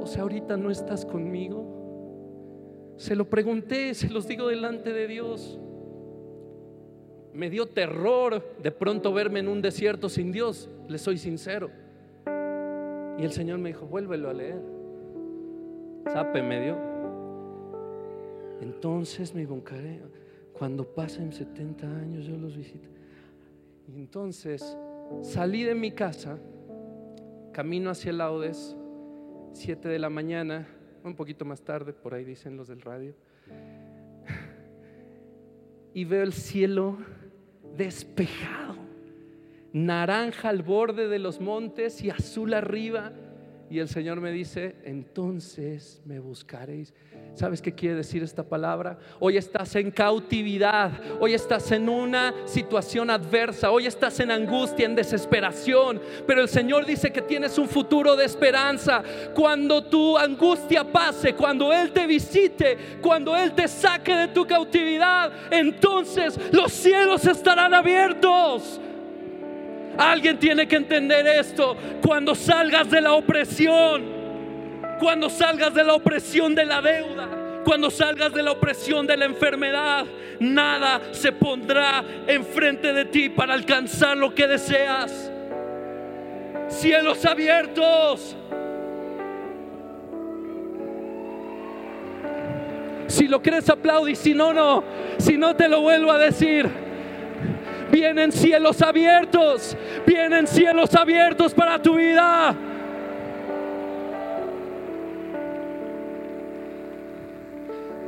O 0.01 0.07
sea, 0.07 0.23
ahorita 0.23 0.57
no 0.57 0.71
estás 0.71 1.05
conmigo. 1.05 2.95
Se 2.97 3.15
lo 3.15 3.29
pregunté, 3.29 3.93
se 3.95 4.09
los 4.09 4.27
digo 4.27 4.49
delante 4.49 4.93
de 4.93 5.07
Dios. 5.07 5.59
Me 7.35 7.51
dio 7.51 7.67
terror 7.67 8.57
de 8.63 8.71
pronto 8.71 9.13
verme 9.13 9.41
en 9.41 9.49
un 9.49 9.61
desierto 9.61 10.09
sin 10.09 10.33
Dios, 10.33 10.71
le 10.89 10.97
soy 10.97 11.19
sincero. 11.19 11.71
Y 13.19 13.25
el 13.25 13.33
Señor 13.33 13.59
me 13.59 13.71
dijo, 13.71 13.87
vuélvelo 13.87 14.31
a 14.31 14.33
leer. 14.33 14.61
Sape 16.13 16.43
me 16.43 16.63
dio. 16.63 16.77
Entonces 18.61 19.35
me 19.35 19.43
invocaré. 19.43 20.01
Cuando 20.53 20.85
pasen 20.85 21.33
70 21.33 21.87
años 21.87 22.25
yo 22.25 22.37
los 22.37 22.57
visito. 22.57 22.96
Y 23.89 23.95
entonces 23.95 24.77
salí 25.23 25.63
de 25.63 25.75
mi 25.75 25.93
casa, 25.93 26.39
camino 27.53 27.91
hacia 27.91 28.13
Laudes, 28.13 28.77
7 29.53 29.89
de 29.89 29.99
la 29.99 30.11
mañana, 30.11 30.67
un 31.05 31.15
poquito 31.15 31.45
más 31.45 31.63
tarde, 31.63 31.93
por 31.93 32.15
ahí 32.15 32.25
dicen 32.25 32.57
los 32.57 32.69
del 32.69 32.81
radio, 32.81 33.15
y 35.95 36.05
veo 36.05 36.23
el 36.23 36.33
cielo 36.33 36.99
despejado, 37.77 38.77
naranja 39.73 40.49
al 40.49 40.63
borde 40.63 41.09
de 41.09 41.19
los 41.19 41.41
montes 41.41 42.03
y 42.03 42.11
azul 42.11 42.55
arriba. 42.55 43.13
Y 43.69 43.81
el 43.81 43.89
Señor 43.89 44.21
me 44.21 44.31
dice, 44.31 44.77
entonces 44.85 46.01
me 46.05 46.21
buscaréis. 46.21 46.95
¿Sabes 47.35 47.61
qué 47.61 47.73
quiere 47.73 47.97
decir 47.97 48.23
esta 48.23 48.45
palabra? 48.45 48.97
Hoy 49.19 49.37
estás 49.37 49.75
en 49.75 49.91
cautividad, 49.91 50.93
hoy 51.21 51.35
estás 51.35 51.73
en 51.73 51.89
una 51.89 52.33
situación 52.47 53.11
adversa, 53.11 53.73
hoy 53.73 53.87
estás 53.87 54.21
en 54.21 54.31
angustia, 54.31 54.87
en 54.87 54.95
desesperación, 54.95 56.01
pero 56.27 56.43
el 56.43 56.49
Señor 56.49 56.87
dice 56.87 57.13
que 57.13 57.23
tienes 57.23 57.59
un 57.59 57.69
futuro 57.69 58.15
de 58.15 58.25
esperanza. 58.25 59.03
Cuando 59.35 59.85
tu 59.85 60.17
angustia 60.17 60.85
pase, 60.85 61.35
cuando 61.35 61.73
Él 61.73 61.93
te 61.93 62.07
visite, 62.07 62.99
cuando 63.03 63.37
Él 63.37 63.53
te 63.53 63.67
saque 63.67 64.15
de 64.15 64.29
tu 64.29 64.47
cautividad, 64.47 65.33
entonces 65.51 66.39
los 66.53 66.73
cielos 66.73 67.27
estarán 67.27 67.75
abiertos. 67.75 68.81
Alguien 69.99 70.39
tiene 70.39 70.67
que 70.67 70.77
entender 70.77 71.27
esto. 71.27 71.77
Cuando 72.05 72.35
salgas 72.35 72.91
de 72.91 73.01
la 73.01 73.13
opresión, 73.15 74.05
cuando 74.99 75.29
salgas 75.31 75.75
de 75.75 75.85
la 75.85 75.95
opresión 75.95 76.55
de 76.55 76.65
la 76.65 76.81
deuda, 76.81 77.29
cuando 77.65 77.91
salgas 77.91 78.33
de 78.33 78.43
la 78.43 78.53
opresión 78.53 79.07
de 79.07 79.17
la 79.17 79.25
enfermedad, 79.25 80.07
nada 80.39 81.01
se 81.13 81.33
pondrá 81.33 82.05
enfrente 82.27 82.93
de 82.93 83.05
ti 83.07 83.29
para 83.29 83.55
alcanzar 83.55 84.17
lo 84.17 84.35
que 84.35 84.47
deseas. 84.47 85.33
cielos 86.69 87.25
abiertos. 87.25 88.37
Si 93.07 93.29
lo 93.29 93.41
crees, 93.41 93.69
aplaude. 93.71 94.15
Si 94.15 94.35
no, 94.35 94.53
no. 94.53 94.83
Si 95.19 95.37
no, 95.37 95.55
te 95.55 95.69
lo 95.69 95.81
vuelvo 95.81 96.13
a 96.13 96.19
decir. 96.19 96.86
Vienen 97.91 98.33
cielos 98.33 98.83
abiertos. 98.83 99.77
Vienen 100.07 100.47
cielos 100.47 100.95
abiertos 100.95 101.55
para 101.55 101.81
tu 101.81 101.97
vida. 101.97 102.55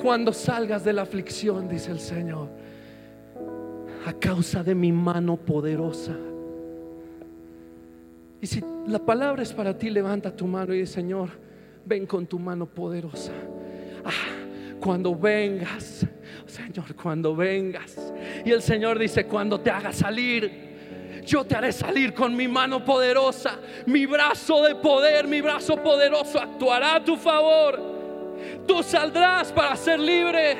Cuando 0.02 0.32
salgas 0.32 0.84
de 0.84 0.92
la 0.92 1.02
aflicción, 1.02 1.68
dice 1.68 1.90
el 1.90 1.98
Señor, 1.98 2.48
a 4.06 4.12
causa 4.12 4.62
de 4.62 4.74
mi 4.74 4.92
mano 4.92 5.36
poderosa. 5.36 6.16
Y 8.40 8.46
si 8.46 8.62
la 8.86 9.00
palabra 9.00 9.42
es 9.42 9.52
para 9.52 9.76
ti, 9.76 9.90
levanta 9.90 10.34
tu 10.34 10.46
mano 10.46 10.72
y 10.72 10.80
dice, 10.80 10.94
Señor, 10.94 11.30
ven 11.84 12.06
con 12.06 12.26
tu 12.26 12.38
mano 12.38 12.66
poderosa. 12.66 13.32
Ah, 14.04 14.78
cuando 14.80 15.14
vengas, 15.14 16.06
Señor, 16.46 16.94
cuando 16.94 17.34
vengas. 17.34 18.07
Y 18.48 18.52
el 18.52 18.62
Señor 18.62 18.98
dice, 18.98 19.26
cuando 19.26 19.60
te 19.60 19.70
haga 19.70 19.92
salir, 19.92 21.20
yo 21.26 21.44
te 21.44 21.54
haré 21.54 21.70
salir 21.70 22.14
con 22.14 22.34
mi 22.34 22.48
mano 22.48 22.82
poderosa, 22.82 23.58
mi 23.84 24.06
brazo 24.06 24.62
de 24.62 24.74
poder, 24.74 25.28
mi 25.28 25.42
brazo 25.42 25.76
poderoso 25.76 26.40
actuará 26.40 26.94
a 26.94 27.04
tu 27.04 27.18
favor. 27.18 27.78
Tú 28.66 28.82
saldrás 28.82 29.52
para 29.52 29.76
ser 29.76 30.00
libre, 30.00 30.56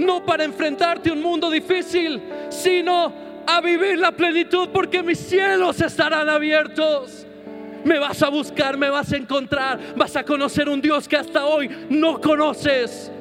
no 0.00 0.24
para 0.24 0.42
enfrentarte 0.42 1.10
a 1.10 1.12
un 1.12 1.22
mundo 1.22 1.52
difícil, 1.52 2.20
sino 2.48 3.12
a 3.46 3.60
vivir 3.60 3.96
la 3.96 4.10
plenitud 4.10 4.68
porque 4.72 5.04
mis 5.04 5.20
cielos 5.20 5.80
estarán 5.80 6.28
abiertos. 6.28 7.28
Me 7.84 8.00
vas 8.00 8.20
a 8.24 8.28
buscar, 8.28 8.76
me 8.76 8.90
vas 8.90 9.12
a 9.12 9.18
encontrar, 9.18 9.78
vas 9.94 10.16
a 10.16 10.24
conocer 10.24 10.68
un 10.68 10.80
Dios 10.80 11.06
que 11.06 11.16
hasta 11.16 11.46
hoy 11.46 11.70
no 11.90 12.20
conoces. 12.20 13.12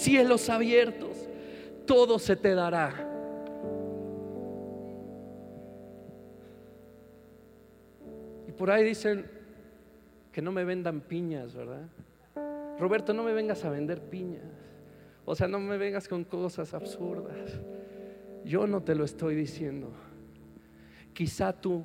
Cielos 0.00 0.48
abiertos, 0.48 1.28
todo 1.84 2.18
se 2.18 2.34
te 2.34 2.54
dará. 2.54 3.06
Y 8.48 8.52
por 8.52 8.70
ahí 8.70 8.82
dicen 8.82 9.26
que 10.32 10.40
no 10.40 10.52
me 10.52 10.64
vendan 10.64 11.02
piñas, 11.02 11.54
¿verdad? 11.54 11.86
Roberto, 12.78 13.12
no 13.12 13.22
me 13.22 13.34
vengas 13.34 13.62
a 13.66 13.68
vender 13.68 14.00
piñas. 14.00 14.42
O 15.26 15.34
sea, 15.34 15.48
no 15.48 15.60
me 15.60 15.76
vengas 15.76 16.08
con 16.08 16.24
cosas 16.24 16.72
absurdas. 16.72 17.60
Yo 18.42 18.66
no 18.66 18.82
te 18.82 18.94
lo 18.94 19.04
estoy 19.04 19.34
diciendo. 19.34 19.90
Quizá 21.12 21.52
tu 21.52 21.84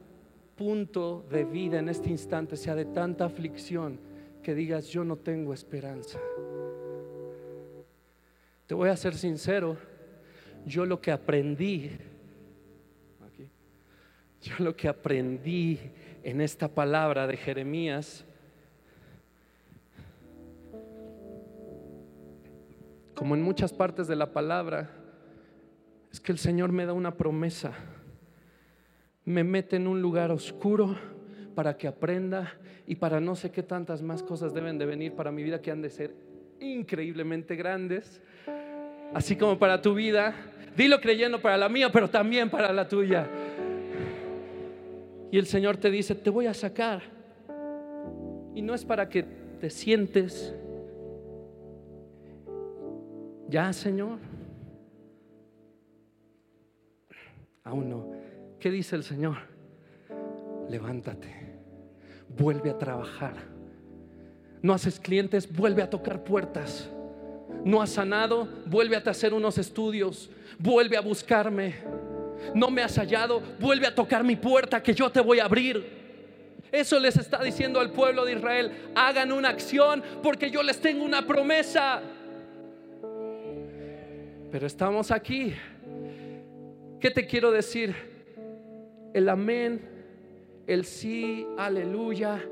punto 0.56 1.26
de 1.30 1.44
vida 1.44 1.80
en 1.80 1.90
este 1.90 2.12
instante 2.12 2.56
sea 2.56 2.76
de 2.76 2.86
tanta 2.86 3.26
aflicción 3.26 4.00
que 4.42 4.56
digas, 4.56 4.88
yo 4.88 5.04
no 5.04 5.18
tengo 5.18 5.54
esperanza. 5.54 6.18
Te 8.68 8.74
voy 8.74 8.90
a 8.90 8.98
ser 8.98 9.14
sincero, 9.16 9.78
yo 10.66 10.86
lo 10.86 11.00
que 11.00 11.12
aprendí, 11.12 11.92
yo 14.42 14.56
lo 14.60 14.76
que 14.76 14.88
aprendí 14.88 15.80
en 16.24 16.42
esta 16.42 16.68
palabra 16.68 17.28
de 17.28 17.38
Jeremías, 17.38 18.26
como 23.14 23.36
en 23.36 23.42
muchas 23.42 23.72
partes 23.72 24.08
de 24.08 24.16
la 24.16 24.34
palabra, 24.34 24.90
es 26.12 26.20
que 26.20 26.32
el 26.32 26.38
Señor 26.38 26.72
me 26.72 26.86
da 26.86 26.94
una 26.94 27.16
promesa. 27.16 27.74
Me 29.26 29.44
mete 29.44 29.76
en 29.76 29.88
un 29.88 30.02
lugar 30.02 30.32
oscuro 30.32 30.96
para 31.56 31.78
que 31.78 31.88
aprenda 31.88 32.54
y 32.88 32.96
para 32.96 33.20
no 33.20 33.36
sé 33.36 33.52
qué 33.52 33.64
tantas 33.64 34.02
más 34.02 34.22
cosas 34.24 34.54
deben 34.54 34.78
de 34.78 34.86
venir 34.86 35.14
para 35.14 35.32
mi 35.32 35.44
vida 35.44 35.62
que 35.62 35.72
han 35.72 35.82
de 35.82 35.90
ser 35.90 36.16
increíblemente 36.60 37.56
grandes, 37.56 38.22
así 39.14 39.36
como 39.36 39.58
para 39.58 39.82
tu 39.82 39.94
vida. 39.94 40.34
Dilo 40.76 41.00
creyendo 41.00 41.42
para 41.42 41.58
la 41.58 41.70
mía, 41.70 41.90
pero 41.92 42.10
también 42.10 42.50
para 42.50 42.74
la 42.74 42.88
tuya. 42.88 43.28
Y 45.32 45.38
el 45.38 45.46
Señor 45.46 45.78
te 45.78 45.90
dice, 45.90 46.16
te 46.16 46.30
voy 46.30 46.48
a 46.48 46.54
sacar. 46.54 47.02
Y 48.54 48.62
no 48.62 48.74
es 48.74 48.86
para 48.86 49.08
que 49.10 49.24
te 49.60 49.70
sientes 49.70 50.54
ya, 53.48 53.72
Señor. 53.74 54.20
Aún 57.64 57.90
no. 57.90 58.12
¿Qué 58.60 58.72
dice 58.72 58.96
el 58.96 59.04
Señor? 59.04 59.38
Levántate, 60.70 61.30
vuelve 62.38 62.72
a 62.72 62.78
trabajar. 62.78 63.34
No 64.62 64.74
haces 64.74 65.00
clientes, 65.00 65.52
vuelve 65.52 65.84
a 65.84 65.90
tocar 65.90 66.24
puertas. 66.24 66.90
No 67.66 67.82
has 67.82 67.90
sanado, 67.90 68.48
vuelve 68.68 68.96
a 68.96 69.00
hacer 69.00 69.34
unos 69.34 69.58
estudios, 69.58 70.30
vuelve 70.60 70.98
a 70.98 71.02
buscarme. 71.02 71.74
No 72.54 72.70
me 72.70 72.84
has 72.84 72.96
hallado, 72.96 73.42
vuelve 73.60 73.88
a 73.88 73.96
tocar 73.96 74.24
mi 74.24 74.36
puerta 74.36 74.84
que 74.84 74.94
yo 74.94 75.10
te 75.10 75.20
voy 75.20 75.40
a 75.40 75.46
abrir. 75.46 75.84
Eso 76.72 77.00
les 77.00 77.18
está 77.18 77.42
diciendo 77.42 77.80
al 77.80 77.90
pueblo 77.90 78.24
de 78.24 78.34
Israel. 78.34 78.72
Hagan 78.94 79.32
una 79.32 79.50
acción 79.50 80.04
porque 80.22 80.52
yo 80.52 80.62
les 80.62 80.80
tengo 80.80 81.04
una 81.04 81.26
promesa. 81.26 82.04
Pero 84.52 84.68
estamos 84.68 85.10
aquí. 85.10 85.52
¿Qué 87.00 87.10
te 87.10 87.26
quiero 87.26 87.50
decir? 87.50 87.96
El 89.12 89.28
amén, 89.28 89.82
el 90.68 90.86
sí, 90.86 91.48
aleluya, 91.58 92.44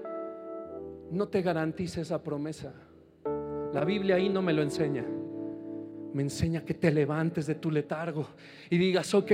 no 1.12 1.28
te 1.28 1.44
garantiza 1.44 2.02
esa 2.02 2.24
promesa. 2.24 2.74
La 3.74 3.84
Biblia 3.84 4.16
ahí 4.16 4.30
no 4.30 4.42
me 4.42 4.54
lo 4.54 4.62
enseña. 4.62 5.04
Me 6.14 6.22
enseña 6.22 6.64
que 6.64 6.76
te 6.76 6.92
levantes 6.92 7.48
de 7.48 7.56
tu 7.56 7.72
letargo 7.72 8.28
y 8.70 8.78
digas, 8.78 9.12
ok, 9.16 9.32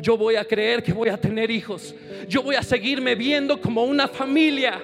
yo 0.00 0.16
voy 0.16 0.36
a 0.36 0.44
creer 0.46 0.82
que 0.82 0.94
voy 0.94 1.10
a 1.10 1.20
tener 1.20 1.50
hijos. 1.50 1.94
Yo 2.26 2.42
voy 2.42 2.54
a 2.54 2.62
seguirme 2.62 3.14
viendo 3.14 3.60
como 3.60 3.84
una 3.84 4.08
familia. 4.08 4.80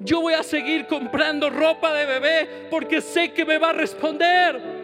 Yo 0.00 0.22
voy 0.22 0.32
a 0.32 0.42
seguir 0.42 0.86
comprando 0.86 1.50
ropa 1.50 1.92
de 1.92 2.06
bebé 2.06 2.48
porque 2.70 3.02
sé 3.02 3.32
que 3.32 3.44
me 3.44 3.58
va 3.58 3.70
a 3.70 3.74
responder. 3.74 4.78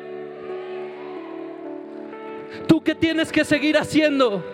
¿Tú 2.66 2.82
qué 2.82 2.94
tienes 2.94 3.32
que 3.32 3.44
seguir 3.44 3.78
haciendo? 3.78 4.44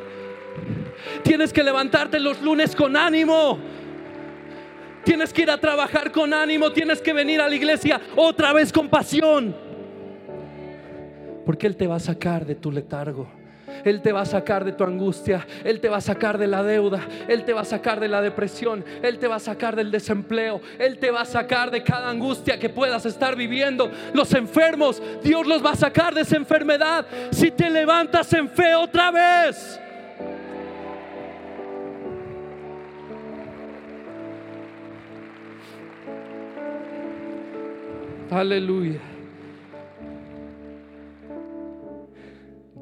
Tienes 1.25 1.53
que 1.53 1.65
levantarte 1.65 2.21
los 2.21 2.41
lunes 2.43 2.77
con 2.77 2.97
ánimo. 2.97 3.59
Tienes 5.05 5.33
que 5.33 5.43
ir 5.43 5.51
a 5.51 5.59
trabajar 5.59 6.13
con 6.13 6.33
ánimo. 6.33 6.73
Tienes 6.73 7.01
que 7.01 7.13
venir 7.13 7.41
a 7.41 7.49
la 7.49 7.55
iglesia 7.55 8.01
otra 8.17 8.53
vez 8.53 8.73
con 8.73 8.89
pasión. 8.89 9.55
Porque 11.45 11.67
Él 11.67 11.77
te 11.77 11.87
va 11.87 11.97
a 11.97 12.01
sacar 12.01 12.45
de 12.45 12.55
tu 12.55 12.71
letargo. 12.71 13.41
Él 13.85 14.03
te 14.03 14.13
va 14.13 14.23
a 14.23 14.27
sacar 14.27 14.65
de 14.65 14.73
tu 14.73 14.85
angustia, 14.85 15.47
Él 15.65 15.81
te 15.81 15.89
va 15.89 15.99
a 15.99 16.01
sacar 16.01 16.39
de 16.39 16.47
la 16.47 16.63
deuda, 16.63 17.01
Él 17.29 17.45
te 17.45 17.53
va 17.53 17.63
a 17.63 17.65
sacar 17.65 18.01
de 18.01 18.09
la 18.09 18.21
depresión, 18.21 18.85
Él 19.03 19.19
te 19.19 19.27
va 19.27 19.37
a 19.37 19.41
sacar 19.41 19.77
del 19.77 19.91
desempleo, 19.91 20.61
Él 20.79 20.99
te 20.99 21.11
va 21.11 21.23
a 21.23 21.25
sacar 21.25 21.71
de 21.71 21.83
cada 21.83 22.11
angustia 22.11 22.59
que 22.59 22.69
puedas 22.69 23.07
estar 23.07 23.37
viviendo. 23.37 23.91
Los 24.13 24.35
enfermos, 24.35 25.03
Dios 25.23 25.47
los 25.47 25.65
va 25.65 25.71
a 25.71 25.77
sacar 25.77 26.15
de 26.15 26.23
esa 26.23 26.37
enfermedad 26.37 27.07
si 27.31 27.51
te 27.51 27.71
levantas 27.71 28.33
en 28.33 28.49
fe 28.49 28.75
otra 28.75 29.11
vez. 29.11 29.81
Aleluya. 38.31 39.01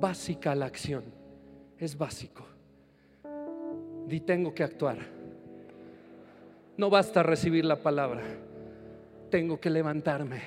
básica 0.00 0.54
la 0.54 0.66
acción. 0.66 1.04
Es 1.78 1.96
básico. 1.96 2.46
Di 4.06 4.20
tengo 4.20 4.54
que 4.54 4.62
actuar. 4.62 4.98
No 6.76 6.90
basta 6.90 7.22
recibir 7.22 7.64
la 7.64 7.76
palabra. 7.76 8.22
Tengo 9.30 9.60
que 9.60 9.70
levantarme. 9.70 10.40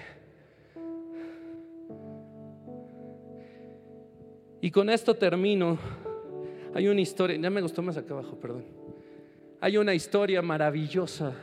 Y 4.62 4.72
con 4.72 4.90
esto 4.90 5.16
termino. 5.16 5.78
Hay 6.74 6.88
una 6.88 7.02
historia, 7.02 7.38
ya 7.38 7.50
me 7.50 7.62
gustó 7.62 7.82
más 7.82 7.98
acá 7.98 8.14
abajo, 8.14 8.38
perdón. 8.40 8.64
Hay 9.60 9.78
una 9.78 9.94
historia 9.94 10.42
maravillosa 10.42 11.34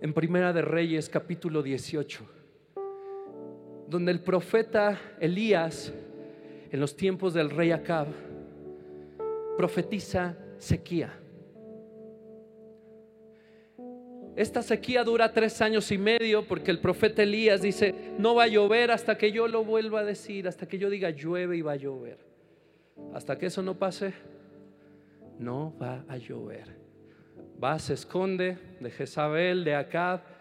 en 0.00 0.12
Primera 0.12 0.52
de 0.52 0.62
Reyes 0.62 1.08
capítulo 1.08 1.62
18, 1.62 2.24
donde 3.94 4.10
el 4.10 4.18
profeta 4.18 5.00
Elías 5.20 5.92
en 6.72 6.80
los 6.80 6.96
tiempos 6.96 7.32
del 7.32 7.48
rey 7.48 7.70
Acab, 7.70 8.08
profetiza 9.56 10.36
sequía. 10.58 11.16
Esta 14.34 14.62
sequía 14.62 15.04
dura 15.04 15.32
tres 15.32 15.60
años 15.62 15.92
y 15.92 15.98
medio 15.98 16.44
porque 16.44 16.72
el 16.72 16.80
profeta 16.80 17.22
Elías 17.22 17.62
dice, 17.62 17.94
no 18.18 18.34
va 18.34 18.42
a 18.42 18.48
llover 18.48 18.90
hasta 18.90 19.16
que 19.16 19.30
yo 19.30 19.46
lo 19.46 19.64
vuelva 19.64 20.00
a 20.00 20.04
decir, 20.04 20.48
hasta 20.48 20.66
que 20.66 20.76
yo 20.76 20.90
diga 20.90 21.10
llueve 21.10 21.56
y 21.56 21.62
va 21.62 21.74
a 21.74 21.76
llover. 21.76 22.18
Hasta 23.12 23.38
que 23.38 23.46
eso 23.46 23.62
no 23.62 23.78
pase, 23.78 24.12
no 25.38 25.72
va 25.80 26.04
a 26.08 26.16
llover. 26.16 26.66
Va, 27.62 27.78
se 27.78 27.94
esconde 27.94 28.58
de 28.80 28.90
Jezabel, 28.90 29.62
de 29.62 29.76
Acab. 29.76 30.33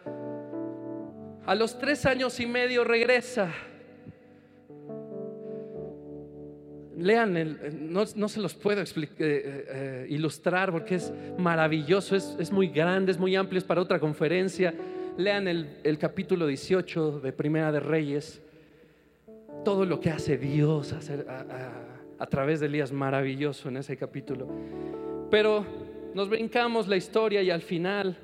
A 1.45 1.55
los 1.55 1.77
tres 1.77 2.05
años 2.05 2.39
y 2.39 2.45
medio 2.45 2.83
regresa. 2.83 3.51
Lean, 6.97 7.35
el, 7.35 7.91
no, 7.91 8.05
se 8.05 8.39
los 8.39 8.53
puedo 8.53 8.81
eh, 8.81 8.85
eh, 9.19 10.07
ilustrar 10.09 10.71
porque 10.71 10.95
es 10.95 11.11
maravilloso, 11.37 12.15
es, 12.15 12.35
es, 12.39 12.51
muy 12.51 12.67
grande, 12.67 13.11
es 13.11 13.17
muy 13.17 13.35
amplio, 13.35 13.57
es 13.57 13.63
para 13.63 13.81
otra 13.81 13.99
conferencia. 13.99 14.73
Lean 15.17 15.47
el, 15.47 15.79
el 15.83 15.97
capítulo 15.97 16.47
18 16.47 17.19
de 17.19 17.33
Primera 17.33 17.71
de 17.71 17.79
Reyes 17.79 18.41
todo 19.63 19.85
lo 19.85 19.99
que 19.99 20.09
hace 20.09 20.37
Dios 20.37 20.93
a, 22.19 22.25
través 22.27 22.59
de 22.59 22.67
Elías, 22.67 22.91
maravilloso 22.91 23.69
en 23.69 23.77
ese 23.77 23.97
capítulo. 23.97 24.47
Pero 25.29 25.65
nos 26.13 26.29
brincamos 26.29 26.87
la 26.87 26.97
historia 26.97 27.41
y 27.41 27.49
al 27.49 27.61
final 27.61 28.17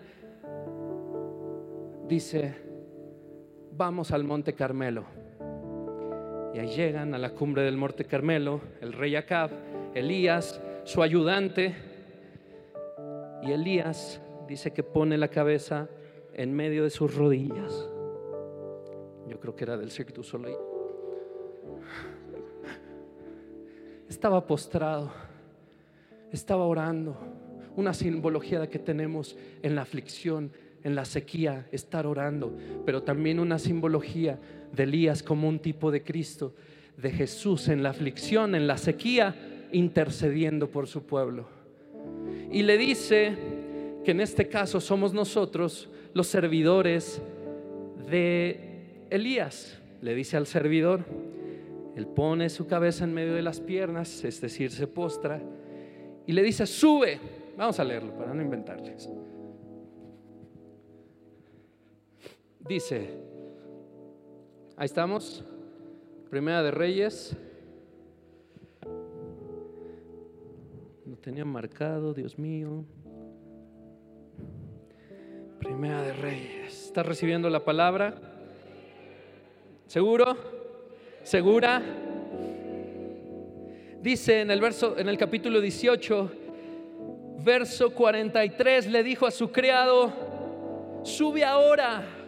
dice, 2.07 2.55
vamos 3.79 4.11
al 4.11 4.25
Monte 4.25 4.51
Carmelo. 4.51 5.05
Y 6.53 6.59
ahí 6.59 6.67
llegan 6.75 7.15
a 7.15 7.17
la 7.17 7.29
cumbre 7.29 7.63
del 7.63 7.77
Monte 7.77 8.03
Carmelo, 8.03 8.59
el 8.81 8.91
rey 8.91 9.15
Acab, 9.15 9.51
Elías, 9.93 10.61
su 10.83 11.01
ayudante, 11.01 11.73
y 13.41 13.53
Elías 13.53 14.19
dice 14.49 14.71
que 14.71 14.83
pone 14.83 15.17
la 15.17 15.29
cabeza 15.29 15.87
en 16.33 16.53
medio 16.53 16.83
de 16.83 16.89
sus 16.89 17.15
rodillas. 17.15 17.89
Yo 19.29 19.39
creo 19.39 19.55
que 19.55 19.63
era 19.63 19.77
del 19.77 19.91
Cirque 19.91 20.11
du 20.11 20.23
Soleil. 20.23 20.57
Estaba 24.09 24.45
postrado, 24.45 25.09
estaba 26.33 26.65
orando. 26.65 27.15
Una 27.77 27.93
simbología 27.93 28.69
que 28.69 28.79
tenemos 28.79 29.37
en 29.63 29.75
la 29.75 29.83
aflicción, 29.83 30.51
en 30.83 30.95
la 30.95 31.05
sequía, 31.05 31.67
estar 31.71 32.07
orando, 32.07 32.55
pero 32.85 33.03
también 33.03 33.39
una 33.39 33.59
simbología 33.59 34.39
de 34.71 34.83
Elías 34.83 35.23
como 35.23 35.47
un 35.47 35.59
tipo 35.59 35.91
de 35.91 36.03
Cristo, 36.03 36.53
de 36.97 37.11
Jesús 37.11 37.67
en 37.67 37.83
la 37.83 37.89
aflicción, 37.89 38.55
en 38.55 38.67
la 38.67 38.77
sequía, 38.77 39.35
intercediendo 39.71 40.69
por 40.69 40.87
su 40.87 41.03
pueblo. 41.03 41.47
Y 42.51 42.63
le 42.63 42.77
dice 42.77 43.35
que 44.03 44.11
en 44.11 44.21
este 44.21 44.47
caso 44.47 44.79
somos 44.79 45.13
nosotros 45.13 45.89
los 46.13 46.27
servidores 46.27 47.21
de 48.09 49.05
Elías. 49.09 49.79
Le 50.01 50.15
dice 50.15 50.37
al 50.37 50.47
servidor, 50.47 51.05
él 51.95 52.07
pone 52.07 52.49
su 52.49 52.67
cabeza 52.67 53.03
en 53.03 53.13
medio 53.13 53.33
de 53.33 53.41
las 53.41 53.59
piernas, 53.59 54.23
es 54.23 54.41
decir, 54.41 54.71
se 54.71 54.87
postra 54.87 55.41
y 56.25 56.31
le 56.31 56.43
dice, 56.43 56.65
sube. 56.65 57.19
Vamos 57.57 57.79
a 57.79 57.83
leerlo 57.83 58.15
para 58.15 58.33
no 58.33 58.41
inventarles. 58.41 59.09
Dice, 62.59 63.09
ahí 64.75 64.85
estamos, 64.85 65.43
Primera 66.29 66.61
de 66.61 66.71
Reyes. 66.71 67.35
Lo 71.05 71.15
tenía 71.17 71.45
marcado, 71.45 72.13
Dios 72.13 72.37
mío. 72.37 72.83
Primera 75.57 76.03
de 76.03 76.13
Reyes. 76.13 76.85
¿Está 76.87 77.01
recibiendo 77.01 77.49
la 77.49 77.63
palabra? 77.63 78.13
¿Seguro? 79.87 80.35
¿Segura? 81.23 81.81
Dice 84.01 84.41
en 84.41 84.51
el 84.51 84.59
verso 84.59 84.97
en 84.97 85.07
el 85.07 85.17
capítulo 85.17 85.61
18, 85.61 86.31
verso 87.43 87.95
43 87.95 88.87
le 88.87 89.01
dijo 89.01 89.25
a 89.25 89.31
su 89.31 89.49
criado, 89.51 91.01
"Sube 91.03 91.43
ahora 91.43 92.18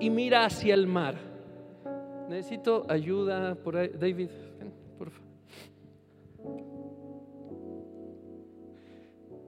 y 0.00 0.10
mira 0.10 0.44
hacia 0.44 0.74
el 0.74 0.86
mar." 0.86 1.16
Necesito 2.28 2.84
ayuda 2.88 3.54
por 3.54 3.76
ahí, 3.76 3.88
David, 3.88 4.30
por 4.98 5.10
favor. 5.10 5.28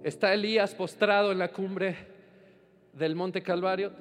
Está 0.03 0.33
Elías 0.33 0.75
postrado 0.75 1.31
en 1.31 1.39
la 1.39 1.49
cumbre 1.49 1.95
del 2.95 3.15
monte 3.15 3.43
Calvario. 3.43 3.93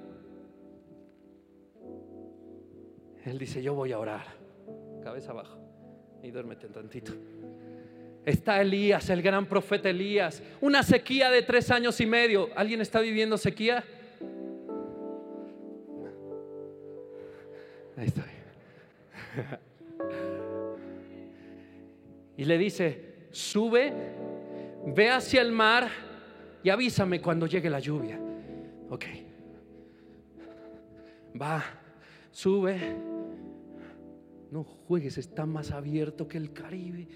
Él 3.25 3.38
dice, 3.38 3.61
yo 3.61 3.73
voy 3.73 3.91
a 3.91 3.99
orar. 3.99 4.25
Cabeza 5.03 5.32
abajo. 5.32 5.57
Y 6.23 6.32
duérmete 6.32 6.67
un 6.67 6.73
tantito. 6.73 7.11
Está 8.25 8.61
Elías, 8.61 9.09
el 9.09 9.21
gran 9.21 9.45
profeta 9.45 9.89
Elías. 9.89 10.41
Una 10.61 10.84
sequía 10.84 11.30
de 11.30 11.41
tres 11.41 11.69
años 11.69 11.99
y 11.99 12.05
medio. 12.05 12.47
¿Alguien 12.55 12.80
está 12.80 13.01
viviendo 13.01 13.38
sequía? 13.38 13.84
Y 22.39 22.45
le 22.45 22.57
dice, 22.57 23.27
sube, 23.31 23.91
ve 24.85 25.09
hacia 25.09 25.41
el 25.41 25.51
mar 25.51 25.89
y 26.63 26.69
avísame 26.69 27.19
cuando 27.19 27.47
llegue 27.47 27.69
la 27.69 27.81
lluvia. 27.81 28.17
Ok. 28.89 29.05
Va, 31.41 31.61
sube, 32.31 32.79
no 34.51 34.63
juegues, 34.63 35.17
está 35.17 35.45
más 35.45 35.71
abierto 35.71 36.29
que 36.29 36.37
el 36.37 36.53
Caribe. 36.53 37.09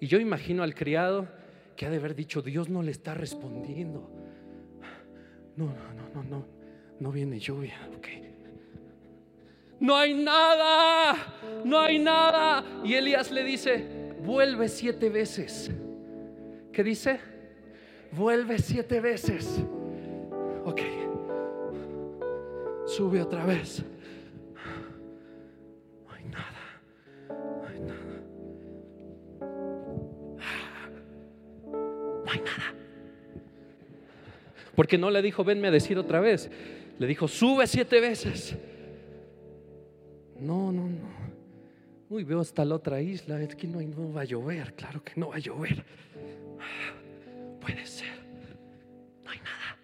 Y 0.00 0.06
yo 0.06 0.18
imagino 0.18 0.62
al 0.62 0.74
criado 0.74 1.28
que 1.76 1.84
ha 1.84 1.90
de 1.90 1.98
haber 1.98 2.14
dicho, 2.14 2.40
Dios 2.40 2.70
no 2.70 2.82
le 2.82 2.90
está 2.90 3.12
respondiendo. 3.12 4.10
No, 5.56 5.66
no, 5.66 5.92
no, 5.92 6.08
no, 6.14 6.22
no, 6.24 6.46
no 7.00 7.12
viene 7.12 7.38
lluvia. 7.38 7.74
No 9.82 9.96
hay 9.96 10.14
nada, 10.14 11.16
no 11.64 11.80
hay 11.80 11.98
nada. 11.98 12.64
Y 12.84 12.94
Elías 12.94 13.32
le 13.32 13.42
dice, 13.42 13.84
vuelve 14.20 14.68
siete 14.68 15.10
veces. 15.10 15.72
¿Qué 16.72 16.84
dice? 16.84 17.18
Vuelve 18.12 18.60
siete 18.60 19.00
veces. 19.00 19.58
Ok. 20.64 20.82
Sube 22.86 23.20
otra 23.20 23.44
vez. 23.44 23.84
Porque 34.76 34.96
no 34.96 35.10
le 35.10 35.22
dijo, 35.22 35.42
venme 35.42 35.66
a 35.66 35.70
decir 35.72 35.98
otra 35.98 36.20
vez. 36.20 36.48
Le 37.00 37.06
dijo, 37.08 37.26
sube 37.26 37.66
siete 37.66 38.00
veces. 38.00 38.56
No, 40.42 40.72
no, 40.72 40.88
no. 40.88 41.32
Uy, 42.10 42.24
veo 42.24 42.40
hasta 42.40 42.64
la 42.64 42.74
otra 42.74 43.00
isla. 43.00 43.40
Es 43.40 43.54
que 43.54 43.68
no, 43.68 43.78
va 44.12 44.22
a 44.22 44.24
llover. 44.24 44.74
Claro 44.74 45.02
que 45.02 45.12
no 45.16 45.28
va 45.28 45.36
a 45.36 45.38
llover. 45.38 45.84
Puede 47.60 47.86
ser. 47.86 48.10
No 49.24 49.30
hay 49.30 49.38
nada. 49.38 49.78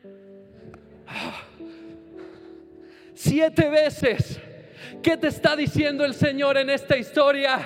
Siete 3.14 3.68
veces. 3.68 4.40
¿Qué 5.00 5.16
te 5.16 5.28
está 5.28 5.54
diciendo 5.54 6.04
el 6.04 6.14
Señor 6.14 6.56
en 6.58 6.70
esta 6.70 6.96
historia? 6.96 7.60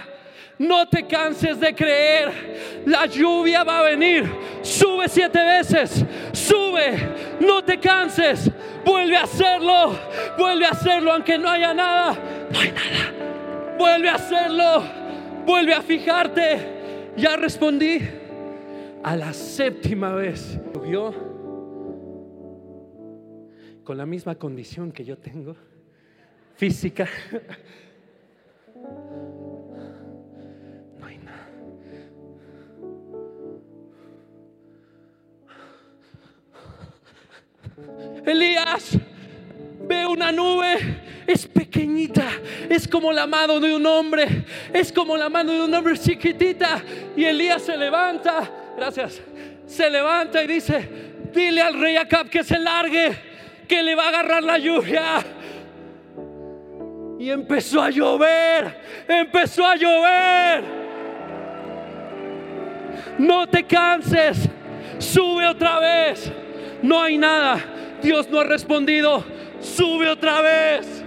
No 0.59 0.87
te 0.87 1.07
canses 1.07 1.59
de 1.59 1.75
creer. 1.75 2.83
La 2.87 3.07
lluvia 3.07 3.65
va 3.65 3.79
a 3.81 3.85
venir. 3.85 4.31
Sube 4.61 5.09
siete 5.09 5.43
veces. 5.43 6.05
Sube. 6.33 7.39
No 7.41 7.65
te 7.65 7.81
canses. 7.81 8.51
Vuelve 8.85 9.17
a 9.17 9.23
hacerlo. 9.23 9.99
Vuelve 10.39 10.67
a 10.67 10.71
hacerlo 10.71 11.13
aunque 11.13 11.39
no 11.39 11.49
haya 11.49 11.75
nada. 11.75 12.19
No 12.53 12.59
hay 12.59 12.73
nada. 12.73 13.77
Vuelve 13.79 14.09
a 14.09 14.15
hacerlo. 14.15 14.83
Vuelve 15.47 15.75
a 15.75 15.83
fijarte. 15.83 17.13
Ya 17.17 17.37
respondí. 17.37 18.01
A 19.03 19.17
la 19.17 19.33
séptima 19.33 20.13
vez. 20.13 20.59
¿Vio? 20.83 21.13
Con 23.85 23.97
la 23.99 24.07
misma 24.07 24.35
condición 24.35 24.93
que 24.93 25.05
yo 25.05 25.19
tengo. 25.19 25.57
Física. 26.55 27.09
Elías 38.25 38.99
ve 39.81 40.07
una 40.07 40.31
nube, 40.33 41.01
es 41.27 41.47
pequeñita, 41.47 42.27
es 42.69 42.87
como 42.87 43.13
la 43.13 43.27
mano 43.27 43.61
de 43.61 43.75
un 43.75 43.85
hombre, 43.87 44.45
es 44.73 44.93
como 44.93 45.17
la 45.17 45.29
mano 45.29 45.53
de 45.53 45.63
un 45.63 45.75
hombre 45.75 45.99
chiquitita. 45.99 46.83
Y 47.17 47.25
Elías 47.25 47.63
se 47.63 47.77
levanta, 47.77 48.51
gracias, 48.77 49.21
se 49.67 49.91
levanta 49.91 50.43
y 50.43 50.47
dice, 50.47 50.89
dile 51.33 51.61
al 51.61 51.79
rey 51.81 51.97
Acab 51.97 52.29
que 52.29 52.45
se 52.45 52.59
largue, 52.59 53.13
que 53.67 53.83
le 53.83 53.95
va 53.95 54.05
a 54.05 54.09
agarrar 54.09 54.43
la 54.43 54.59
lluvia. 54.59 55.25
Y 57.19 57.31
empezó 57.31 57.81
a 57.81 57.91
llover, 57.91 59.05
empezó 59.09 59.67
a 59.67 59.77
llover. 59.77 60.83
no 63.19 63.47
te 63.47 63.65
canses, 63.65 64.49
sube 64.99 65.47
otra 65.47 65.79
vez. 65.79 66.33
No 66.83 67.01
hay 67.01 67.17
nada, 67.17 67.59
Dios 68.03 68.29
no 68.29 68.41
ha 68.41 68.45
respondido, 68.45 69.25
sube 69.61 70.09
otra 70.09 70.41
vez. 70.43 71.05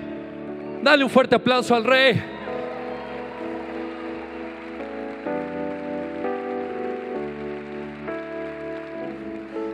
Dale 0.82 1.04
un 1.04 1.10
fuerte 1.10 1.36
aplauso 1.36 1.76
al 1.76 1.84
rey. 1.84 2.22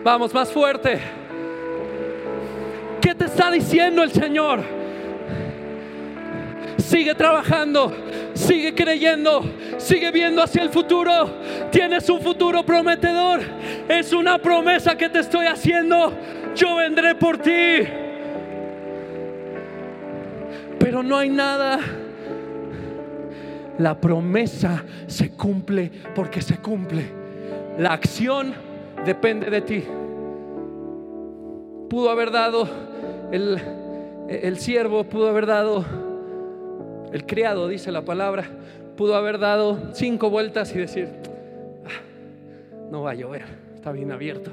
Vamos, 0.04 0.34
más 0.34 0.52
fuerte. 0.52 0.99
¿Qué 2.99 3.14
te 3.14 3.26
está 3.26 3.52
diciendo 3.52 4.02
el 4.02 4.12
Señor? 4.12 4.80
Sigue 6.91 7.15
trabajando, 7.15 7.89
sigue 8.33 8.75
creyendo, 8.75 9.45
sigue 9.77 10.11
viendo 10.11 10.43
hacia 10.43 10.61
el 10.61 10.69
futuro. 10.69 11.29
Tienes 11.71 12.09
un 12.09 12.19
futuro 12.19 12.65
prometedor. 12.65 13.39
Es 13.87 14.11
una 14.11 14.37
promesa 14.37 14.97
que 14.97 15.07
te 15.07 15.19
estoy 15.19 15.45
haciendo. 15.45 16.11
Yo 16.53 16.75
vendré 16.75 17.15
por 17.15 17.37
ti. 17.37 17.87
Pero 20.79 21.01
no 21.01 21.17
hay 21.17 21.29
nada. 21.29 21.79
La 23.77 23.97
promesa 23.97 24.83
se 25.07 25.31
cumple 25.31 25.89
porque 26.13 26.41
se 26.41 26.57
cumple. 26.57 27.05
La 27.77 27.93
acción 27.93 28.53
depende 29.05 29.49
de 29.49 29.61
ti. 29.61 29.81
Pudo 31.89 32.09
haber 32.09 32.31
dado 32.31 32.67
el, 33.31 33.61
el 34.27 34.59
siervo, 34.59 35.05
pudo 35.05 35.29
haber 35.29 35.45
dado 35.45 36.11
el 37.12 37.26
criado, 37.26 37.68
dice 37.68 37.91
la 37.91 38.03
palabra, 38.03 38.45
pudo 38.97 39.16
haber 39.16 39.39
dado 39.39 39.78
cinco 39.93 40.30
vueltas 40.30 40.74
y 40.76 40.80
decir, 40.80 41.09
"Ah, 41.86 42.01
no 42.91 43.01
va 43.03 43.12
a 43.12 43.16
llover, 43.16 43.43
está 43.76 43.91
bien 43.91 44.12
abierto. 44.12 44.51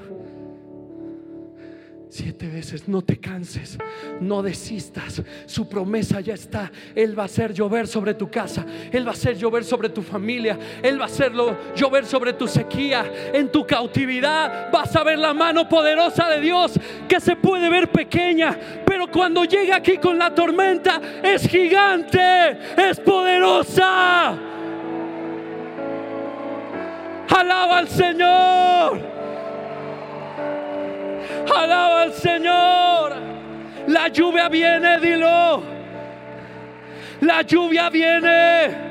Siete 2.10 2.46
veces, 2.48 2.88
no 2.88 3.02
te 3.02 3.18
canses, 3.20 3.76
no 4.20 4.42
desistas. 4.42 5.22
Su 5.44 5.68
promesa 5.68 6.20
ya 6.20 6.32
está. 6.32 6.72
Él 6.94 7.16
va 7.18 7.24
a 7.24 7.26
hacer 7.26 7.52
llover 7.52 7.86
sobre 7.86 8.14
tu 8.14 8.30
casa. 8.30 8.64
Él 8.90 9.06
va 9.06 9.10
a 9.10 9.14
hacer 9.14 9.36
llover 9.36 9.62
sobre 9.62 9.90
tu 9.90 10.00
familia. 10.00 10.58
Él 10.82 10.98
va 10.98 11.04
a 11.04 11.08
hacerlo 11.08 11.54
llover 11.76 12.06
sobre 12.06 12.32
tu 12.32 12.48
sequía. 12.48 13.30
En 13.34 13.52
tu 13.52 13.66
cautividad 13.66 14.72
vas 14.72 14.96
a 14.96 15.04
ver 15.04 15.18
la 15.18 15.34
mano 15.34 15.68
poderosa 15.68 16.28
de 16.30 16.40
Dios 16.40 16.80
que 17.06 17.20
se 17.20 17.36
puede 17.36 17.68
ver 17.68 17.92
pequeña. 17.92 18.58
Pero 18.86 19.10
cuando 19.10 19.44
llega 19.44 19.76
aquí 19.76 19.98
con 19.98 20.18
la 20.18 20.34
tormenta 20.34 21.02
es 21.22 21.46
gigante, 21.46 22.58
es 22.76 22.98
poderosa. 23.00 24.38
Alaba 27.28 27.78
al 27.78 27.88
Señor. 27.88 29.17
Alaba 31.54 32.02
al 32.02 32.12
Señor. 32.12 33.12
La 33.88 34.08
lluvia 34.08 34.48
viene, 34.48 34.98
dilo. 34.98 35.62
La 37.20 37.42
lluvia 37.42 37.90
viene. 37.90 38.88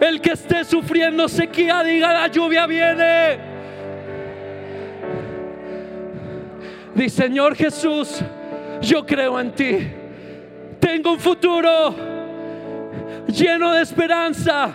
El 0.00 0.20
que 0.20 0.32
esté 0.32 0.64
sufriendo 0.64 1.28
sequía, 1.28 1.82
diga 1.82 2.12
la 2.12 2.28
lluvia 2.28 2.66
viene. 2.66 3.38
Di 6.94 7.08
Señor 7.08 7.54
Jesús, 7.54 8.20
yo 8.80 9.04
creo 9.04 9.38
en 9.40 9.52
ti. 9.52 9.90
Tengo 10.80 11.12
un 11.12 11.20
futuro 11.20 11.94
lleno 13.26 13.72
de 13.72 13.82
esperanza. 13.82 14.72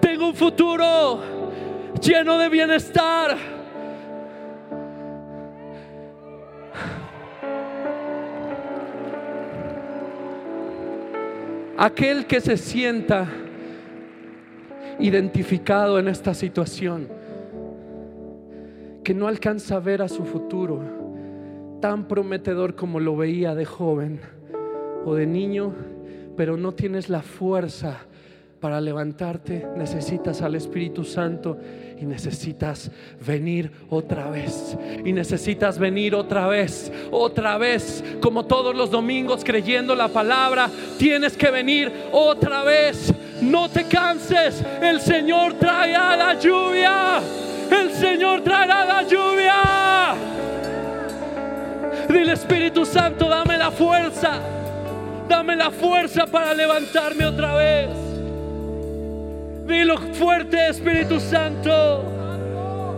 Tengo 0.00 0.28
un 0.28 0.34
futuro 0.34 1.20
lleno 2.00 2.38
de 2.38 2.48
bienestar. 2.48 3.59
Aquel 11.82 12.26
que 12.26 12.42
se 12.42 12.58
sienta 12.58 13.26
identificado 14.98 15.98
en 15.98 16.08
esta 16.08 16.34
situación, 16.34 17.08
que 19.02 19.14
no 19.14 19.26
alcanza 19.26 19.76
a 19.76 19.80
ver 19.80 20.02
a 20.02 20.08
su 20.08 20.26
futuro 20.26 20.82
tan 21.80 22.06
prometedor 22.06 22.74
como 22.74 23.00
lo 23.00 23.16
veía 23.16 23.54
de 23.54 23.64
joven 23.64 24.20
o 25.06 25.14
de 25.14 25.24
niño, 25.24 25.74
pero 26.36 26.58
no 26.58 26.72
tienes 26.72 27.08
la 27.08 27.22
fuerza 27.22 28.00
para 28.60 28.80
levantarte, 28.80 29.66
necesitas 29.76 30.42
al 30.42 30.54
Espíritu 30.54 31.02
Santo 31.02 31.56
y 31.98 32.04
necesitas 32.04 32.90
venir 33.26 33.72
otra 33.88 34.30
vez. 34.30 34.76
Y 35.04 35.12
necesitas 35.12 35.78
venir 35.78 36.14
otra 36.14 36.46
vez, 36.46 36.92
otra 37.10 37.56
vez, 37.56 38.04
como 38.20 38.44
todos 38.44 38.76
los 38.76 38.90
domingos 38.90 39.42
creyendo 39.44 39.94
la 39.94 40.08
palabra, 40.08 40.68
tienes 40.98 41.36
que 41.36 41.50
venir 41.50 41.90
otra 42.12 42.62
vez. 42.62 43.12
No 43.40 43.70
te 43.70 43.84
canses, 43.84 44.62
el 44.82 45.00
Señor 45.00 45.54
traerá 45.54 46.16
la 46.16 46.38
lluvia. 46.38 47.20
El 47.70 47.90
Señor 47.92 48.42
traerá 48.42 48.84
la 48.84 49.02
lluvia. 49.04 49.54
Dile 52.08 52.32
Espíritu 52.32 52.84
Santo, 52.84 53.28
dame 53.28 53.56
la 53.56 53.70
fuerza. 53.70 54.40
Dame 55.28 55.56
la 55.56 55.70
fuerza 55.70 56.26
para 56.26 56.52
levantarme 56.52 57.24
otra 57.24 57.54
vez. 57.54 58.09
Dilo 59.70 59.98
fuerte, 60.14 60.68
Espíritu 60.68 61.20
Santo. 61.20 62.02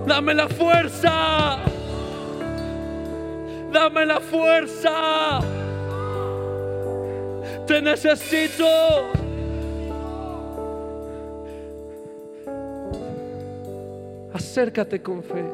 Dame 0.07 0.33
la 0.33 0.49
fuerza. 0.49 1.59
Dame 3.71 4.07
la 4.07 4.19
fuerza. 4.21 5.41
Te 7.67 7.83
necesito. 7.83 8.65
Acércate 14.33 15.03
con 15.03 15.23
fe. 15.23 15.45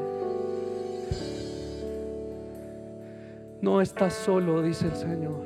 No 3.61 3.81
estás 3.81 4.15
solo, 4.15 4.63
dice 4.63 4.87
el 4.87 4.95
Señor. 4.95 5.45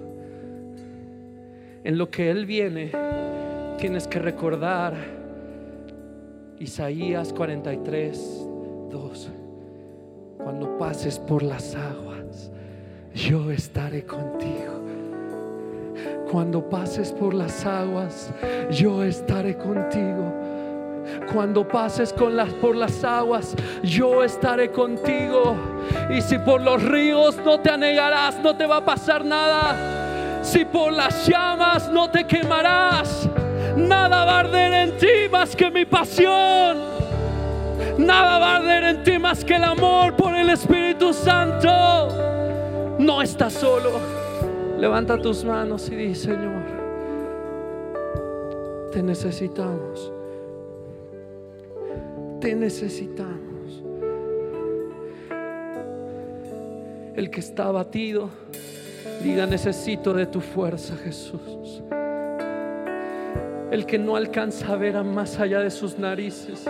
En 1.82 1.96
lo 1.96 2.10
que 2.10 2.30
Él 2.30 2.44
viene, 2.44 2.92
tienes 3.78 4.06
que 4.06 4.18
recordar 4.18 5.21
Isaías 6.62 7.32
43, 7.32 8.46
2. 8.88 9.30
Cuando 10.38 10.78
pases 10.78 11.18
por 11.18 11.42
las 11.42 11.74
aguas, 11.74 12.52
yo 13.12 13.50
estaré 13.50 14.04
contigo. 14.06 14.80
Cuando 16.30 16.70
pases 16.70 17.10
por 17.10 17.34
las 17.34 17.66
aguas, 17.66 18.32
yo 18.70 19.02
estaré 19.02 19.58
contigo. 19.58 20.32
Cuando 21.32 21.66
pases 21.66 22.12
por 22.12 22.30
las 22.30 23.02
aguas, 23.02 23.56
yo 23.82 24.22
estaré 24.22 24.70
contigo. 24.70 25.56
Y 26.16 26.20
si 26.20 26.38
por 26.38 26.60
los 26.60 26.80
ríos 26.80 27.38
no 27.44 27.58
te 27.58 27.70
anegarás, 27.70 28.38
no 28.38 28.56
te 28.56 28.66
va 28.66 28.76
a 28.76 28.84
pasar 28.84 29.24
nada. 29.24 30.44
Si 30.44 30.64
por 30.64 30.92
las 30.92 31.26
llamas 31.26 31.90
no 31.90 32.08
te 32.08 32.24
quemarás, 32.24 33.28
nada 33.76 34.24
va 34.24 34.36
a 34.36 34.40
arder 34.40 34.72
en 34.72 34.96
ti 34.96 35.28
más 35.30 35.54
que 35.56 35.70
mi 35.70 35.84
pasión. 35.84 36.78
Nada 37.98 38.38
va 38.38 38.52
a 38.52 38.56
arder 38.56 38.84
en 38.84 39.02
ti 39.02 39.18
más 39.18 39.44
que 39.44 39.56
el 39.56 39.64
amor 39.64 40.16
por 40.16 40.34
el 40.34 40.50
Espíritu 40.50 41.12
Santo. 41.12 42.08
No 42.98 43.22
estás 43.22 43.54
solo. 43.54 43.90
Levanta 44.78 45.16
tus 45.16 45.44
manos 45.44 45.88
y 45.90 45.94
di, 45.94 46.14
Señor, 46.14 46.62
te 48.90 49.02
necesitamos. 49.02 50.12
Te 52.40 52.54
necesitamos. 52.54 53.82
El 57.14 57.30
que 57.30 57.40
está 57.40 57.66
abatido, 57.66 58.30
diga, 59.22 59.46
necesito 59.46 60.14
de 60.14 60.26
tu 60.26 60.40
fuerza, 60.40 60.96
Jesús. 60.96 61.82
El 63.72 63.86
que 63.86 63.96
no 63.96 64.16
alcanza 64.16 64.70
a 64.70 64.76
ver 64.76 64.98
a 64.98 65.02
más 65.02 65.40
allá 65.40 65.60
de 65.60 65.70
sus 65.70 65.98
narices, 65.98 66.68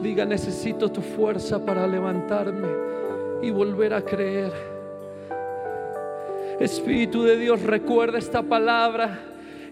diga, 0.00 0.24
necesito 0.24 0.92
tu 0.92 1.02
fuerza 1.02 1.66
para 1.66 1.88
levantarme 1.88 2.68
y 3.42 3.50
volver 3.50 3.92
a 3.92 4.00
creer. 4.00 4.52
Espíritu 6.60 7.24
de 7.24 7.36
Dios, 7.36 7.60
recuerda 7.62 8.18
esta 8.18 8.44
palabra 8.44 9.18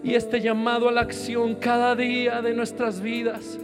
y 0.03 0.15
este 0.15 0.41
llamado 0.41 0.89
a 0.89 0.91
la 0.91 0.99
acción 0.99 1.55
cada 1.55 1.95
día 1.95 2.41
de 2.41 2.55
nuestras 2.55 2.99
vidas. 2.99 3.57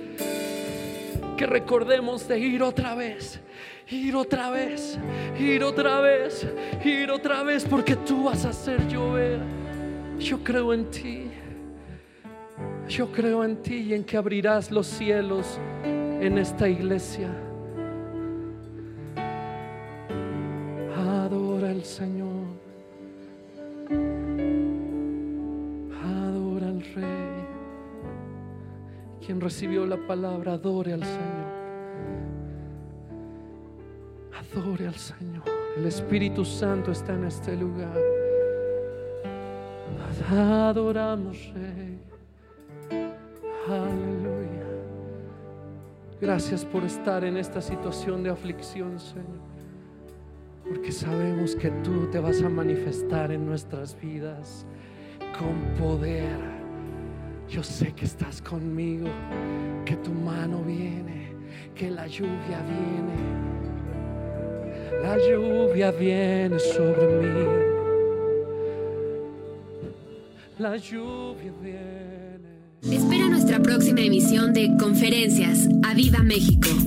Que 1.36 1.45
recordemos 1.45 2.30
de 2.30 2.39
ir 2.39 2.64
otra 2.64 2.95
vez, 2.95 3.41
ir 3.89 4.16
otra 4.16 4.52
vez, 4.52 4.98
ir 5.38 5.66
otra 5.66 6.00
vez, 6.00 6.48
ir 6.86 7.12
otra 7.12 7.43
vez, 7.43 7.66
porque 7.66 7.98
tú 7.98 8.24
vas 8.24 8.45
a 8.45 8.52
hacer 8.52 8.88
llover. 8.88 9.41
Yo 10.18 10.41
creo 10.45 10.74
en 10.74 10.86
ti. 10.89 11.30
Yo 12.88 13.12
creo 13.12 13.44
en 13.44 13.58
ti 13.58 13.76
y 13.90 13.94
en 13.94 14.06
que 14.06 14.16
abrirás 14.16 14.72
los 14.72 14.88
cielos 14.88 15.60
en 15.84 16.38
esta 16.38 16.70
iglesia. 16.70 17.30
Adora 20.96 21.70
al 21.70 21.84
Señor. 21.84 22.48
Adora 26.02 26.68
al 26.70 26.82
Rey. 26.96 27.46
Quien 29.26 29.42
recibió 29.42 29.86
la 29.86 29.98
palabra, 30.08 30.54
adore 30.54 30.94
al 30.94 31.04
Señor. 31.04 31.58
Adore 34.54 34.88
al 34.88 34.96
Señor. 34.96 35.44
El 35.76 35.86
Espíritu 35.86 36.46
Santo 36.46 36.94
está 36.94 37.14
en 37.14 37.26
este 37.26 37.58
lugar. 37.58 37.98
Adoramos, 40.32 41.52
Rey. 41.54 42.07
Aleluya. 43.70 44.63
Gracias 46.22 46.63
por 46.63 46.86
estar 46.86 47.26
en 47.26 47.36
esta 47.36 47.61
situación 47.61 48.24
de 48.24 48.30
aflicción, 48.30 48.97
Señor. 48.97 49.45
Porque 50.63 50.91
sabemos 50.91 51.53
que 51.55 51.70
tú 51.84 52.07
te 52.09 52.20
vas 52.20 52.41
a 52.41 52.49
manifestar 52.49 53.32
en 53.32 53.45
nuestras 53.45 53.99
vidas 53.99 54.65
con 55.38 55.76
poder. 55.78 56.38
Yo 57.49 57.61
sé 57.61 57.93
que 57.93 58.05
estás 58.05 58.41
conmigo, 58.41 59.07
que 59.86 59.97
tu 59.97 60.11
mano 60.11 60.61
viene, 60.63 61.34
que 61.76 61.91
la 61.91 62.07
lluvia 62.07 62.61
viene. 62.63 63.18
La 65.01 65.18
lluvia 65.18 65.91
viene 65.91 66.57
sobre 66.57 67.07
mí. 67.22 67.45
La 70.57 70.78
lluvia. 70.78 71.37
Espera 72.84 73.28
nuestra 73.28 73.59
próxima 73.59 74.01
emisión 74.01 74.53
de 74.53 74.78
Conferencias. 74.78 75.67
¡A 75.84 75.93
Viva 75.93 76.19
México! 76.19 76.87